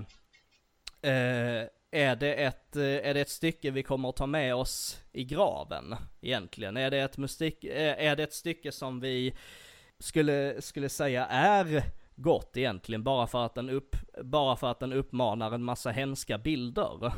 eh, 1.02 1.68
är, 1.92 2.16
det 2.16 2.34
ett, 2.34 2.76
eh, 2.76 2.84
är 2.84 3.14
det 3.14 3.22
ett 3.22 3.30
stycke 3.30 3.72
vi 3.72 3.84
kommer 3.84 4.10
att 4.10 4.16
ta 4.16 4.26
med 4.26 4.56
oss 4.56 5.02
i 5.12 5.24
graven 5.24 5.96
egentligen? 6.22 6.78
Är 6.78 6.92
det 6.92 7.00
ett, 7.00 7.18
musik, 7.18 7.64
eh, 7.64 8.06
är 8.08 8.16
det 8.16 8.24
ett 8.24 8.34
stycke 8.34 8.72
som 8.72 9.00
vi 9.00 9.34
skulle, 10.00 10.62
skulle 10.62 10.90
säga 10.90 11.26
är 11.26 11.84
gott 12.22 12.58
egentligen 12.58 13.04
bara 13.04 13.28
för 13.28 13.46
att 13.46 13.56
den 13.56 13.70
upp, 13.70 13.96
bara 14.24 14.56
för 14.56 14.72
att 14.72 14.80
den 14.80 14.94
uppmanar 14.94 15.52
en 15.52 15.64
massa 15.64 15.90
hemska 15.90 16.38
bilder? 16.38 17.14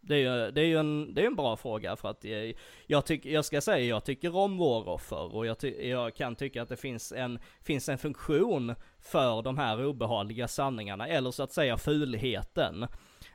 Det 0.00 0.14
är 0.14 0.18
ju, 0.18 0.50
det 0.50 0.60
är 0.60 0.64
ju 0.64 0.76
en, 0.76 1.14
det 1.14 1.22
är 1.22 1.26
en 1.26 1.36
bra 1.36 1.56
fråga 1.56 1.96
för 1.96 2.08
att 2.08 2.24
jag, 2.24 2.54
jag, 2.86 3.06
tyck, 3.06 3.26
jag 3.26 3.44
ska 3.44 3.60
säga, 3.60 3.84
jag 3.84 4.04
tycker 4.04 4.36
om 4.36 4.56
våroffer 4.56 5.34
och 5.34 5.46
jag, 5.46 5.58
ty, 5.58 5.88
jag 5.88 6.16
kan 6.16 6.36
tycka 6.36 6.62
att 6.62 6.68
det 6.68 6.76
finns 6.76 7.12
en, 7.12 7.38
finns 7.62 7.88
en 7.88 7.98
funktion 7.98 8.74
för 9.00 9.42
de 9.42 9.58
här 9.58 9.86
obehagliga 9.86 10.48
sanningarna, 10.48 11.08
eller 11.08 11.30
så 11.30 11.42
att 11.42 11.52
säga 11.52 11.76
fulheten. 11.76 12.86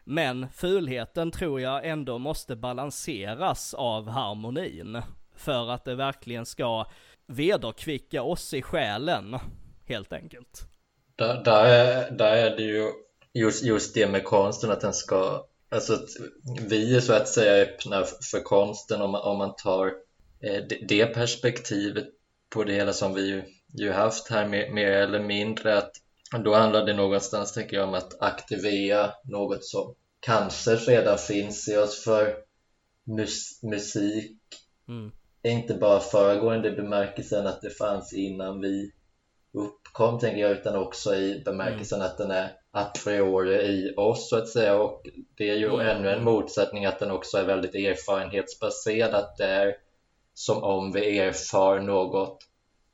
Men 0.03 0.49
fulheten 0.49 1.31
tror 1.31 1.61
jag 1.61 1.87
ändå 1.87 2.17
måste 2.17 2.55
balanseras 2.55 3.73
av 3.73 4.09
harmonin. 4.09 5.01
För 5.35 5.71
att 5.71 5.85
det 5.85 5.95
verkligen 5.95 6.45
ska 6.45 6.85
vederkvicka 7.27 8.23
oss 8.23 8.53
i 8.53 8.61
själen, 8.61 9.37
helt 9.85 10.13
enkelt. 10.13 10.72
Där, 11.15 11.43
där, 11.43 11.65
är, 11.65 12.11
där 12.11 12.35
är 12.35 12.57
det 12.57 12.63
ju 12.63 12.91
just, 13.33 13.63
just 13.63 13.93
det 13.93 14.07
med 14.07 14.23
konsten, 14.23 14.71
att 14.71 14.81
den 14.81 14.93
ska 14.93 15.45
Alltså 15.73 15.99
vi 16.69 16.95
är 16.95 17.01
så 17.01 17.13
att 17.13 17.27
säga 17.27 17.63
öppna 17.63 18.03
för 18.31 18.39
konsten 18.39 19.01
om 19.01 19.11
man, 19.11 19.21
om 19.21 19.37
man 19.37 19.55
tar 19.55 19.87
eh, 20.39 20.63
det 20.87 21.05
perspektivet 21.05 22.07
på 22.49 22.63
det 22.63 22.73
hela 22.73 22.93
som 22.93 23.13
vi 23.13 23.43
ju, 23.73 23.91
haft 23.91 24.29
här 24.29 24.47
mer, 24.47 24.71
mer, 24.71 24.91
eller 24.91 25.19
mindre 25.19 25.77
att 25.77 25.91
då 26.43 26.53
handlar 26.53 26.85
det 26.85 26.93
någonstans 26.93 27.53
tänker 27.53 27.77
jag 27.77 27.87
om 27.87 27.93
att 27.93 28.21
aktivera 28.21 29.11
något 29.23 29.65
som 29.65 29.95
kanske 30.19 30.75
redan 30.75 31.17
finns 31.17 31.67
i 31.67 31.77
oss 31.77 32.03
för 32.03 32.35
mus 33.03 33.63
musik 33.63 34.37
mm. 34.87 35.11
är 35.43 35.51
inte 35.51 35.73
bara 35.73 35.99
föregående 35.99 36.71
bemärkelsen 36.71 37.47
att 37.47 37.61
det 37.61 37.69
fanns 37.69 38.13
innan 38.13 38.61
vi 38.61 38.91
uppkom 39.53 40.19
tänker 40.19 40.41
jag 40.41 40.51
utan 40.51 40.75
också 40.75 41.15
i 41.15 41.41
bemärkelsen 41.45 42.01
mm. 42.01 42.11
att 42.11 42.17
den 42.17 42.31
är 42.31 42.51
a 42.71 42.85
priori 43.03 43.55
i 43.55 43.93
oss 43.97 44.29
så 44.29 44.37
att 44.37 44.49
säga 44.49 44.75
och 44.75 45.01
det 45.37 45.49
är 45.49 45.55
ju 45.55 45.73
mm. 45.73 45.87
ännu 45.87 46.09
en 46.09 46.23
motsättning 46.23 46.85
att 46.85 46.99
den 46.99 47.11
också 47.11 47.37
är 47.37 47.43
väldigt 47.43 47.75
erfarenhetsbaserad 47.75 49.13
att 49.13 49.37
det 49.37 49.45
är 49.45 49.75
som 50.33 50.63
om 50.63 50.91
vi 50.91 51.19
erfar 51.19 51.79
något 51.79 52.37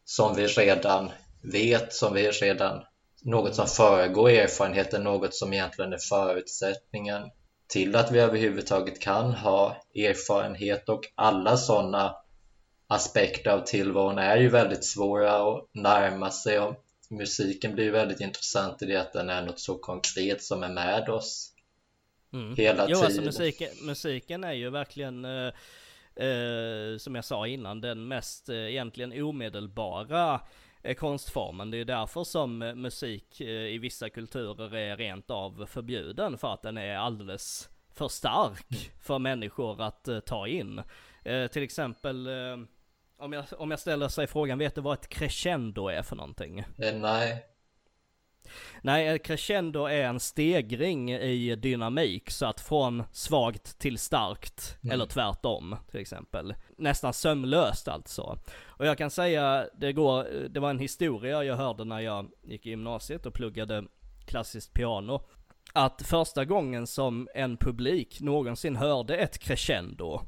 som 0.06 0.36
vi 0.36 0.48
redan 0.48 1.12
vet, 1.42 1.94
som 1.94 2.14
vi 2.14 2.32
redan 2.32 2.84
något 3.24 3.56
som 3.56 3.68
föregår 3.68 4.30
erfarenheten, 4.30 5.04
något 5.04 5.36
som 5.36 5.54
egentligen 5.54 5.94
är 5.94 6.10
förutsättningen 6.10 7.22
till 7.68 7.96
att 7.96 8.12
vi 8.12 8.20
överhuvudtaget 8.20 9.00
kan 9.00 9.34
ha 9.34 9.76
erfarenhet 9.96 10.90
och 10.90 11.02
alla 11.16 11.58
sådana 11.58 12.16
aspekter 12.92 13.52
av 13.52 13.60
tillvaron 13.60 14.18
är 14.18 14.38
ju 14.38 14.50
väldigt 14.50 14.86
svåra 14.86 15.32
att 15.32 15.68
närma 15.72 16.32
sig 16.32 16.60
och 16.60 16.86
musiken 17.10 17.76
blir 17.76 17.92
väldigt 17.92 18.20
intressant 18.20 18.82
i 18.82 18.86
det 18.86 18.96
att 18.96 19.14
den 19.14 19.30
är 19.30 19.46
något 19.46 19.60
så 19.60 19.78
konkret 19.78 20.44
som 20.44 20.64
är 20.64 20.70
med 20.70 21.10
oss 21.10 21.54
mm. 22.34 22.56
hela 22.56 22.86
jo, 22.90 22.98
alltså 22.98 23.08
tiden. 23.08 23.28
Alltså 23.28 23.42
musiken, 23.42 23.70
musiken 23.86 24.44
är 24.44 24.54
ju 24.54 24.70
verkligen 24.70 25.26
eh, 25.26 25.54
eh, 26.26 26.98
som 26.98 27.16
jag 27.16 27.26
sa 27.26 27.48
innan 27.48 27.82
den 27.82 28.08
mest 28.08 28.50
eh, 28.50 28.56
egentligen 28.56 29.24
omedelbara 29.24 30.42
eh, 30.84 30.96
konstformen. 30.96 31.72
Det 31.72 31.78
är 31.78 31.86
därför 31.86 32.24
som 32.24 32.62
eh, 32.62 32.76
musik 32.76 33.42
eh, 33.42 33.48
i 33.48 33.78
vissa 33.78 34.10
kulturer 34.10 34.76
är 34.76 34.98
rent 34.98 35.32
av 35.32 35.66
förbjuden 35.66 36.38
för 36.38 36.54
att 36.54 36.62
den 36.62 36.78
är 36.78 36.96
alldeles 36.96 37.70
för 37.94 38.08
stark 38.08 38.72
mm. 38.72 38.84
för 39.02 39.20
människor 39.20 39.82
att 39.82 40.10
ta 40.26 40.48
in. 40.48 40.82
till 41.52 41.64
exempel 41.64 42.28
om 43.20 43.34
jag, 43.34 43.46
om 43.58 43.72
jag 43.72 43.80
ställer 43.80 44.08
sig 44.08 44.28
frågan, 44.28 44.58
vet 44.58 44.76
du 44.76 44.82
vad 44.82 45.00
ett 45.00 45.10
crescendo 45.10 45.88
är 45.88 46.04
för 46.04 46.16
någonting? 46.16 46.60
Eh, 46.60 46.96
nej. 46.96 47.46
Nej, 48.82 49.08
ett 49.08 49.26
crescendo 49.26 49.86
är 49.86 50.04
en 50.04 50.20
stegring 50.20 51.12
i 51.12 51.56
dynamik, 51.56 52.30
så 52.30 52.46
att 52.46 52.62
från 52.62 53.04
svagt 53.12 53.80
till 53.80 53.98
starkt, 53.98 54.78
mm. 54.84 54.94
eller 54.94 55.06
tvärtom 55.06 55.76
till 55.92 56.00
exempel. 56.00 56.56
Nästan 56.78 57.14
sömlöst 57.14 57.88
alltså. 57.88 58.40
Och 58.66 58.86
jag 58.86 58.98
kan 58.98 59.12
säga, 59.12 59.68
det 59.74 59.94
går, 59.94 60.48
det 60.50 60.60
var 60.60 60.70
en 60.70 60.80
historia 60.80 61.44
jag 61.44 61.56
hörde 61.56 61.84
när 61.84 62.00
jag 62.00 62.32
gick 62.44 62.66
i 62.66 62.70
gymnasiet 62.70 63.26
och 63.26 63.34
pluggade 63.34 63.84
klassiskt 64.26 64.74
piano. 64.74 65.22
Att 65.74 66.02
första 66.02 66.46
gången 66.46 66.88
som 66.88 67.28
en 67.36 67.58
publik 67.58 68.22
någonsin 68.22 68.76
hörde 68.76 69.18
ett 69.18 69.38
crescendo, 69.40 70.22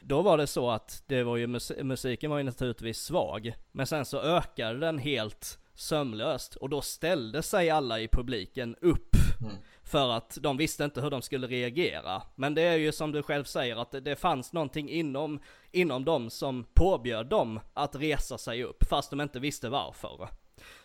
då 0.00 0.22
var 0.22 0.38
det 0.38 0.46
så 0.46 0.70
att 0.70 1.02
det 1.06 1.22
var 1.22 1.36
ju, 1.36 1.46
musiken 1.82 2.30
var 2.30 2.38
ju 2.38 2.44
naturligtvis 2.44 2.98
svag, 2.98 3.54
men 3.72 3.86
sen 3.86 4.04
så 4.04 4.20
ökade 4.20 4.78
den 4.78 4.98
helt 4.98 5.58
sömlöst 5.74 6.56
och 6.56 6.68
då 6.68 6.80
ställde 6.80 7.42
sig 7.42 7.70
alla 7.70 8.00
i 8.00 8.08
publiken 8.08 8.76
upp. 8.80 9.16
Mm. 9.40 9.56
För 9.82 10.10
att 10.10 10.38
de 10.40 10.56
visste 10.56 10.84
inte 10.84 11.00
hur 11.00 11.10
de 11.10 11.22
skulle 11.22 11.46
reagera. 11.46 12.22
Men 12.34 12.54
det 12.54 12.62
är 12.62 12.76
ju 12.76 12.92
som 12.92 13.12
du 13.12 13.22
själv 13.22 13.44
säger 13.44 13.76
att 13.76 13.90
det, 13.90 14.00
det 14.00 14.16
fanns 14.16 14.52
någonting 14.52 14.90
inom, 14.90 15.40
inom 15.72 16.04
dem 16.04 16.30
som 16.30 16.64
påbjöd 16.74 17.26
dem 17.26 17.60
att 17.74 17.96
resa 17.96 18.38
sig 18.38 18.64
upp, 18.64 18.84
fast 18.88 19.10
de 19.10 19.20
inte 19.20 19.40
visste 19.40 19.68
varför. 19.68 20.28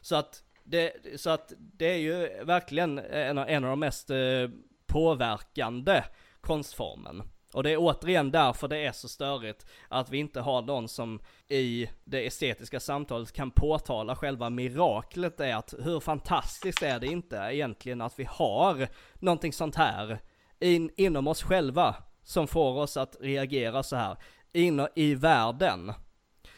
Så 0.02 0.16
att 0.16 0.44
det, 0.64 0.94
så 1.16 1.30
att 1.30 1.54
det 1.58 1.86
är 1.86 1.98
ju 1.98 2.44
verkligen 2.44 3.00
en, 3.00 3.38
en 3.38 3.64
av 3.64 3.70
de 3.70 3.80
mest 3.80 4.10
eh, 4.10 4.18
påverkande 4.88 6.04
konstformen. 6.42 7.24
Och 7.54 7.64
det 7.64 7.72
är 7.72 7.78
återigen 7.78 8.32
därför 8.32 8.68
det 8.68 8.86
är 8.86 8.92
så 8.92 9.08
störigt 9.08 9.66
att 9.88 10.10
vi 10.10 10.18
inte 10.18 10.42
har 10.42 10.62
någon 10.62 10.88
som 10.88 11.20
i 11.48 11.90
det 12.04 12.28
estetiska 12.28 12.80
samtalet 12.80 13.32
kan 13.32 13.52
påtala 13.52 14.16
själva 14.16 14.50
miraklet 14.50 15.40
är 15.40 15.56
att 15.56 15.74
hur 15.80 16.00
fantastiskt 16.00 16.82
är 16.82 17.00
det 17.00 17.08
inte 17.08 17.36
egentligen 17.36 18.02
att 18.02 18.20
vi 18.20 18.28
har 18.30 18.88
någonting 19.14 19.54
sånt 19.54 19.76
här 19.76 20.20
in, 20.60 20.92
inom 20.98 21.28
oss 21.28 21.44
själva 21.44 21.96
som 22.24 22.48
får 22.48 22.82
oss 22.82 22.98
att 22.98 23.16
reagera 23.20 23.84
så 23.84 23.96
här 23.96 24.18
in, 24.54 24.88
i 24.96 25.16
världen 25.16 25.94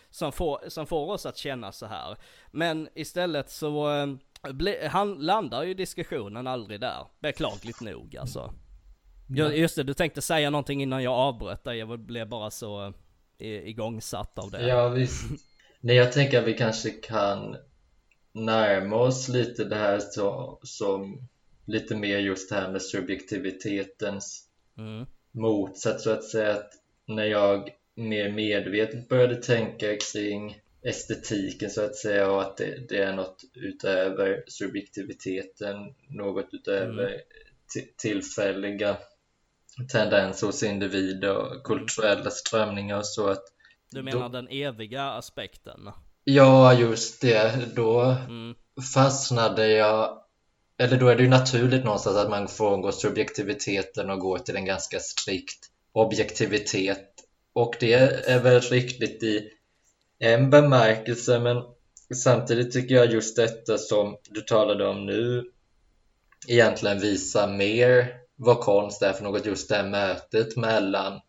som 0.09 0.31
får, 0.31 0.69
som 0.69 0.87
får 0.87 1.11
oss 1.11 1.25
att 1.25 1.37
känna 1.37 1.71
så 1.71 1.85
här. 1.85 2.17
Men 2.51 2.89
istället 2.95 3.51
så, 3.51 3.91
eh, 3.91 4.91
han 4.91 5.13
landar 5.13 5.63
ju 5.63 5.73
diskussionen 5.73 6.47
aldrig 6.47 6.79
där. 6.79 7.07
Beklagligt 7.19 7.81
nog 7.81 8.17
alltså. 8.17 8.53
Just 9.27 9.75
det, 9.75 9.83
du 9.83 9.93
tänkte 9.93 10.21
säga 10.21 10.49
någonting 10.49 10.81
innan 10.81 11.03
jag 11.03 11.13
avbröt 11.13 11.63
dig. 11.63 11.77
Jag 11.77 11.99
blev 11.99 12.29
bara 12.29 12.51
så 12.51 12.93
igångsatt 13.39 14.39
av 14.39 14.51
det. 14.51 14.67
Ja, 14.67 14.89
visst. 14.89 15.25
Nej, 15.79 15.95
jag 15.95 16.11
tänker 16.11 16.39
att 16.41 16.47
vi 16.47 16.53
kanske 16.53 16.89
kan 16.89 17.57
närma 18.31 18.95
oss 18.95 19.27
lite 19.27 19.65
det 19.65 19.75
här 19.75 19.99
så, 19.99 20.59
som 20.63 21.27
lite 21.65 21.95
mer 21.95 22.17
just 22.17 22.49
det 22.49 22.55
här 22.55 22.71
med 22.71 22.81
subjektivitetens 22.81 24.47
mm. 24.77 25.05
motsats 25.31 26.03
så 26.03 26.11
att 26.11 26.23
säga. 26.23 26.51
Att 26.51 26.71
när 27.05 27.25
jag 27.25 27.69
mer 27.95 28.31
medvetet 28.31 29.09
började 29.09 29.35
tänka 29.35 29.97
kring 30.13 30.61
estetiken 30.81 31.69
så 31.69 31.81
att 31.81 31.95
säga 31.95 32.31
och 32.31 32.41
att 32.41 32.57
det, 32.57 32.89
det 32.89 32.97
är 32.97 33.13
något 33.13 33.41
utöver 33.53 34.43
subjektiviteten, 34.47 35.75
något 36.09 36.49
utöver 36.51 37.07
mm. 37.07 37.87
tillfälliga 37.97 38.97
tendenser 39.91 40.47
hos 40.47 40.63
individer 40.63 41.37
och 41.37 41.63
kulturella 41.63 42.29
strömningar 42.29 42.97
och 42.97 43.05
så 43.05 43.27
att 43.27 43.43
Du 43.91 44.03
menar 44.03 44.21
då, 44.21 44.29
den 44.29 44.47
eviga 44.47 45.03
aspekten? 45.03 45.89
Ja, 46.23 46.73
just 46.73 47.21
det. 47.21 47.75
Då 47.75 48.01
mm. 48.01 48.55
fastnade 48.93 49.67
jag 49.67 50.21
eller 50.77 50.99
då 50.99 51.07
är 51.07 51.15
det 51.15 51.23
ju 51.23 51.29
naturligt 51.29 51.83
någonstans 51.83 52.17
att 52.17 52.29
man 52.29 52.47
frångår 52.47 52.91
subjektiviteten 52.91 54.09
och 54.09 54.19
går 54.19 54.39
till 54.39 54.55
en 54.55 54.65
ganska 54.65 54.99
strikt 54.99 55.69
objektivitet 55.91 57.09
och 57.53 57.75
det 57.79 57.93
är 58.29 58.39
väl 58.39 58.61
riktigt 58.61 59.23
i 59.23 59.49
en 60.19 60.49
bemärkelse 60.49 61.39
men 61.39 61.63
samtidigt 62.15 62.73
tycker 62.73 62.95
jag 62.95 63.11
just 63.11 63.35
detta 63.35 63.77
som 63.77 64.17
du 64.29 64.41
talade 64.41 64.87
om 64.87 65.05
nu 65.05 65.51
egentligen 66.47 66.99
visar 66.99 67.47
mer 67.47 68.24
vad 68.35 68.59
konst 68.59 69.01
är 69.01 69.13
för 69.13 69.23
något, 69.23 69.45
just 69.45 69.69
det 69.69 69.75
här 69.75 69.89
mötet 69.89 70.57
mellan 70.57 71.21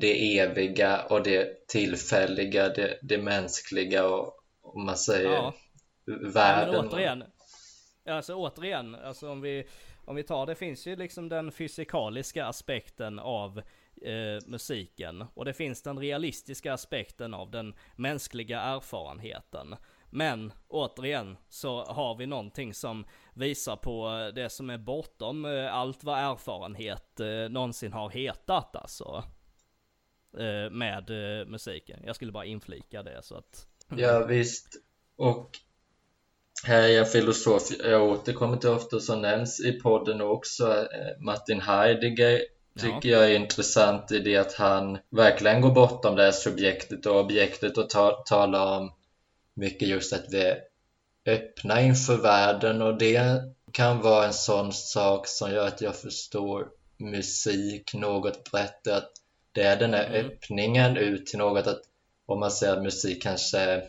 det 0.00 0.38
eviga 0.38 1.04
och 1.04 1.22
det 1.22 1.66
tillfälliga, 1.66 2.68
det, 2.68 2.98
det 3.02 3.18
mänskliga 3.18 4.06
och 4.06 4.34
om 4.62 4.86
man 4.86 4.96
säger 4.96 5.30
ja. 5.30 5.54
världen. 6.04 6.74
Ja, 6.74 6.82
men 6.82 6.90
återigen, 6.90 7.24
alltså 8.06 8.34
återigen, 8.34 8.94
alltså 8.94 9.30
om 9.30 9.40
vi, 9.40 9.66
om 10.04 10.16
vi 10.16 10.22
tar 10.22 10.46
det 10.46 10.54
finns 10.54 10.86
ju 10.86 10.96
liksom 10.96 11.28
den 11.28 11.52
fysikaliska 11.52 12.46
aspekten 12.46 13.18
av 13.18 13.58
eh, 14.02 14.46
musiken. 14.46 15.24
Och 15.34 15.44
det 15.44 15.54
finns 15.54 15.82
den 15.82 15.98
realistiska 15.98 16.72
aspekten 16.72 17.34
av 17.34 17.50
den 17.50 17.74
mänskliga 17.96 18.60
erfarenheten. 18.60 19.76
Men 20.10 20.52
återigen 20.68 21.36
så 21.48 21.84
har 21.84 22.16
vi 22.16 22.26
någonting 22.26 22.74
som 22.74 23.06
visar 23.38 23.76
på 23.76 24.30
det 24.34 24.50
som 24.50 24.70
är 24.70 24.78
bortom 24.78 25.44
eh, 25.44 25.74
allt 25.74 26.04
vad 26.04 26.18
erfarenhet 26.18 27.20
eh, 27.20 27.50
någonsin 27.50 27.92
har 27.92 28.10
hetat 28.10 28.76
alltså. 28.76 29.24
Eh, 30.38 30.70
med 30.70 31.10
musiken. 31.46 32.00
Jag 32.06 32.16
skulle 32.16 32.32
bara 32.32 32.44
inflika 32.44 33.02
det 33.02 33.22
så 33.22 33.36
att. 33.36 33.66
Ja 33.96 34.24
visst. 34.24 34.66
Och 35.16 35.50
här 36.64 36.82
är 36.82 36.88
jag 36.88 37.12
filosof. 37.12 37.62
Jag 37.84 38.02
återkommer 38.02 38.56
till 38.56 38.70
ofta 38.70 39.00
som 39.00 39.22
nämns 39.22 39.60
i 39.60 39.72
podden 39.72 40.20
också. 40.20 40.88
Martin 41.20 41.60
Heidegger 41.60 42.40
tycker 42.80 43.08
jag 43.08 43.30
är 43.30 43.36
intressant 43.36 44.12
i 44.12 44.18
det 44.18 44.36
att 44.36 44.54
han 44.54 44.98
verkligen 45.10 45.60
går 45.60 45.70
bortom 45.70 46.16
det 46.16 46.22
här 46.22 46.32
subjektet 46.32 47.06
och 47.06 47.20
objektet 47.20 47.78
och 47.78 47.90
ta, 47.90 48.22
talar 48.26 48.78
om 48.78 48.92
mycket 49.54 49.88
just 49.88 50.12
att 50.12 50.24
vi 50.30 50.54
öppna 51.28 51.80
inför 51.80 52.16
världen 52.16 52.82
och 52.82 52.98
det 52.98 53.42
kan 53.72 54.00
vara 54.00 54.26
en 54.26 54.32
sån 54.32 54.72
sak 54.72 55.26
som 55.26 55.50
gör 55.50 55.66
att 55.66 55.80
jag 55.80 55.96
förstår 55.96 56.68
musik 56.96 57.94
något 57.94 58.52
bättre. 58.52 58.96
Att 58.96 59.10
det 59.52 59.62
är 59.62 59.76
den 59.76 59.94
här 59.94 60.06
mm. 60.06 60.26
öppningen 60.26 60.96
ut 60.96 61.26
till 61.26 61.38
något 61.38 61.66
att 61.66 61.80
om 62.26 62.40
man 62.40 62.50
säger 62.50 62.72
att 62.76 62.82
musik 62.82 63.22
kanske 63.22 63.82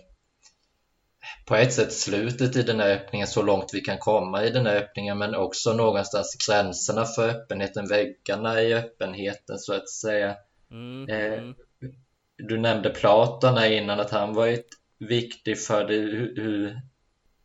på 1.45 1.55
ett 1.55 1.73
sätt 1.73 1.93
slutet 1.93 2.55
i 2.55 2.63
den 2.63 2.79
här 2.79 2.89
öppningen 2.95 3.27
så 3.27 3.41
långt 3.41 3.69
vi 3.73 3.81
kan 3.81 3.97
komma 3.97 4.43
i 4.43 4.49
den 4.49 4.65
här 4.65 4.75
öppningen 4.75 5.17
men 5.17 5.35
också 5.35 5.73
någonstans 5.73 6.35
gränserna 6.47 7.05
för 7.05 7.29
öppenheten, 7.29 7.87
väggarna 7.87 8.61
i 8.61 8.73
öppenheten 8.73 9.59
så 9.59 9.73
att 9.73 9.89
säga. 9.89 10.35
Mm, 10.71 11.09
eh, 11.09 11.39
mm. 11.39 11.55
Du 12.37 12.57
nämnde 12.57 12.89
Platon 12.89 13.63
innan 13.63 13.99
att 13.99 14.11
han 14.11 14.33
varit 14.33 14.67
viktig 14.97 15.59
för 15.59 15.85
dig. 15.85 15.99
Hur, 15.99 16.35
hur, 16.35 16.81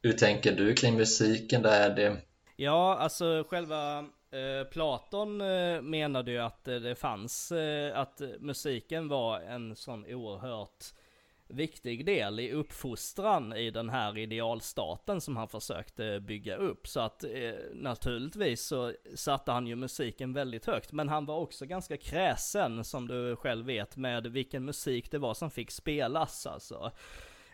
hur 0.04 0.12
tänker 0.12 0.52
du 0.52 0.74
kring 0.74 0.96
musiken? 0.96 1.62
Där 1.62 1.90
är 1.90 1.96
det... 1.96 2.16
Ja, 2.56 2.96
alltså 2.96 3.44
själva 3.48 3.98
eh, 4.30 4.68
Platon 4.70 5.40
eh, 5.40 5.82
menade 5.82 6.30
ju 6.30 6.38
att 6.38 6.68
eh, 6.68 6.76
det 6.76 6.94
fanns, 6.94 7.52
eh, 7.52 7.98
att 7.98 8.20
musiken 8.40 9.08
var 9.08 9.40
en 9.40 9.76
sån 9.76 10.06
oerhört 10.06 10.84
viktig 11.48 12.06
del 12.06 12.40
i 12.40 12.52
uppfostran 12.52 13.52
i 13.52 13.70
den 13.70 13.90
här 13.90 14.18
idealstaten 14.18 15.20
som 15.20 15.36
han 15.36 15.48
försökte 15.48 16.20
bygga 16.20 16.56
upp. 16.56 16.88
Så 16.88 17.00
att 17.00 17.24
eh, 17.24 17.52
naturligtvis 17.72 18.66
så 18.66 18.92
satte 19.14 19.52
han 19.52 19.66
ju 19.66 19.76
musiken 19.76 20.32
väldigt 20.32 20.66
högt. 20.66 20.92
Men 20.92 21.08
han 21.08 21.26
var 21.26 21.38
också 21.38 21.66
ganska 21.66 21.96
kräsen 21.96 22.84
som 22.84 23.08
du 23.08 23.36
själv 23.36 23.66
vet 23.66 23.96
med 23.96 24.26
vilken 24.26 24.64
musik 24.64 25.10
det 25.10 25.18
var 25.18 25.34
som 25.34 25.50
fick 25.50 25.70
spelas 25.70 26.46
alltså. 26.46 26.92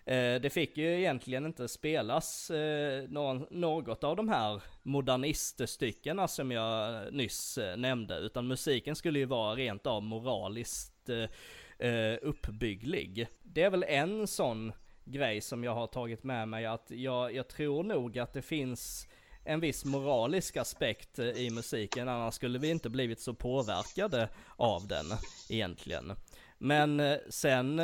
Eh, 0.04 0.40
det 0.40 0.52
fick 0.52 0.76
ju 0.76 0.98
egentligen 0.98 1.46
inte 1.46 1.68
spelas 1.68 2.50
eh, 2.50 3.08
någon, 3.08 3.46
något 3.50 4.04
av 4.04 4.16
de 4.16 4.28
här 4.28 4.62
moderniststyckena 4.82 6.28
som 6.28 6.50
jag 6.50 6.94
eh, 6.94 7.12
nyss 7.12 7.58
nämnde, 7.76 8.18
utan 8.18 8.46
musiken 8.46 8.96
skulle 8.96 9.18
ju 9.18 9.24
vara 9.24 9.54
rent 9.54 9.86
av 9.86 10.02
moraliskt 10.02 11.10
uppbygglig. 12.22 13.26
Det 13.42 13.62
är 13.62 13.70
väl 13.70 13.84
en 13.88 14.26
sån 14.26 14.72
grej 15.04 15.40
som 15.40 15.64
jag 15.64 15.74
har 15.74 15.86
tagit 15.86 16.24
med 16.24 16.48
mig 16.48 16.66
att 16.66 16.90
jag, 16.90 17.34
jag 17.34 17.48
tror 17.48 17.82
nog 17.82 18.18
att 18.18 18.32
det 18.32 18.42
finns 18.42 19.08
en 19.44 19.60
viss 19.60 19.84
moralisk 19.84 20.56
aspekt 20.56 21.18
i 21.18 21.50
musiken, 21.50 22.08
annars 22.08 22.34
skulle 22.34 22.58
vi 22.58 22.70
inte 22.70 22.90
blivit 22.90 23.20
så 23.20 23.34
påverkade 23.34 24.28
av 24.56 24.86
den 24.86 25.06
egentligen. 25.48 26.12
Men 26.58 27.18
sen 27.28 27.80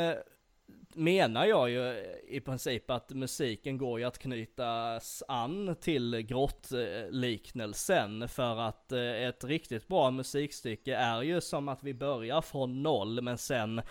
menar 0.97 1.45
jag 1.45 1.69
ju 1.69 2.05
i 2.27 2.39
princip 2.39 2.91
att 2.91 3.09
musiken 3.09 3.77
går 3.77 3.99
ju 3.99 4.05
att 4.05 4.17
knytas 4.17 5.23
an 5.27 5.75
till 5.81 6.21
grottliknelsen 6.21 8.27
för 8.27 8.59
att 8.59 8.91
eh, 8.91 8.99
ett 8.99 9.43
riktigt 9.43 9.87
bra 9.87 10.11
musikstycke 10.11 10.95
är 10.95 11.21
ju 11.21 11.41
som 11.41 11.69
att 11.69 11.83
vi 11.83 11.93
börjar 11.93 12.41
från 12.41 12.83
noll 12.83 13.21
men 13.21 13.37
sen 13.37 13.81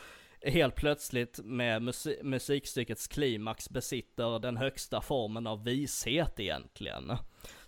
helt 0.42 0.74
plötsligt 0.74 1.40
med 1.44 1.82
musik 1.82 2.22
musikstyckets 2.22 3.08
klimax 3.08 3.70
besitter 3.70 4.38
den 4.38 4.56
högsta 4.56 5.00
formen 5.00 5.46
av 5.46 5.64
vishet 5.64 6.40
egentligen. 6.40 7.12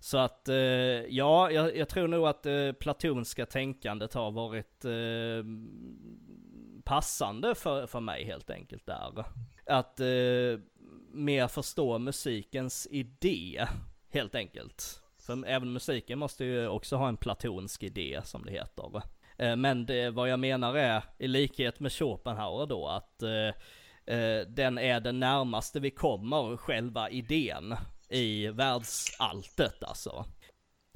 Så 0.00 0.18
att, 0.18 0.48
eh, 0.48 0.56
ja, 0.56 1.50
jag, 1.50 1.76
jag, 1.76 1.88
tror 1.88 2.08
nog 2.08 2.26
att 2.26 2.42
det 2.42 2.78
platonska 2.78 3.46
tänkandet 3.46 4.14
har 4.14 4.30
varit 4.30 4.84
eh, 4.84 5.44
passande 6.88 7.54
för, 7.54 7.86
för 7.86 8.00
mig 8.00 8.24
helt 8.24 8.50
enkelt 8.50 8.86
där. 8.86 9.24
Att 9.66 10.00
eh, 10.00 10.60
mer 11.12 11.48
förstå 11.48 11.98
musikens 11.98 12.88
idé, 12.90 13.66
helt 14.10 14.34
enkelt. 14.34 15.02
För 15.18 15.46
även 15.46 15.72
musiken 15.72 16.18
måste 16.18 16.44
ju 16.44 16.68
också 16.68 16.96
ha 16.96 17.08
en 17.08 17.16
platonsk 17.16 17.82
idé 17.82 18.20
som 18.24 18.44
det 18.44 18.52
heter. 18.52 19.02
Eh, 19.36 19.56
men 19.56 19.86
det, 19.86 20.10
vad 20.10 20.28
jag 20.28 20.40
menar 20.40 20.74
är, 20.74 21.02
i 21.18 21.28
likhet 21.28 21.80
med 21.80 21.92
Schopenhauer 21.92 22.66
då, 22.66 22.88
att 22.88 23.22
eh, 23.22 24.16
eh, 24.16 24.46
den 24.48 24.78
är 24.78 25.00
den 25.00 25.20
närmaste 25.20 25.80
vi 25.80 25.90
kommer 25.90 26.56
själva 26.56 27.10
idén 27.10 27.76
i 28.08 28.48
världsalltet 28.48 29.82
alltså. 29.82 30.24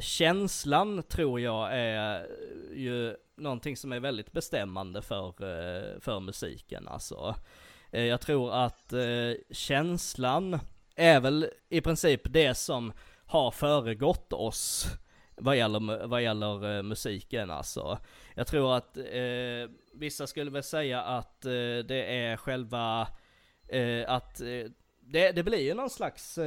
Känslan 0.03 1.03
tror 1.03 1.40
jag 1.40 1.68
är 1.72 2.26
ju 2.74 3.16
någonting 3.36 3.76
som 3.76 3.92
är 3.92 4.00
väldigt 4.00 4.32
bestämmande 4.32 5.03
för, 5.03 5.26
eh, 5.28 6.00
för 6.00 6.20
musiken 6.20 6.88
alltså. 6.88 7.34
Eh, 7.90 8.05
jag 8.05 8.20
tror 8.20 8.55
att 8.55 8.92
eh, 8.92 9.32
känslan 9.50 10.59
är 10.96 11.20
väl 11.20 11.50
i 11.68 11.80
princip 11.80 12.20
det 12.24 12.55
som 12.55 12.92
har 13.26 13.50
föregått 13.50 14.32
oss 14.32 14.86
vad 15.36 15.57
gäller, 15.57 16.07
vad 16.07 16.22
gäller 16.22 16.82
musiken 16.82 17.50
alltså. 17.50 17.98
Jag 18.34 18.46
tror 18.46 18.76
att 18.76 18.96
eh, 18.96 19.70
vissa 19.94 20.26
skulle 20.26 20.50
väl 20.50 20.62
säga 20.62 21.03
att 21.03 21.44
eh, 21.44 21.50
det 21.88 22.05
är 22.16 22.36
själva, 22.36 23.09
eh, 23.68 24.11
att 24.11 24.36
det, 25.00 25.32
det 25.32 25.42
blir 25.42 25.61
ju 25.61 25.74
någon 25.74 25.90
slags 25.90 26.38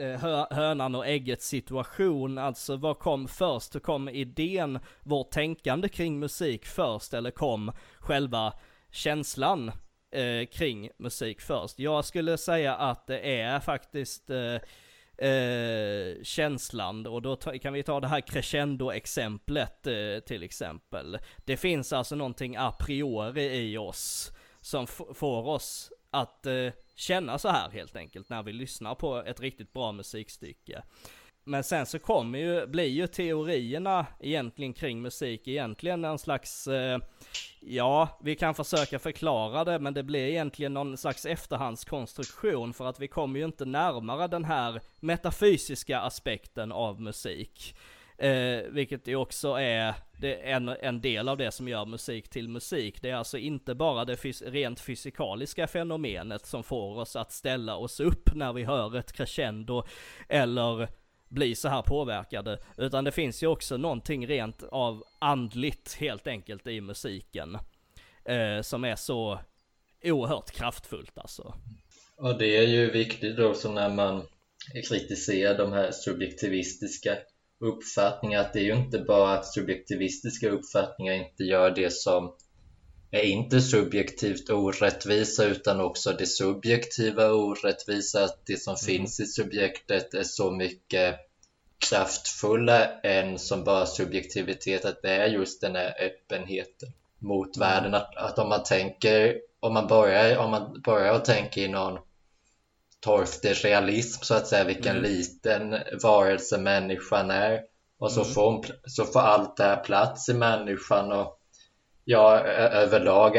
Eh, 0.00 0.20
hö 0.20 0.46
hönan 0.50 0.94
och 0.94 1.06
ägget 1.06 1.42
situation, 1.42 2.38
alltså 2.38 2.76
vad 2.76 2.98
kom 2.98 3.28
först? 3.28 3.82
Kom 3.82 4.08
idén, 4.08 4.78
vårt 5.02 5.30
tänkande 5.30 5.88
kring 5.88 6.18
musik 6.18 6.66
först 6.66 7.14
eller 7.14 7.30
kom 7.30 7.72
själva 7.98 8.52
känslan 8.90 9.68
eh, 10.12 10.46
kring 10.52 10.90
musik 10.98 11.40
först? 11.40 11.78
Jag 11.78 12.04
skulle 12.04 12.38
säga 12.38 12.74
att 12.74 13.06
det 13.06 13.40
är 13.40 13.60
faktiskt 13.60 14.30
eh, 14.30 15.28
eh, 15.28 16.22
känslan 16.22 17.06
och 17.06 17.22
då 17.22 17.36
ta, 17.36 17.58
kan 17.58 17.72
vi 17.72 17.82
ta 17.82 18.00
det 18.00 18.08
här 18.08 18.20
crescendo-exemplet 18.20 19.86
eh, 19.86 20.20
till 20.26 20.42
exempel. 20.42 21.18
Det 21.44 21.56
finns 21.56 21.92
alltså 21.92 22.16
någonting 22.16 22.56
a 22.56 22.72
priori 22.78 23.72
i 23.72 23.78
oss 23.78 24.32
som 24.60 24.86
får 25.14 25.48
oss 25.48 25.92
att 26.10 26.46
eh, 26.46 26.72
känna 26.98 27.38
så 27.38 27.48
här 27.48 27.70
helt 27.70 27.96
enkelt 27.96 28.28
när 28.28 28.42
vi 28.42 28.52
lyssnar 28.52 28.94
på 28.94 29.16
ett 29.16 29.40
riktigt 29.40 29.72
bra 29.72 29.92
musikstycke. 29.92 30.82
Men 31.44 31.64
sen 31.64 31.86
så 31.86 31.98
kommer 31.98 32.38
ju, 32.38 32.66
blir 32.66 32.88
ju 32.88 33.06
teorierna 33.06 34.06
egentligen 34.20 34.72
kring 34.72 35.02
musik 35.02 35.48
egentligen 35.48 36.04
en 36.04 36.18
slags, 36.18 36.66
eh, 36.66 36.98
ja, 37.60 38.18
vi 38.22 38.34
kan 38.36 38.54
försöka 38.54 38.98
förklara 38.98 39.64
det, 39.64 39.78
men 39.78 39.94
det 39.94 40.02
blir 40.02 40.28
egentligen 40.28 40.74
någon 40.74 40.96
slags 40.96 41.26
efterhandskonstruktion 41.26 42.74
för 42.74 42.86
att 42.86 43.00
vi 43.00 43.08
kommer 43.08 43.38
ju 43.38 43.44
inte 43.44 43.64
närmare 43.64 44.28
den 44.28 44.44
här 44.44 44.80
metafysiska 45.00 46.00
aspekten 46.00 46.72
av 46.72 47.00
musik. 47.00 47.74
Eh, 48.18 48.62
vilket 48.70 49.06
ju 49.06 49.16
också 49.16 49.48
är 49.48 49.94
det, 50.16 50.34
en, 50.34 50.68
en 50.68 51.00
del 51.00 51.28
av 51.28 51.36
det 51.36 51.50
som 51.50 51.68
gör 51.68 51.86
musik 51.86 52.28
till 52.28 52.48
musik. 52.48 53.02
Det 53.02 53.10
är 53.10 53.14
alltså 53.14 53.38
inte 53.38 53.74
bara 53.74 54.04
det 54.04 54.16
fys 54.16 54.42
rent 54.42 54.80
fysikaliska 54.80 55.66
fenomenet 55.66 56.46
som 56.46 56.64
får 56.64 56.98
oss 56.98 57.16
att 57.16 57.32
ställa 57.32 57.76
oss 57.76 58.00
upp 58.00 58.34
när 58.34 58.52
vi 58.52 58.64
hör 58.64 58.96
ett 58.96 59.12
crescendo 59.12 59.84
eller 60.28 60.88
bli 61.28 61.54
så 61.54 61.68
här 61.68 61.82
påverkade. 61.82 62.58
Utan 62.76 63.04
det 63.04 63.12
finns 63.12 63.42
ju 63.42 63.46
också 63.46 63.76
någonting 63.76 64.26
rent 64.26 64.62
av 64.62 65.04
andligt 65.18 65.94
helt 65.94 66.26
enkelt 66.26 66.66
i 66.66 66.80
musiken. 66.80 67.58
Eh, 68.24 68.62
som 68.62 68.84
är 68.84 68.96
så 68.96 69.40
oerhört 70.04 70.50
kraftfullt 70.50 71.18
alltså. 71.18 71.54
Och 72.16 72.38
det 72.38 72.56
är 72.56 72.66
ju 72.66 72.90
viktigt 72.90 73.36
då 73.36 73.54
som 73.54 73.74
när 73.74 73.90
man 73.90 74.26
kritiserar 74.88 75.58
de 75.58 75.72
här 75.72 75.90
subjektivistiska 75.90 77.16
uppfattningarna 77.60 78.44
att 78.44 78.52
det 78.52 78.60
är 78.60 78.64
ju 78.64 78.76
inte 78.76 78.98
bara 78.98 79.32
att 79.32 79.46
subjektivistiska 79.46 80.50
uppfattningar 80.50 81.14
inte 81.14 81.44
gör 81.44 81.70
det 81.70 81.92
som 81.92 82.32
är 83.10 83.22
inte 83.22 83.60
subjektivt 83.60 84.50
orättvisa 84.50 85.44
utan 85.44 85.80
också 85.80 86.12
det 86.12 86.26
subjektiva 86.26 87.32
orättvisa, 87.32 88.24
att 88.24 88.46
det 88.46 88.56
som 88.56 88.70
mm. 88.70 88.78
finns 88.78 89.20
i 89.20 89.26
subjektet 89.26 90.14
är 90.14 90.22
så 90.22 90.50
mycket 90.50 91.16
kraftfulla 91.90 93.00
än 93.00 93.38
som 93.38 93.64
bara 93.64 93.86
subjektivitet, 93.86 94.84
att 94.84 95.02
det 95.02 95.10
är 95.10 95.26
just 95.26 95.60
den 95.60 95.74
här 95.74 95.94
öppenheten 96.00 96.88
mot 97.18 97.56
mm. 97.56 97.68
världen. 97.68 97.94
Att, 97.94 98.16
att 98.16 98.38
om 98.38 98.48
man 98.48 98.62
tänker, 98.62 99.40
om 99.60 99.74
man 99.74 99.86
börjar, 99.86 100.38
om 100.38 100.50
man 100.50 100.82
börjar 100.84 101.14
och 101.14 101.24
tänker 101.24 101.60
i 101.60 101.68
någon 101.68 101.98
torftig 103.00 103.64
realism 103.64 104.22
så 104.22 104.34
att 104.34 104.46
säga, 104.46 104.64
vilken 104.64 104.96
mm. 104.96 105.02
liten 105.02 105.76
varelse 106.02 106.58
människan 106.58 107.30
är 107.30 107.60
och 107.98 108.12
så, 108.12 108.20
mm. 108.20 108.32
får, 108.32 108.66
så 108.86 109.04
får 109.04 109.20
allt 109.20 109.56
det 109.56 109.64
här 109.64 109.84
plats 109.84 110.28
i 110.28 110.34
människan 110.34 111.12
och 111.12 111.38
ja, 112.04 112.38
överlag 112.40 113.38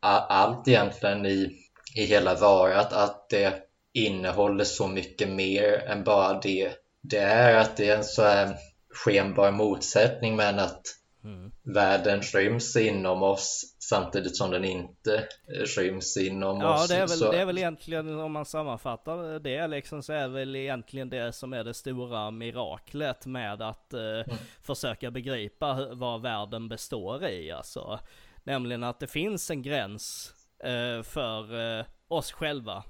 allt 0.00 0.68
egentligen 0.68 1.26
i, 1.26 1.58
i 1.96 2.04
hela 2.04 2.34
varat 2.34 2.92
att 2.92 3.28
det 3.28 3.54
innehåller 3.94 4.64
så 4.64 4.86
mycket 4.86 5.28
mer 5.28 5.84
än 5.86 6.04
bara 6.04 6.40
det 6.40 6.72
det 7.02 7.18
är 7.18 7.56
att 7.56 7.76
det 7.76 7.88
är 7.88 7.96
en 7.96 8.04
så 8.04 8.22
här 8.22 8.56
skenbar 8.94 9.50
motsättning 9.50 10.36
men 10.36 10.58
att 10.58 10.82
mm. 11.24 11.52
världen 11.62 12.20
ryms 12.20 12.76
inom 12.76 13.22
oss 13.22 13.76
samtidigt 13.78 14.36
som 14.36 14.50
den 14.50 14.64
inte 14.64 15.28
ryms 15.76 16.16
inom 16.16 16.60
ja, 16.60 16.74
oss. 16.74 16.90
Ja, 16.90 16.96
det 16.96 17.02
är, 17.02 17.06
väl, 17.06 17.18
så... 17.18 17.32
det 17.32 17.40
är 17.40 17.46
väl 17.46 17.58
egentligen 17.58 18.20
om 18.20 18.32
man 18.32 18.46
sammanfattar 18.46 19.38
det 19.38 19.66
liksom 19.66 20.02
så 20.02 20.12
är 20.12 20.28
väl 20.28 20.56
egentligen 20.56 21.10
det 21.10 21.32
som 21.32 21.52
är 21.52 21.64
det 21.64 21.74
stora 21.74 22.30
miraklet 22.30 23.26
med 23.26 23.62
att 23.62 23.92
eh, 23.92 24.00
mm. 24.00 24.36
försöka 24.62 25.10
begripa 25.10 25.94
vad 25.94 26.22
världen 26.22 26.68
består 26.68 27.24
i 27.24 27.50
alltså. 27.50 27.98
Nämligen 28.44 28.82
att 28.84 29.00
det 29.00 29.06
finns 29.06 29.50
en 29.50 29.62
gräns 29.62 30.34
eh, 30.58 31.02
för 31.02 31.78
eh, 31.78 31.84
oss 32.08 32.32
själva. 32.32 32.84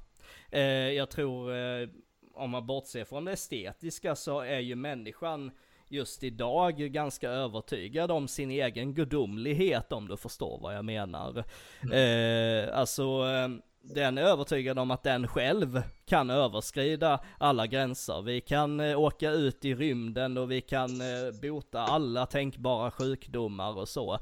Eh, 0.50 0.62
jag 0.90 1.10
tror, 1.10 1.54
eh, 1.54 1.88
om 2.34 2.50
man 2.50 2.66
bortser 2.66 3.04
från 3.04 3.24
det 3.24 3.32
estetiska 3.32 4.16
så 4.16 4.40
är 4.40 4.58
ju 4.58 4.74
människan 4.74 5.50
just 5.92 6.24
idag 6.24 6.76
ganska 6.76 7.30
övertygad 7.30 8.10
om 8.10 8.28
sin 8.28 8.50
egen 8.50 8.94
gudomlighet 8.94 9.92
om 9.92 10.08
du 10.08 10.16
förstår 10.16 10.58
vad 10.60 10.76
jag 10.76 10.84
menar. 10.84 11.44
Mm. 11.82 12.68
Eh, 12.68 12.78
alltså, 12.78 13.02
eh, 13.02 13.48
den 13.82 14.18
är 14.18 14.22
övertygad 14.22 14.78
om 14.78 14.90
att 14.90 15.02
den 15.02 15.28
själv 15.28 15.82
kan 16.06 16.30
överskrida 16.30 17.20
alla 17.38 17.66
gränser. 17.66 18.22
Vi 18.22 18.40
kan 18.40 18.80
eh, 18.80 19.00
åka 19.00 19.30
ut 19.30 19.64
i 19.64 19.74
rymden 19.74 20.38
och 20.38 20.50
vi 20.50 20.60
kan 20.60 21.00
eh, 21.00 21.40
bota 21.42 21.80
alla 21.80 22.26
tänkbara 22.26 22.90
sjukdomar 22.90 23.78
och 23.78 23.88
så. 23.88 24.18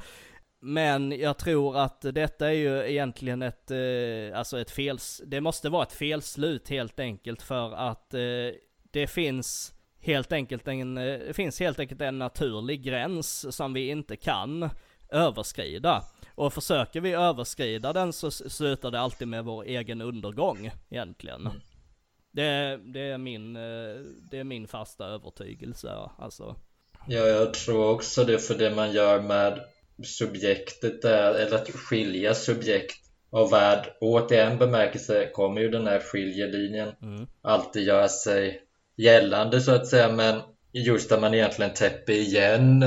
Men 0.62 1.12
jag 1.12 1.38
tror 1.38 1.76
att 1.78 2.00
detta 2.00 2.48
är 2.48 2.54
ju 2.54 2.90
egentligen 2.90 3.42
ett, 3.42 3.70
eh, 3.70 4.38
alltså 4.38 4.60
ett 4.60 4.70
fel, 4.70 4.98
det 5.26 5.40
måste 5.40 5.68
vara 5.68 5.82
ett 5.82 5.92
felslut 5.92 6.68
helt 6.68 7.00
enkelt 7.00 7.42
för 7.42 7.72
att 7.72 8.14
eh, 8.14 8.20
det 8.90 9.06
finns 9.06 9.74
helt 10.00 10.32
enkelt 10.32 10.68
en, 10.68 10.98
eh, 10.98 11.18
det 11.18 11.34
finns 11.34 11.60
helt 11.60 11.78
enkelt 11.78 12.00
en 12.00 12.18
naturlig 12.18 12.82
gräns 12.82 13.56
som 13.56 13.72
vi 13.72 13.88
inte 13.88 14.16
kan 14.16 14.70
överskrida. 15.10 16.04
Och 16.34 16.52
försöker 16.52 17.00
vi 17.00 17.12
överskrida 17.12 17.92
den 17.92 18.12
så 18.12 18.30
slutar 18.30 18.90
det 18.90 19.00
alltid 19.00 19.28
med 19.28 19.44
vår 19.44 19.64
egen 19.64 20.00
undergång 20.00 20.70
egentligen. 20.90 21.40
Mm. 21.40 21.60
Det, 22.32 22.80
det, 22.92 23.00
är 23.00 23.18
min, 23.18 23.56
eh, 23.56 24.00
det 24.30 24.38
är 24.38 24.44
min 24.44 24.68
fasta 24.68 25.06
övertygelse 25.06 25.92
alltså. 26.18 26.56
Ja, 27.08 27.26
jag 27.26 27.54
tror 27.54 27.90
också 27.90 28.24
det 28.24 28.38
för 28.38 28.54
det 28.54 28.74
man 28.74 28.92
gör 28.92 29.22
med 29.22 29.60
subjektet 30.04 31.04
är, 31.04 31.34
eller 31.34 31.56
att 31.56 31.70
skilja 31.70 32.34
subjekt 32.34 33.06
och 33.30 33.52
värld. 33.52 33.92
Och 34.00 34.32
i 34.32 34.36
en 34.36 34.58
bemärkelse 34.58 35.30
kommer 35.32 35.60
ju 35.60 35.68
den 35.68 35.86
här 35.86 36.00
skiljelinjen 36.00 36.88
mm. 37.02 37.26
alltid 37.42 37.82
göra 37.82 38.08
sig 38.08 38.62
gällande 39.02 39.60
så 39.60 39.74
att 39.74 39.86
säga, 39.86 40.12
men 40.12 40.40
just 40.72 41.08
där 41.08 41.20
man 41.20 41.34
egentligen 41.34 41.74
täpper 41.74 42.12
igen 42.12 42.84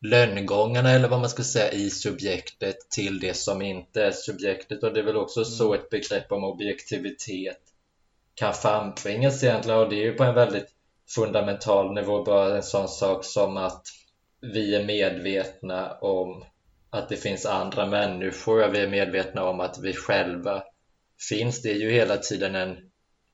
lönngångarna 0.00 0.90
eller 0.90 1.08
vad 1.08 1.20
man 1.20 1.30
ska 1.30 1.42
säga 1.42 1.72
i 1.72 1.90
subjektet 1.90 2.76
till 2.90 3.20
det 3.20 3.34
som 3.34 3.62
inte 3.62 4.04
är 4.04 4.10
subjektet 4.10 4.82
och 4.82 4.92
det 4.92 5.00
är 5.00 5.04
väl 5.04 5.16
också 5.16 5.40
mm. 5.40 5.50
så 5.50 5.74
ett 5.74 5.90
begrepp 5.90 6.32
om 6.32 6.44
objektivitet 6.44 7.60
kan 8.34 8.54
framtvingas 8.54 9.44
egentligen 9.44 9.78
och 9.78 9.88
det 9.88 9.96
är 9.96 10.04
ju 10.04 10.12
på 10.12 10.24
en 10.24 10.34
väldigt 10.34 10.68
fundamental 11.14 11.94
nivå 11.94 12.24
bara 12.24 12.56
en 12.56 12.62
sån 12.62 12.88
sak 12.88 13.24
som 13.24 13.56
att 13.56 13.82
vi 14.40 14.74
är 14.74 14.84
medvetna 14.84 15.92
om 15.92 16.44
att 16.90 17.08
det 17.08 17.16
finns 17.16 17.46
andra 17.46 17.86
människor 17.86 18.64
och 18.64 18.74
vi 18.74 18.78
är 18.78 18.88
medvetna 18.88 19.44
om 19.44 19.60
att 19.60 19.78
vi 19.82 19.92
själva 19.92 20.62
finns. 21.28 21.62
Det 21.62 21.70
är 21.70 21.76
ju 21.76 21.90
hela 21.90 22.16
tiden 22.16 22.54
en 22.54 22.76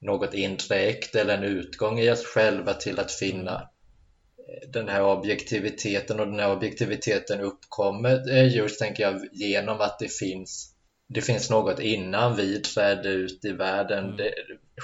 något 0.01 0.35
indirekt 0.35 1.15
eller 1.15 1.35
en 1.39 1.45
utgång 1.45 2.01
i 2.01 2.11
oss 2.11 2.25
själva 2.25 2.75
till 2.75 3.01
att 3.01 3.13
finna 3.13 3.55
eh, 3.55 4.71
den 4.71 4.89
här 4.89 5.05
objektiviteten 5.05 6.21
och 6.21 6.27
den 6.27 6.41
här 6.41 6.57
objektiviteten 6.57 7.41
uppkommer 7.41 8.43
just, 8.43 8.79
tänker 8.79 9.03
jag, 9.03 9.21
genom 9.33 9.81
att 9.81 9.99
det 9.99 10.13
finns 10.13 10.75
det 11.09 11.21
finns 11.21 11.51
något 11.51 11.81
innan 11.81 12.37
vi 12.37 12.59
trädde 12.59 13.09
ut 13.09 13.45
i 13.45 13.53
världen. 13.53 14.05
Mm. 14.05 14.17
Det, 14.17 14.35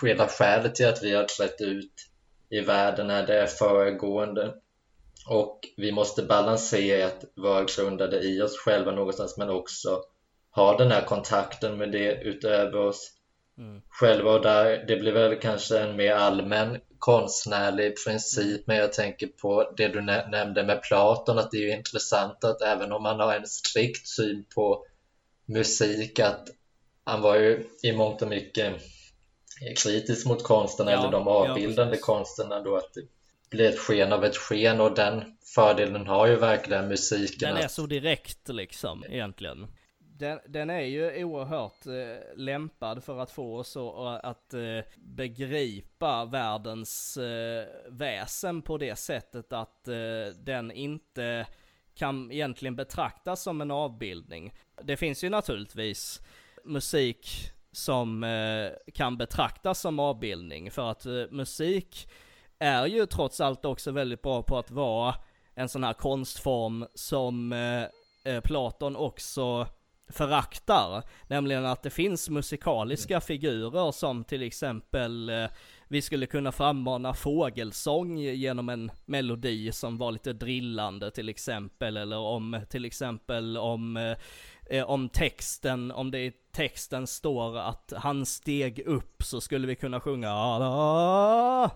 hela 0.03 0.29
skälet 0.29 0.75
till 0.75 0.87
att 0.87 1.03
vi 1.03 1.13
har 1.15 1.25
trätt 1.25 1.61
ut 1.61 1.93
i 2.51 2.61
världen 2.61 3.11
är 3.11 3.27
det 3.27 3.47
föregående. 3.47 4.55
Och 5.29 5.61
vi 5.77 5.93
måste 5.93 6.23
balansera 6.23 7.07
att 7.07 7.25
vara 7.35 7.65
grundade 7.65 8.21
i 8.21 8.43
oss 8.43 8.59
själva 8.59 8.93
någonstans 8.93 9.37
men 9.37 9.51
också 9.51 10.03
ha 10.51 10.77
den 10.79 10.91
här 10.91 11.05
kontakten 11.05 11.77
med 11.77 11.93
det 11.93 12.23
utöver 12.23 12.79
oss 12.79 13.11
mm. 13.59 13.83
själva 13.89 14.31
och 14.31 14.43
där, 14.43 14.85
det 14.89 14.97
blir 14.97 15.13
väl 15.13 15.37
kanske 15.37 15.79
en 15.79 15.97
mer 15.97 16.15
allmän 16.15 16.81
konstnärlig 16.99 18.05
princip 18.05 18.67
men 18.67 18.77
jag 18.77 18.93
tänker 18.93 19.27
på 19.27 19.73
det 19.77 19.89
du 19.89 20.01
nämnde 20.01 20.65
med 20.65 20.83
Platon 20.83 21.39
att 21.39 21.51
det 21.51 21.57
är 21.57 21.63
ju 21.63 21.77
intressant 21.77 22.45
att 22.45 22.63
även 22.63 22.93
om 22.93 23.03
man 23.03 23.21
har 23.21 23.35
en 23.35 23.47
strikt 23.47 24.09
syn 24.09 24.45
på 24.55 24.87
musik 25.47 26.19
att 26.19 26.49
han 27.05 27.21
var 27.21 27.37
ju 27.37 27.67
i 27.83 27.93
mångt 27.93 28.23
och 28.23 28.29
mycket 28.29 28.75
kritisk 29.83 30.27
mot 30.27 30.43
konsten 30.43 30.87
ja, 30.87 30.93
eller 30.93 31.11
de 31.11 31.29
avbildande 31.29 31.97
ja, 31.97 32.03
konsterna 32.03 32.61
då 32.61 32.77
att 32.77 32.95
det 32.95 33.03
blir 33.51 33.69
ett 33.69 33.79
sken 33.79 34.13
av 34.13 34.25
ett 34.25 34.37
sken 34.37 34.81
och 34.81 34.95
den 34.95 35.37
fördelen 35.55 36.07
har 36.07 36.27
ju 36.27 36.37
verkligen 36.37 36.89
musiken. 36.89 37.55
Den 37.55 37.65
är 37.65 37.69
så 37.69 37.87
direkt 37.87 38.49
liksom 38.49 39.05
egentligen. 39.09 39.67
Den, 40.17 40.39
den 40.49 40.71
är 40.71 40.81
ju 40.81 41.25
oerhört 41.25 41.87
eh, 41.87 42.37
lämpad 42.37 43.05
för 43.05 43.19
att 43.19 43.31
få 43.31 43.57
oss 43.57 43.77
att 44.23 44.55
eh, 44.55 44.81
begripa 44.97 46.25
världens 46.25 47.17
eh, 47.17 47.67
väsen 47.89 48.63
på 48.63 48.79
det 48.79 48.97
sättet 48.97 49.53
att 49.53 49.89
eh, 49.89 49.95
den 50.39 50.71
inte 50.71 51.47
kan 51.95 52.33
egentligen 52.33 52.77
betraktas 52.77 53.43
som 53.43 53.61
en 53.61 53.71
avbildning. 53.71 54.53
Det 54.83 54.97
finns 54.97 55.25
ju 55.25 55.29
naturligtvis 55.29 56.21
musik 56.65 57.51
som 57.73 58.25
eh, 58.25 58.93
kan 58.95 59.17
betraktas 59.17 59.81
som 59.81 59.99
avbildning 59.99 60.71
för 60.71 60.91
att 60.91 61.07
eh, 61.07 61.25
musik 61.31 62.09
är 62.59 62.87
ju 62.87 63.07
trots 63.07 63.41
allt 63.41 63.65
också 63.65 63.91
väldigt 63.91 64.23
bra 64.23 64.43
på 64.43 64.59
att 64.59 64.71
vara 64.71 65.15
en 65.55 65.69
sån 65.69 65.85
här 65.85 65.93
konstform 65.93 66.87
som 66.95 67.53
eh, 67.53 67.85
eh 68.35 68.41
Platon 68.41 68.97
också 68.97 69.67
föraktar. 70.09 71.03
Nämligen 71.27 71.67
att 71.67 71.83
det 71.83 71.91
finns 71.91 72.31
musikaliska 72.31 73.21
figurer 73.21 73.93
som 73.93 74.25
till 74.25 74.43
exempel 74.43 75.31
eh, 75.31 75.47
vi 75.89 76.03
skulle 76.03 76.27
kunna 76.27 76.53
frammana 76.53 77.15
fågelsång 77.15 78.19
genom 78.19 78.69
en 78.69 78.91
melodi 79.05 79.73
som 79.73 79.99
var 79.99 80.13
lite 80.13 80.33
drillande 80.33 81.11
till 81.11 81.29
exempel. 81.29 81.97
Eller 81.97 82.19
om 82.19 82.61
till 82.71 82.85
exempel 82.85 83.57
om 83.59 83.97
eh, 83.97 84.17
eh, 84.67 84.91
om 84.91 85.09
texten, 85.09 85.91
om 85.91 86.11
det 86.11 86.19
i 86.19 86.33
texten 86.53 87.07
står 87.07 87.59
att 87.59 87.93
han 87.97 88.27
steg 88.27 88.79
upp 88.87 89.23
så 89.23 89.41
skulle 89.41 89.67
vi 89.67 89.75
kunna 89.77 90.01
sjunga 90.01 90.31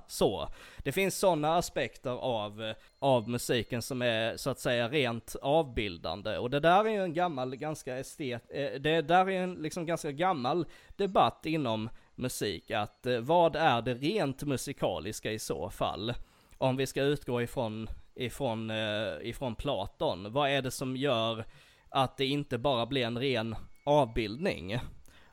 så. 0.08 0.48
Det 0.78 0.92
finns 0.92 1.18
sådana 1.18 1.56
aspekter 1.56 2.10
av, 2.10 2.62
eh, 2.62 2.74
av 2.98 3.28
musiken 3.28 3.82
som 3.82 4.02
är 4.02 4.36
så 4.36 4.50
att 4.50 4.60
säga 4.60 4.88
rent 4.88 5.36
avbildande 5.42 6.38
och 6.38 6.50
det 6.50 6.60
där 6.60 6.84
är 6.84 6.90
ju 6.90 7.02
en 7.02 7.14
gammal, 7.14 7.56
ganska 7.56 7.98
estet, 7.98 8.42
eh, 8.50 8.80
det 8.80 9.02
där 9.02 9.30
är 9.30 9.42
en 9.42 9.54
liksom 9.54 9.86
ganska 9.86 10.12
gammal 10.12 10.66
debatt 10.96 11.46
inom 11.46 11.90
musik, 12.14 12.70
att 12.70 13.06
eh, 13.06 13.18
vad 13.18 13.56
är 13.56 13.82
det 13.82 13.94
rent 13.94 14.42
musikaliska 14.42 15.32
i 15.32 15.38
så 15.38 15.70
fall? 15.70 16.14
Om 16.58 16.76
vi 16.76 16.86
ska 16.86 17.02
utgå 17.02 17.42
ifrån, 17.42 17.88
ifrån, 18.14 18.70
eh, 18.70 19.12
ifrån 19.22 19.54
Platon, 19.54 20.32
vad 20.32 20.50
är 20.50 20.62
det 20.62 20.70
som 20.70 20.96
gör 20.96 21.44
att 21.90 22.16
det 22.16 22.26
inte 22.26 22.58
bara 22.58 22.86
blir 22.86 23.06
en 23.06 23.18
ren 23.18 23.56
avbildning. 23.84 24.78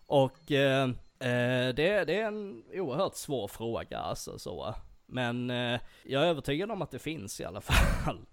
Och 0.06 0.52
eh, 0.52 0.84
eh, 1.20 1.74
det, 1.76 2.06
det, 2.06 2.22
är 2.22 2.28
en 2.28 2.64
oerhört 2.74 3.16
svår 3.16 3.48
fråga 3.48 4.00
alltså 4.00 4.40
så. 4.40 4.76
Men 5.06 5.50
eh, 5.50 5.80
jag 6.04 6.24
är 6.24 6.28
övertygad 6.28 6.72
om 6.72 6.82
att 6.82 6.92
det 6.92 7.00
finns 7.00 7.40
i 7.42 7.46
alla 7.46 7.62
fall. 8.02 8.26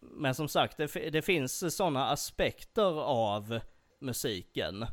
Men 0.00 0.34
som 0.34 0.48
sagt, 0.48 0.76
det, 0.76 1.10
det 1.10 1.22
finns 1.22 1.76
sådana 1.76 2.08
aspekter 2.10 3.02
av 3.02 3.60
musiken 4.00 4.86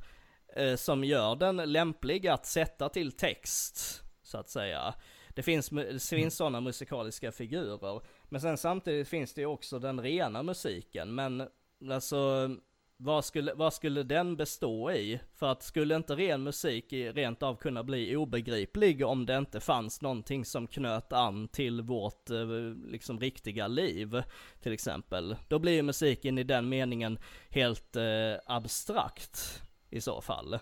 eh, 0.55 0.75
som 0.75 1.03
gör 1.03 1.35
den 1.35 1.55
lämplig 1.55 2.27
att 2.27 2.45
sätta 2.45 2.89
till 2.89 3.11
text, 3.11 4.03
så 4.23 4.37
att 4.37 4.49
säga. 4.49 4.93
Det 5.35 5.43
finns, 5.43 5.69
det 5.69 6.09
finns 6.09 6.35
sådana 6.35 6.61
musikaliska 6.61 7.31
figurer. 7.31 8.01
Men 8.23 8.41
sen 8.41 8.57
samtidigt 8.57 9.07
finns 9.07 9.33
det 9.33 9.45
också 9.45 9.79
den 9.79 10.01
rena 10.01 10.43
musiken. 10.43 11.15
Men 11.15 11.47
Alltså, 11.91 12.49
vad 12.97 13.25
skulle, 13.25 13.53
vad 13.53 13.73
skulle 13.73 14.03
den 14.03 14.35
bestå 14.35 14.91
i? 14.91 15.19
För 15.35 15.51
att 15.51 15.63
skulle 15.63 15.95
inte 15.95 16.15
ren 16.15 16.43
musik 16.43 16.93
rent 16.93 17.43
av 17.43 17.55
kunna 17.55 17.83
bli 17.83 18.15
obegriplig 18.15 19.05
om 19.05 19.25
det 19.25 19.37
inte 19.37 19.59
fanns 19.59 20.01
någonting 20.01 20.45
som 20.45 20.67
knöt 20.67 21.13
an 21.13 21.47
till 21.47 21.81
vårt 21.81 22.29
eh, 22.29 22.47
liksom 22.87 23.19
riktiga 23.19 23.67
liv 23.67 24.23
till 24.61 24.73
exempel. 24.73 25.35
Då 25.47 25.59
blir 25.59 25.71
ju 25.71 25.81
musiken 25.81 26.37
i 26.37 26.43
den 26.43 26.69
meningen 26.69 27.19
helt 27.49 27.95
eh, 27.95 28.03
abstrakt 28.45 29.61
i 29.89 30.01
så 30.01 30.21
fall. 30.21 30.59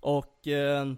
Och 0.00 0.46
eh, 0.46 0.92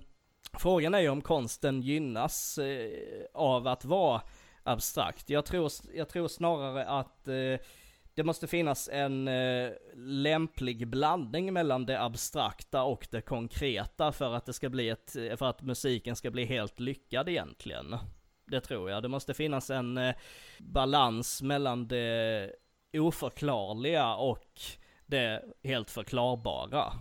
frågan 0.58 0.94
är 0.94 1.00
ju 1.00 1.08
om 1.08 1.22
konsten 1.22 1.82
gynnas 1.82 2.58
eh, 2.58 2.90
av 3.34 3.66
att 3.66 3.84
vara 3.84 4.22
abstrakt. 4.62 5.30
Jag 5.30 5.44
tror, 5.44 5.70
jag 5.94 6.08
tror 6.08 6.28
snarare 6.28 6.86
att 6.86 7.28
eh, 7.28 7.66
det 8.16 8.24
måste 8.24 8.46
finnas 8.46 8.88
en 8.92 9.28
eh, 9.28 9.70
lämplig 9.94 10.88
blandning 10.88 11.52
mellan 11.52 11.86
det 11.86 12.02
abstrakta 12.02 12.82
och 12.82 13.08
det 13.10 13.20
konkreta 13.20 14.12
för 14.12 14.34
att 14.34 14.46
det 14.46 14.52
ska 14.52 14.68
bli 14.68 14.88
ett, 14.88 15.16
eh, 15.16 15.36
för 15.36 15.46
att 15.46 15.62
musiken 15.62 16.16
ska 16.16 16.30
bli 16.30 16.44
helt 16.44 16.80
lyckad 16.80 17.28
egentligen. 17.28 17.96
Det 18.46 18.60
tror 18.60 18.90
jag. 18.90 19.02
Det 19.02 19.08
måste 19.08 19.34
finnas 19.34 19.70
en 19.70 19.98
eh, 19.98 20.14
balans 20.58 21.42
mellan 21.42 21.88
det 21.88 22.52
oförklarliga 22.92 24.14
och 24.14 24.60
det 25.06 25.42
helt 25.64 25.90
förklarbara. 25.90 26.92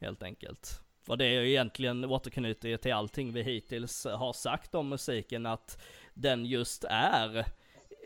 Helt 0.00 0.22
enkelt. 0.22 0.80
Och 1.08 1.18
det 1.18 1.24
är 1.24 1.40
ju 1.40 1.50
egentligen 1.50 2.04
återknyter 2.04 2.76
till 2.76 2.94
allting 2.94 3.32
vi 3.32 3.42
hittills 3.42 4.04
har 4.04 4.32
sagt 4.32 4.74
om 4.74 4.88
musiken, 4.88 5.46
att 5.46 5.82
den 6.14 6.44
just 6.44 6.84
är 6.88 7.44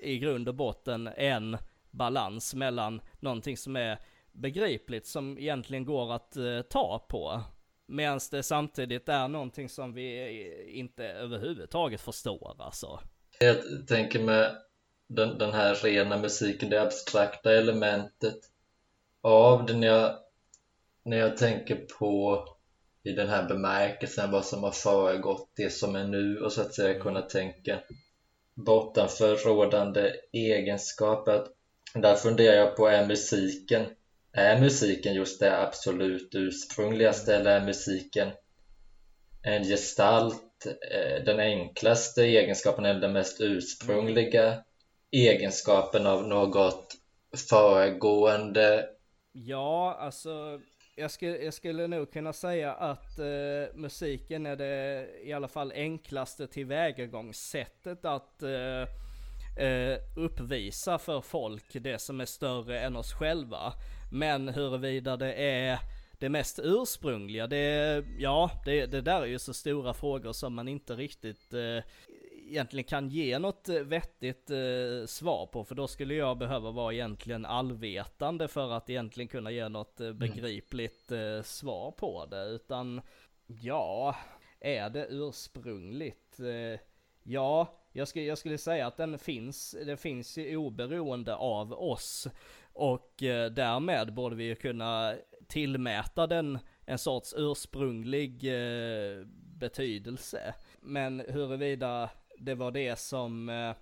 i 0.02 0.18
grund 0.18 0.48
och 0.48 0.54
botten 0.54 1.06
en 1.16 1.58
balans 1.90 2.54
mellan 2.54 3.00
någonting 3.20 3.56
som 3.56 3.76
är 3.76 3.98
begripligt 4.32 5.06
som 5.06 5.38
egentligen 5.38 5.84
går 5.84 6.12
att 6.12 6.36
eh, 6.36 6.60
ta 6.70 7.06
på. 7.08 7.42
Medan 7.86 8.20
det 8.30 8.42
samtidigt 8.42 9.08
är 9.08 9.28
någonting 9.28 9.68
som 9.68 9.92
vi 9.92 10.18
eh, 10.18 10.78
inte 10.78 11.04
överhuvudtaget 11.04 12.00
förstår 12.00 12.56
alltså. 12.58 13.00
Jag 13.40 13.56
tänker 13.88 14.20
med 14.20 14.56
den, 15.06 15.38
den 15.38 15.52
här 15.52 15.74
rena 15.74 16.18
musiken, 16.18 16.70
det 16.70 16.82
abstrakta 16.82 17.54
elementet 17.54 18.38
av 19.20 19.66
det 19.66 19.76
när 19.76 19.86
jag, 19.86 20.16
när 21.02 21.16
jag 21.16 21.36
tänker 21.36 21.76
på 21.98 22.44
i 23.02 23.12
den 23.12 23.28
här 23.28 23.48
bemärkelsen 23.48 24.30
vad 24.30 24.44
som 24.44 24.62
har 24.62 24.70
föregått 24.70 25.50
det 25.56 25.70
som 25.70 25.96
är 25.96 26.04
nu 26.04 26.38
och 26.38 26.52
så 26.52 26.60
att 26.60 26.74
säga 26.74 27.00
kunna 27.00 27.22
tänka 27.22 27.78
bortanför 28.54 29.36
rådande 29.36 30.12
egenskaper. 30.32 31.32
Att 31.32 31.48
där 31.94 32.14
funderar 32.14 32.56
jag 32.56 32.76
på, 32.76 32.86
är 32.86 33.06
musiken, 33.06 33.86
är 34.32 34.60
musiken 34.60 35.14
just 35.14 35.40
det 35.40 35.60
absolut 35.62 36.34
ursprungligaste 36.34 37.36
eller 37.36 37.60
är 37.60 37.64
musiken 37.64 38.28
en 39.42 39.64
gestalt, 39.64 40.66
eh, 40.66 41.24
den 41.24 41.40
enklaste 41.40 42.22
egenskapen 42.22 42.84
eller 42.84 43.00
den 43.00 43.12
mest 43.12 43.40
ursprungliga 43.40 44.64
egenskapen 45.10 46.06
av 46.06 46.28
något 46.28 46.94
föregående? 47.50 48.88
Ja, 49.32 49.96
alltså 50.00 50.60
jag 50.96 51.10
skulle, 51.10 51.38
jag 51.38 51.54
skulle 51.54 51.86
nog 51.86 52.12
kunna 52.12 52.32
säga 52.32 52.72
att 52.72 53.18
eh, 53.18 53.74
musiken 53.74 54.46
är 54.46 54.56
det 54.56 55.08
i 55.22 55.32
alla 55.32 55.48
fall 55.48 55.72
enklaste 55.72 56.46
tillvägagångssättet 56.46 58.04
att 58.04 58.42
eh, 58.42 58.84
eh, 59.58 59.98
uppvisa 60.16 60.98
för 60.98 61.20
folk 61.20 61.72
det 61.72 61.98
som 61.98 62.20
är 62.20 62.26
större 62.26 62.80
än 62.80 62.96
oss 62.96 63.12
själva. 63.12 63.72
Men 64.12 64.48
huruvida 64.48 65.16
det 65.16 65.32
är 65.34 65.78
det 66.18 66.28
mest 66.28 66.60
ursprungliga, 66.62 67.46
det, 67.46 68.04
ja, 68.18 68.50
det, 68.64 68.86
det 68.86 69.00
där 69.00 69.22
är 69.22 69.26
ju 69.26 69.38
så 69.38 69.54
stora 69.54 69.94
frågor 69.94 70.32
som 70.32 70.54
man 70.54 70.68
inte 70.68 70.94
riktigt 70.94 71.54
eh, 71.54 71.84
egentligen 72.48 72.84
kan 72.84 73.08
ge 73.08 73.38
något 73.38 73.68
vettigt 73.68 74.50
eh, 74.50 75.06
svar 75.06 75.46
på, 75.46 75.64
för 75.64 75.74
då 75.74 75.88
skulle 75.88 76.14
jag 76.14 76.38
behöva 76.38 76.70
vara 76.70 76.94
egentligen 76.94 77.46
allvetande 77.46 78.48
för 78.48 78.72
att 78.72 78.90
egentligen 78.90 79.28
kunna 79.28 79.50
ge 79.50 79.68
något 79.68 80.00
eh, 80.00 80.12
begripligt 80.12 81.12
eh, 81.12 81.42
svar 81.42 81.90
på 81.90 82.26
det, 82.26 82.44
utan 82.44 83.00
ja, 83.46 84.16
är 84.60 84.90
det 84.90 85.06
ursprungligt? 85.10 86.40
Eh, 86.40 86.80
ja, 87.22 87.78
jag, 87.98 88.08
skulle, 88.08 88.24
jag 88.24 88.38
skulle 88.38 88.58
säga 88.58 88.86
att 88.86 88.96
den 88.96 89.18
finns, 89.18 89.76
den 89.86 89.96
finns 89.96 90.38
ju 90.38 90.56
oberoende 90.56 91.34
av 91.34 91.72
oss. 91.72 92.28
Och 92.72 93.22
eh, 93.22 93.50
därmed 93.50 94.14
borde 94.14 94.36
vi 94.36 94.44
ju 94.44 94.54
kunna 94.54 95.14
tillmäta 95.48 96.26
den 96.26 96.58
en 96.86 96.98
sorts 96.98 97.34
ursprunglig 97.36 98.44
eh, 98.44 99.26
betydelse. 99.58 100.54
Men 100.80 101.20
huruvida 101.28 102.10
det 102.38 102.54
var 102.54 102.70
det 102.70 102.98
som 102.98 103.48
eh, 103.48 103.74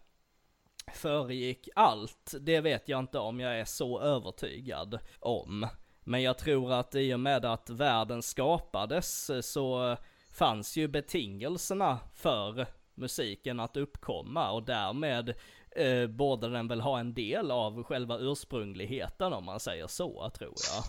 föregick 0.93 1.69
allt, 1.75 2.35
det 2.41 2.61
vet 2.61 2.89
jag 2.89 2.99
inte 2.99 3.19
om 3.19 3.41
jag 3.41 3.61
är 3.61 3.64
så 3.64 4.01
övertygad 4.01 4.99
om. 5.21 5.67
Men 6.05 6.23
jag 6.23 6.39
tror 6.39 6.73
att 6.73 6.95
i 6.95 7.14
och 7.14 7.21
med 7.21 7.45
att 7.45 7.71
världen 7.71 8.23
skapades 8.23 9.31
eh, 9.31 9.41
så 9.41 9.91
eh, 9.91 9.99
fanns 10.31 10.77
ju 10.77 10.89
betingelserna 10.89 11.99
för 12.14 12.67
musiken 12.97 13.61
att 13.61 13.76
uppkomma 13.76 14.51
och 14.51 14.62
därmed 14.62 15.34
eh, 15.70 16.07
borde 16.07 16.49
den 16.49 16.68
väl 16.68 16.80
ha 16.80 17.01
en 17.01 17.14
del 17.14 17.51
av 17.51 17.82
själva 17.82 18.18
ursprungligheten 18.18 19.32
om 19.32 19.44
man 19.44 19.61
säger 19.61 19.86
så, 19.86 20.30
tror 20.30 20.55
jag. 20.72 20.84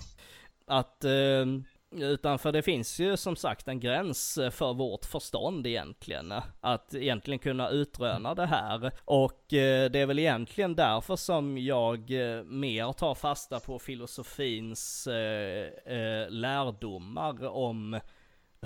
Att 0.78 1.04
eh, 1.04 1.46
utan 1.92 2.40
för 2.40 2.52
det 2.52 2.62
finns 2.62 3.00
ju 3.00 3.18
som 3.18 3.36
sagt 3.36 3.68
en 3.68 3.80
gräns 3.80 4.40
för 4.52 4.74
vårt 4.74 5.06
förstånd 5.06 5.68
egentligen. 5.68 6.34
Att 6.62 6.96
egentligen 6.96 7.40
kunna 7.40 7.70
utröna 7.70 8.36
det 8.36 8.46
här. 8.46 8.92
Och 9.06 9.54
eh, 9.54 9.92
det 9.92 10.00
är 10.00 10.06
väl 10.06 10.20
egentligen 10.20 10.76
därför 10.76 11.16
som 11.16 11.58
jag 11.58 12.12
eh, 12.12 12.44
mer 12.44 12.94
tar 12.94 13.16
fasta 13.16 13.60
på 13.60 13.80
filosofins 13.80 15.08
eh, 15.08 15.68
eh 15.86 16.30
lärdomar 16.30 17.48
om 17.48 18.00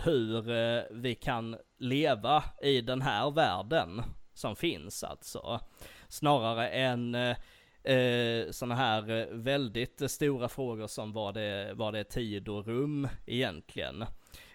hur 0.03 0.49
eh, 0.49 0.83
vi 0.91 1.15
kan 1.15 1.57
leva 1.77 2.43
i 2.61 2.81
den 2.81 3.01
här 3.01 3.31
världen 3.31 4.01
som 4.33 4.55
finns 4.55 5.03
alltså. 5.03 5.59
Snarare 6.07 6.67
än 6.67 7.15
eh, 7.15 7.37
eh 7.83 8.51
sådana 8.51 8.75
här 8.75 9.09
eh, 9.09 9.25
väldigt 9.31 10.11
stora 10.11 10.49
frågor 10.49 10.87
som 10.87 11.13
var 11.13 11.33
det, 11.33 11.73
var 11.73 11.91
det 11.91 12.03
tid 12.03 12.49
och 12.49 12.67
rum 12.67 13.07
egentligen. 13.25 14.05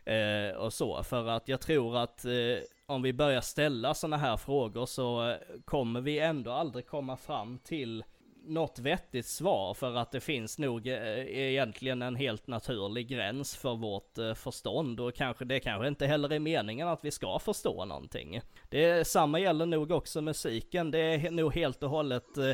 Eh, 0.04 0.56
och 0.56 0.72
så, 0.72 1.02
för 1.02 1.26
att 1.26 1.48
jag 1.48 1.60
tror 1.60 1.96
att 1.96 2.24
eh, 2.24 2.58
om 2.86 3.02
vi 3.02 3.12
börjar 3.12 3.40
ställa 3.40 3.94
sådana 3.94 4.16
här 4.16 4.36
frågor 4.36 4.86
så 4.86 5.36
kommer 5.64 6.00
vi 6.00 6.18
ändå 6.18 6.52
aldrig 6.52 6.86
komma 6.86 7.16
fram 7.16 7.58
till 7.58 8.04
något 8.46 8.78
vettigt 8.78 9.26
svar 9.26 9.74
för 9.74 9.94
att 9.94 10.12
det 10.12 10.20
finns 10.20 10.58
nog 10.58 10.86
eh, 10.86 10.96
egentligen 11.28 12.02
en 12.02 12.16
helt 12.16 12.46
naturlig 12.46 13.08
gräns 13.08 13.56
för 13.56 13.74
vårt 13.74 14.18
eh, 14.18 14.34
förstånd 14.34 15.00
och 15.00 15.14
kanske 15.14 15.44
det 15.44 15.60
kanske 15.60 15.88
inte 15.88 16.06
heller 16.06 16.32
är 16.32 16.38
meningen 16.38 16.88
att 16.88 17.04
vi 17.04 17.10
ska 17.10 17.38
förstå 17.38 17.84
någonting. 17.84 18.40
Det 18.70 19.06
samma 19.06 19.38
gäller 19.38 19.66
nog 19.66 19.90
också 19.90 20.20
musiken. 20.20 20.90
Det 20.90 20.98
är 20.98 21.30
nog 21.30 21.54
helt 21.54 21.82
och 21.82 21.90
hållet 21.90 22.38
eh, 22.38 22.52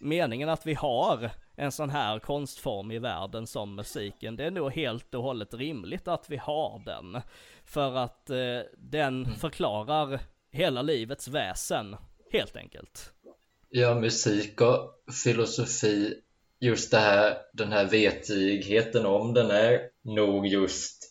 meningen 0.00 0.48
att 0.48 0.66
vi 0.66 0.74
har 0.74 1.30
en 1.56 1.72
sån 1.72 1.90
här 1.90 2.18
konstform 2.18 2.90
i 2.90 2.98
världen 2.98 3.46
som 3.46 3.74
musiken. 3.74 4.36
Det 4.36 4.44
är 4.44 4.50
nog 4.50 4.72
helt 4.72 5.14
och 5.14 5.22
hållet 5.22 5.54
rimligt 5.54 6.08
att 6.08 6.30
vi 6.30 6.36
har 6.36 6.82
den. 6.84 7.20
För 7.64 7.96
att 7.96 8.30
eh, 8.30 8.60
den 8.76 9.24
mm. 9.24 9.34
förklarar 9.34 10.20
hela 10.50 10.82
livets 10.82 11.28
väsen, 11.28 11.96
helt 12.32 12.56
enkelt. 12.56 13.12
Ja, 13.70 13.94
musik 13.94 14.60
och 14.60 14.94
filosofi, 15.24 16.14
just 16.60 16.90
det 16.90 16.98
här, 16.98 17.36
den 17.52 17.72
här 17.72 17.84
vetigheten 17.84 19.06
om 19.06 19.34
den 19.34 19.50
är 19.50 19.80
nog 20.02 20.46
just 20.46 21.04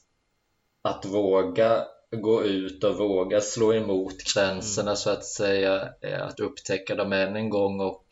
att 0.82 1.06
våga 1.06 1.86
gå 2.12 2.44
ut 2.44 2.84
och 2.84 2.98
våga 2.98 3.42
slå 3.42 3.74
emot 3.74 4.16
gränserna 4.34 4.90
mm. 4.90 4.96
så 4.96 5.10
att 5.10 5.26
säga, 5.26 5.90
att 6.20 6.40
upptäcka 6.40 6.96
dem 6.96 7.14
än 7.14 7.36
en 7.36 7.50
gång 7.50 7.80
och 7.80 8.06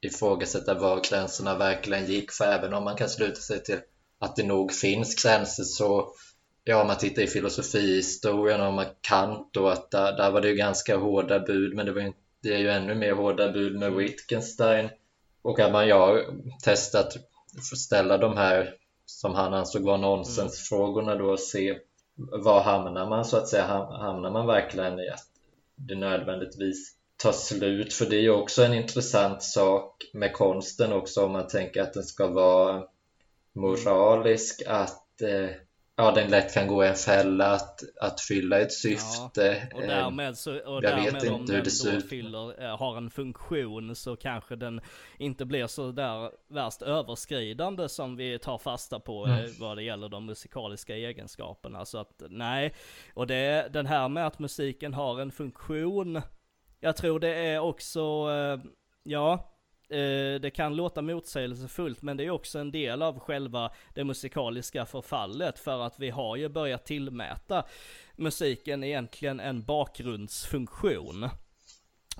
ifrågasätta 0.00 0.74
var 0.74 1.00
gränserna 1.10 1.58
verkligen 1.58 2.06
gick. 2.06 2.32
För 2.32 2.44
även 2.44 2.74
om 2.74 2.84
man 2.84 2.96
kan 2.96 3.08
sluta 3.08 3.40
sig 3.40 3.62
till 3.62 3.78
att 4.18 4.36
det 4.36 4.42
nog 4.42 4.72
finns 4.72 5.22
gränser 5.22 5.64
så, 5.64 6.12
ja 6.64 6.80
om 6.80 6.86
man 6.86 6.98
tittar 6.98 7.22
i 7.22 7.26
filosofihistorien 7.26 8.60
om 8.60 8.84
Kant 9.00 9.50
då, 9.52 9.68
att 9.68 9.90
där, 9.90 10.16
där 10.16 10.30
var 10.30 10.40
det 10.40 10.48
ju 10.48 10.54
ganska 10.54 10.96
hårda 10.96 11.40
bud 11.40 11.74
men 11.74 11.86
det 11.86 11.92
var 11.92 12.00
ju 12.00 12.06
inte 12.06 12.21
det 12.42 12.54
är 12.54 12.58
ju 12.58 12.70
ännu 12.70 12.94
mer 12.94 13.12
hårda 13.12 13.52
bud 13.52 13.78
med 13.78 13.92
Wittgenstein. 13.92 14.88
Och 15.42 15.60
att 15.60 15.72
man 15.72 15.90
har 15.90 16.24
testat 16.64 17.16
att 17.56 17.78
ställa 17.78 18.18
de 18.18 18.36
här 18.36 18.74
som 19.06 19.34
han 19.34 19.54
ansåg 19.54 19.82
var 19.82 19.98
nonsensfrågorna 19.98 21.14
då 21.14 21.30
och 21.30 21.40
se 21.40 21.78
var 22.16 22.60
hamnar 22.60 23.08
man 23.08 23.24
så 23.24 23.36
att 23.36 23.48
säga. 23.48 23.64
Hamnar 23.90 24.30
man 24.30 24.46
verkligen 24.46 24.98
i 24.98 25.08
att 25.08 25.26
det 25.76 25.94
nödvändigtvis 25.94 26.94
tar 27.16 27.32
slut? 27.32 27.92
För 27.92 28.06
det 28.06 28.16
är 28.16 28.20
ju 28.20 28.30
också 28.30 28.64
en 28.64 28.74
intressant 28.74 29.42
sak 29.42 30.10
med 30.12 30.32
konsten 30.32 30.92
också 30.92 31.24
om 31.24 31.32
man 31.32 31.48
tänker 31.48 31.82
att 31.82 31.92
den 31.92 32.04
ska 32.04 32.26
vara 32.26 32.84
moralisk 33.52 34.62
att 34.66 35.22
eh, 35.22 35.50
ja, 35.96 36.10
den 36.10 36.30
lätt 36.30 36.54
kan 36.54 36.66
gå 36.66 36.84
i 36.84 36.88
en 36.88 36.94
fälla 36.94 37.46
att, 37.46 37.80
att 38.00 38.20
fylla 38.20 38.60
ett 38.60 38.72
syfte. 38.72 39.68
Ja, 39.70 39.76
och 39.76 39.82
därmed 39.82 40.38
så, 40.38 40.52
och 40.52 40.74
jag 40.74 40.82
därmed 40.82 41.64
det 41.64 41.70
ser 41.70 41.92
ut. 41.92 42.08
Fyller, 42.08 42.62
eh, 42.62 42.78
har 42.78 42.96
en 42.96 43.10
funktion 43.10 43.96
så 43.96 44.16
kanske 44.16 44.56
den 44.56 44.80
inte 45.18 45.44
blir 45.44 45.66
så 45.66 45.92
där 45.92 46.30
värst 46.48 46.82
överskridande 46.82 47.88
som 47.88 48.16
vi 48.16 48.38
tar 48.38 48.58
fasta 48.58 49.00
på 49.00 49.26
mm. 49.26 49.50
vad 49.60 49.76
det 49.76 49.82
gäller 49.82 50.08
de 50.08 50.26
musikaliska 50.26 50.96
egenskaperna. 50.96 51.84
Så 51.84 51.98
att 51.98 52.22
nej, 52.28 52.74
och 53.14 53.26
det, 53.26 53.68
den 53.72 53.86
här 53.86 54.08
med 54.08 54.26
att 54.26 54.38
musiken 54.38 54.94
har 54.94 55.20
en 55.20 55.32
funktion, 55.32 56.22
jag 56.80 56.96
tror 56.96 57.20
det 57.20 57.34
är 57.34 57.58
också, 57.58 58.00
eh, 58.30 58.70
ja, 59.02 59.51
Eh, 59.51 59.51
Eh, 59.92 60.40
det 60.40 60.50
kan 60.50 60.76
låta 60.76 61.02
motsägelsefullt 61.02 62.02
men 62.02 62.16
det 62.16 62.24
är 62.24 62.30
också 62.30 62.58
en 62.58 62.70
del 62.70 63.02
av 63.02 63.18
själva 63.18 63.72
det 63.94 64.04
musikaliska 64.04 64.86
förfallet 64.86 65.58
för 65.58 65.80
att 65.80 65.98
vi 65.98 66.10
har 66.10 66.36
ju 66.36 66.48
börjat 66.48 66.84
tillmäta 66.84 67.64
musiken 68.16 68.84
egentligen 68.84 69.40
en 69.40 69.62
bakgrundsfunktion. 69.62 71.28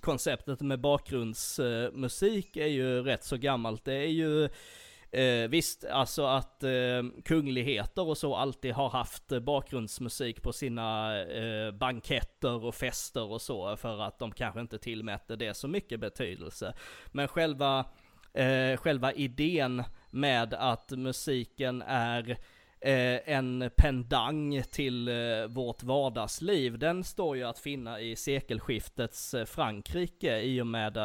Konceptet 0.00 0.60
med 0.60 0.80
bakgrundsmusik 0.80 2.56
är 2.56 2.66
ju 2.66 3.02
rätt 3.02 3.24
så 3.24 3.36
gammalt. 3.36 3.84
Det 3.84 3.94
är 3.94 4.08
ju 4.08 4.48
Eh, 5.12 5.48
visst, 5.48 5.84
alltså 5.84 6.24
att 6.26 6.62
eh, 6.62 7.02
kungligheter 7.24 8.08
och 8.08 8.18
så 8.18 8.36
alltid 8.36 8.72
har 8.72 8.88
haft 8.88 9.28
bakgrundsmusik 9.42 10.42
på 10.42 10.52
sina 10.52 11.20
eh, 11.22 11.70
banketter 11.70 12.64
och 12.64 12.74
fester 12.74 13.22
och 13.22 13.42
så 13.42 13.76
för 13.76 14.00
att 14.02 14.18
de 14.18 14.32
kanske 14.32 14.60
inte 14.60 14.78
tillmätte 14.78 15.36
det 15.36 15.54
så 15.54 15.68
mycket 15.68 16.00
betydelse. 16.00 16.74
Men 17.12 17.28
själva, 17.28 17.84
eh, 18.34 18.76
själva 18.76 19.12
idén 19.12 19.82
med 20.10 20.54
att 20.54 20.90
musiken 20.90 21.82
är 21.86 22.30
eh, 22.30 22.36
Eh, 22.84 23.20
en 23.24 23.70
pendang 23.76 24.62
till 24.70 25.08
eh, 25.08 25.46
vårt 25.48 25.82
vardagsliv, 25.82 26.78
den 26.78 27.04
står 27.04 27.36
ju 27.36 27.44
att 27.44 27.58
finna 27.58 28.00
i 28.00 28.16
sekelskiftets 28.16 29.34
eh, 29.34 29.44
Frankrike 29.44 30.40
i 30.40 30.60
och 30.60 30.66
med 30.66 30.96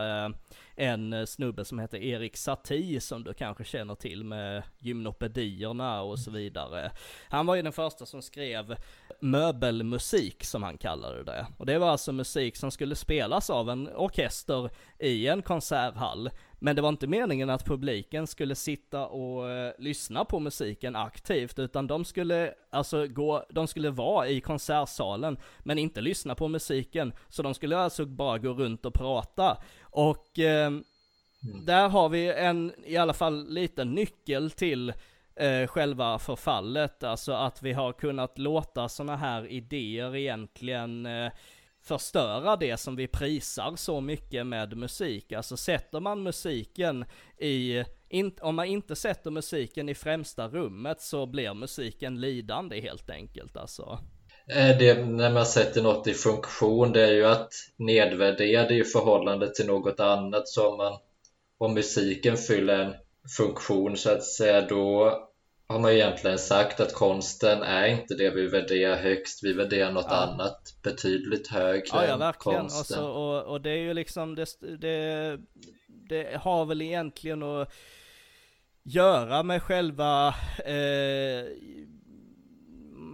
en 0.75 1.27
snubbe 1.27 1.65
som 1.65 1.79
heter 1.79 1.97
Erik 1.97 2.37
Satie 2.37 3.01
som 3.01 3.23
du 3.23 3.33
kanske 3.33 3.63
känner 3.63 3.95
till 3.95 4.23
med 4.23 4.63
gymnopedierna 4.79 6.01
och 6.01 6.19
så 6.19 6.31
vidare. 6.31 6.91
Han 7.29 7.45
var 7.45 7.55
ju 7.55 7.61
den 7.61 7.73
första 7.73 8.05
som 8.05 8.21
skrev 8.21 8.75
möbelmusik 9.19 10.43
som 10.43 10.63
han 10.63 10.77
kallade 10.77 11.23
det. 11.23 11.47
Och 11.57 11.65
det 11.65 11.77
var 11.77 11.89
alltså 11.89 12.11
musik 12.11 12.55
som 12.55 12.71
skulle 12.71 12.95
spelas 12.95 13.49
av 13.49 13.69
en 13.69 13.89
orkester 13.95 14.69
i 14.99 15.27
en 15.27 15.41
konserthall. 15.41 16.29
Men 16.59 16.75
det 16.75 16.81
var 16.81 16.89
inte 16.89 17.07
meningen 17.07 17.49
att 17.49 17.65
publiken 17.65 18.27
skulle 18.27 18.55
sitta 18.55 19.07
och 19.07 19.43
uh, 19.43 19.71
lyssna 19.79 20.25
på 20.25 20.39
musiken 20.39 20.95
aktivt, 20.95 21.59
utan 21.59 21.87
de 21.87 22.05
skulle 22.05 22.53
alltså 22.69 23.07
gå, 23.07 23.45
de 23.49 23.67
skulle 23.67 23.89
vara 23.89 24.27
i 24.27 24.41
konsertsalen, 24.41 25.37
men 25.59 25.77
inte 25.77 26.01
lyssna 26.01 26.35
på 26.35 26.47
musiken. 26.47 27.13
Så 27.29 27.43
de 27.43 27.53
skulle 27.53 27.77
alltså 27.77 28.05
bara 28.05 28.37
gå 28.37 28.53
runt 28.53 28.85
och 28.85 28.93
prata. 28.93 29.57
Och 29.81 30.39
eh, 30.39 30.67
mm. 30.67 30.83
där 31.65 31.89
har 31.89 32.09
vi 32.09 32.33
en, 32.33 32.73
i 32.85 32.97
alla 32.97 33.13
fall 33.13 33.49
liten 33.49 33.91
nyckel 33.93 34.51
till 34.51 34.93
eh, 35.39 35.67
själva 35.67 36.19
förfallet. 36.19 37.03
Alltså 37.03 37.31
att 37.31 37.63
vi 37.63 37.73
har 37.73 37.93
kunnat 37.93 38.37
låta 38.37 38.89
sådana 38.89 39.15
här 39.15 39.47
idéer 39.47 40.15
egentligen 40.15 41.05
eh, 41.05 41.31
förstöra 41.83 42.55
det 42.55 42.77
som 42.77 42.95
vi 42.95 43.07
prisar 43.07 43.73
så 43.75 44.01
mycket 44.01 44.47
med 44.47 44.77
musik. 44.77 45.31
Alltså 45.31 45.57
sätter 45.57 45.99
man 45.99 46.23
musiken 46.23 47.05
i, 47.37 47.83
in, 48.09 48.31
om 48.41 48.55
man 48.55 48.65
inte 48.65 48.95
sätter 48.95 49.31
musiken 49.31 49.89
i 49.89 49.95
främsta 49.95 50.47
rummet 50.47 51.01
så 51.01 51.25
blir 51.25 51.53
musiken 51.53 52.21
lidande 52.21 52.81
helt 52.81 53.09
enkelt 53.09 53.57
alltså. 53.57 53.99
Eh, 54.49 54.77
det, 54.77 55.05
när 55.05 55.33
man 55.33 55.45
sätter 55.45 55.81
något 55.81 56.07
i 56.07 56.13
funktion, 56.13 56.91
det 56.91 57.01
är 57.01 57.13
ju 57.13 57.25
att 57.25 57.53
nedvärdera 57.77 58.67
det 58.67 58.75
i 58.75 58.83
förhållande 58.83 59.53
till 59.53 59.67
något 59.67 59.99
annat. 59.99 60.47
Så 60.47 60.71
om, 60.71 60.77
man, 60.77 60.93
om 61.57 61.73
musiken 61.73 62.37
fyller 62.37 62.79
en 62.79 62.93
funktion 63.37 63.97
så 63.97 64.11
att 64.11 64.23
säga, 64.23 64.61
då 64.61 65.26
har 65.67 65.79
man 65.79 65.91
egentligen 65.91 66.37
sagt 66.37 66.79
att 66.79 66.93
konsten 66.93 67.61
är 67.61 67.87
inte 67.87 68.15
det 68.15 68.29
vi 68.29 68.47
värderar 68.47 68.95
högst, 68.95 69.43
vi 69.43 69.53
värderar 69.53 69.91
något 69.91 70.05
ja. 70.09 70.15
annat 70.15 70.75
betydligt 70.83 71.47
högre 71.47 71.83
ja, 71.91 72.05
ja, 72.05 72.17
verkligen. 72.17 72.59
konsten. 72.59 72.79
Alltså, 72.79 73.07
och, 73.07 73.43
och 73.43 73.61
det 73.61 73.69
är 73.69 73.77
ju 73.77 73.93
liksom, 73.93 74.35
det, 74.35 74.47
det, 74.79 75.37
det 75.87 76.37
har 76.41 76.65
väl 76.65 76.81
egentligen 76.81 77.43
att 77.43 77.73
göra 78.83 79.43
med 79.43 79.63
själva 79.63 80.27
eh, 80.65 81.45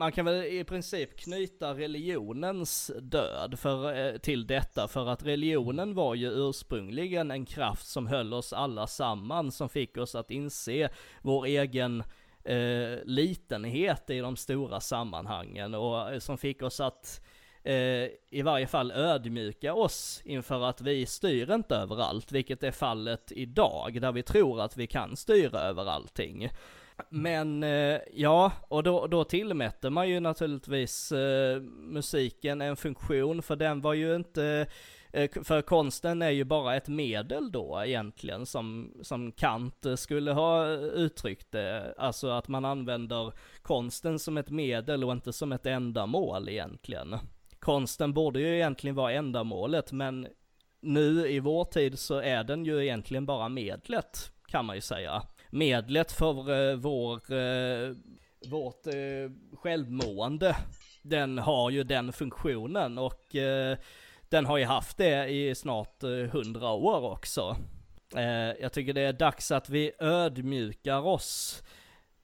man 0.03 0.11
kan 0.11 0.25
väl 0.25 0.45
i 0.45 0.63
princip 0.63 1.19
knyta 1.19 1.73
religionens 1.73 2.91
död 3.01 3.59
för, 3.59 3.97
eh, 3.97 4.17
till 4.17 4.47
detta, 4.47 4.87
för 4.87 5.09
att 5.09 5.25
religionen 5.25 5.93
var 5.93 6.15
ju 6.15 6.27
ursprungligen 6.49 7.31
en 7.31 7.45
kraft 7.45 7.87
som 7.87 8.07
höll 8.07 8.33
oss 8.33 8.53
alla 8.53 8.87
samman, 8.87 9.51
som 9.51 9.69
fick 9.69 9.97
oss 9.97 10.15
att 10.15 10.31
inse 10.31 10.89
vår 11.21 11.45
egen 11.45 12.03
eh, 12.43 12.99
litenhet 13.05 14.09
i 14.09 14.19
de 14.19 14.35
stora 14.35 14.79
sammanhangen 14.79 15.73
och 15.73 16.11
eh, 16.11 16.19
som 16.19 16.37
fick 16.37 16.61
oss 16.61 16.79
att 16.79 17.21
eh, 17.63 18.07
i 18.29 18.41
varje 18.43 18.67
fall 18.67 18.91
ödmjuka 18.91 19.73
oss 19.73 20.21
inför 20.25 20.63
att 20.63 20.81
vi 20.81 21.05
styr 21.05 21.51
inte 21.51 21.75
överallt, 21.75 22.31
vilket 22.31 22.63
är 22.63 22.71
fallet 22.71 23.31
idag, 23.31 24.01
där 24.01 24.11
vi 24.11 24.23
tror 24.23 24.61
att 24.61 24.77
vi 24.77 24.87
kan 24.87 25.15
styra 25.15 25.59
över 25.59 25.85
allting. 25.85 26.49
Men 27.09 27.63
eh, 27.63 27.99
ja, 28.13 28.51
och 28.67 28.83
då, 28.83 29.07
då 29.07 29.23
tillmätte 29.23 29.89
man 29.89 30.09
ju 30.09 30.19
naturligtvis 30.19 31.11
eh, 31.11 31.61
musiken 31.61 32.61
en 32.61 32.75
funktion, 32.75 33.41
för 33.41 33.55
den 33.55 33.81
var 33.81 33.93
ju 33.93 34.15
inte 34.15 34.67
Eh, 35.13 35.29
för 35.43 35.61
konsten 35.61 36.21
är 36.21 36.29
ju 36.29 36.43
bara 36.43 36.75
ett 36.75 36.87
medel 36.87 37.51
då 37.51 37.83
egentligen 37.85 38.45
som, 38.45 38.93
som 39.01 39.31
Kant 39.31 39.85
eh, 39.85 39.95
skulle 39.95 40.31
ha 40.31 40.73
eh, 40.73 40.79
uttryckt 40.79 41.51
det. 41.51 41.93
Alltså 41.97 42.29
att 42.29 42.47
man 42.47 42.65
använder 42.65 43.33
konsten 43.61 44.19
som 44.19 44.37
ett 44.37 44.49
medel 44.49 45.03
och 45.03 45.11
inte 45.11 45.33
som 45.33 45.51
ett 45.51 45.65
ändamål 45.65 46.49
egentligen. 46.49 47.15
Konsten 47.59 48.13
borde 48.13 48.39
ju 48.39 48.55
egentligen 48.55 48.95
vara 48.95 49.13
ändamålet 49.13 49.91
men 49.91 50.27
nu 50.81 51.27
i 51.27 51.39
vår 51.39 51.65
tid 51.65 51.99
så 51.99 52.21
är 52.21 52.43
den 52.43 52.65
ju 52.65 52.83
egentligen 52.83 53.25
bara 53.25 53.49
medlet 53.49 54.31
kan 54.47 54.65
man 54.65 54.75
ju 54.75 54.81
säga 54.81 55.23
medlet 55.49 56.11
för 56.11 56.69
eh, 56.69 56.75
vår, 56.75 57.33
eh, 57.33 57.95
vårt 58.49 58.87
eh, 58.87 59.55
självmående. 59.57 60.55
den 61.01 61.37
har 61.37 61.69
ju 61.69 61.83
den 61.83 62.13
funktionen 62.13 62.97
och 62.97 63.35
eh, 63.35 63.77
den 64.33 64.45
har 64.45 64.57
ju 64.57 64.65
haft 64.65 64.97
det 64.97 65.27
i 65.27 65.55
snart 65.55 66.03
eh, 66.03 66.09
hundra 66.09 66.69
år 66.69 67.11
också. 67.11 67.57
Eh, 68.15 68.23
jag 68.61 68.73
tycker 68.73 68.93
det 68.93 69.01
är 69.01 69.13
dags 69.13 69.51
att 69.51 69.69
vi 69.69 69.91
ödmjukar 69.99 71.07
oss 71.07 71.63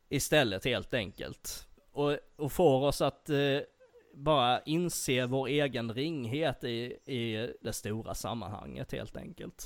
istället 0.09 0.65
helt 0.65 0.93
enkelt. 0.93 1.67
Och, 1.91 2.17
och 2.35 2.51
får 2.51 2.87
oss 2.87 3.01
att 3.01 3.29
eh, 3.29 3.59
bara 4.13 4.61
inse 4.61 5.25
vår 5.25 5.47
egen 5.47 5.93
ringhet 5.93 6.63
i, 6.63 6.97
i 7.05 7.53
det 7.61 7.73
stora 7.73 8.13
sammanhanget 8.13 8.91
helt 8.91 9.17
enkelt. 9.17 9.65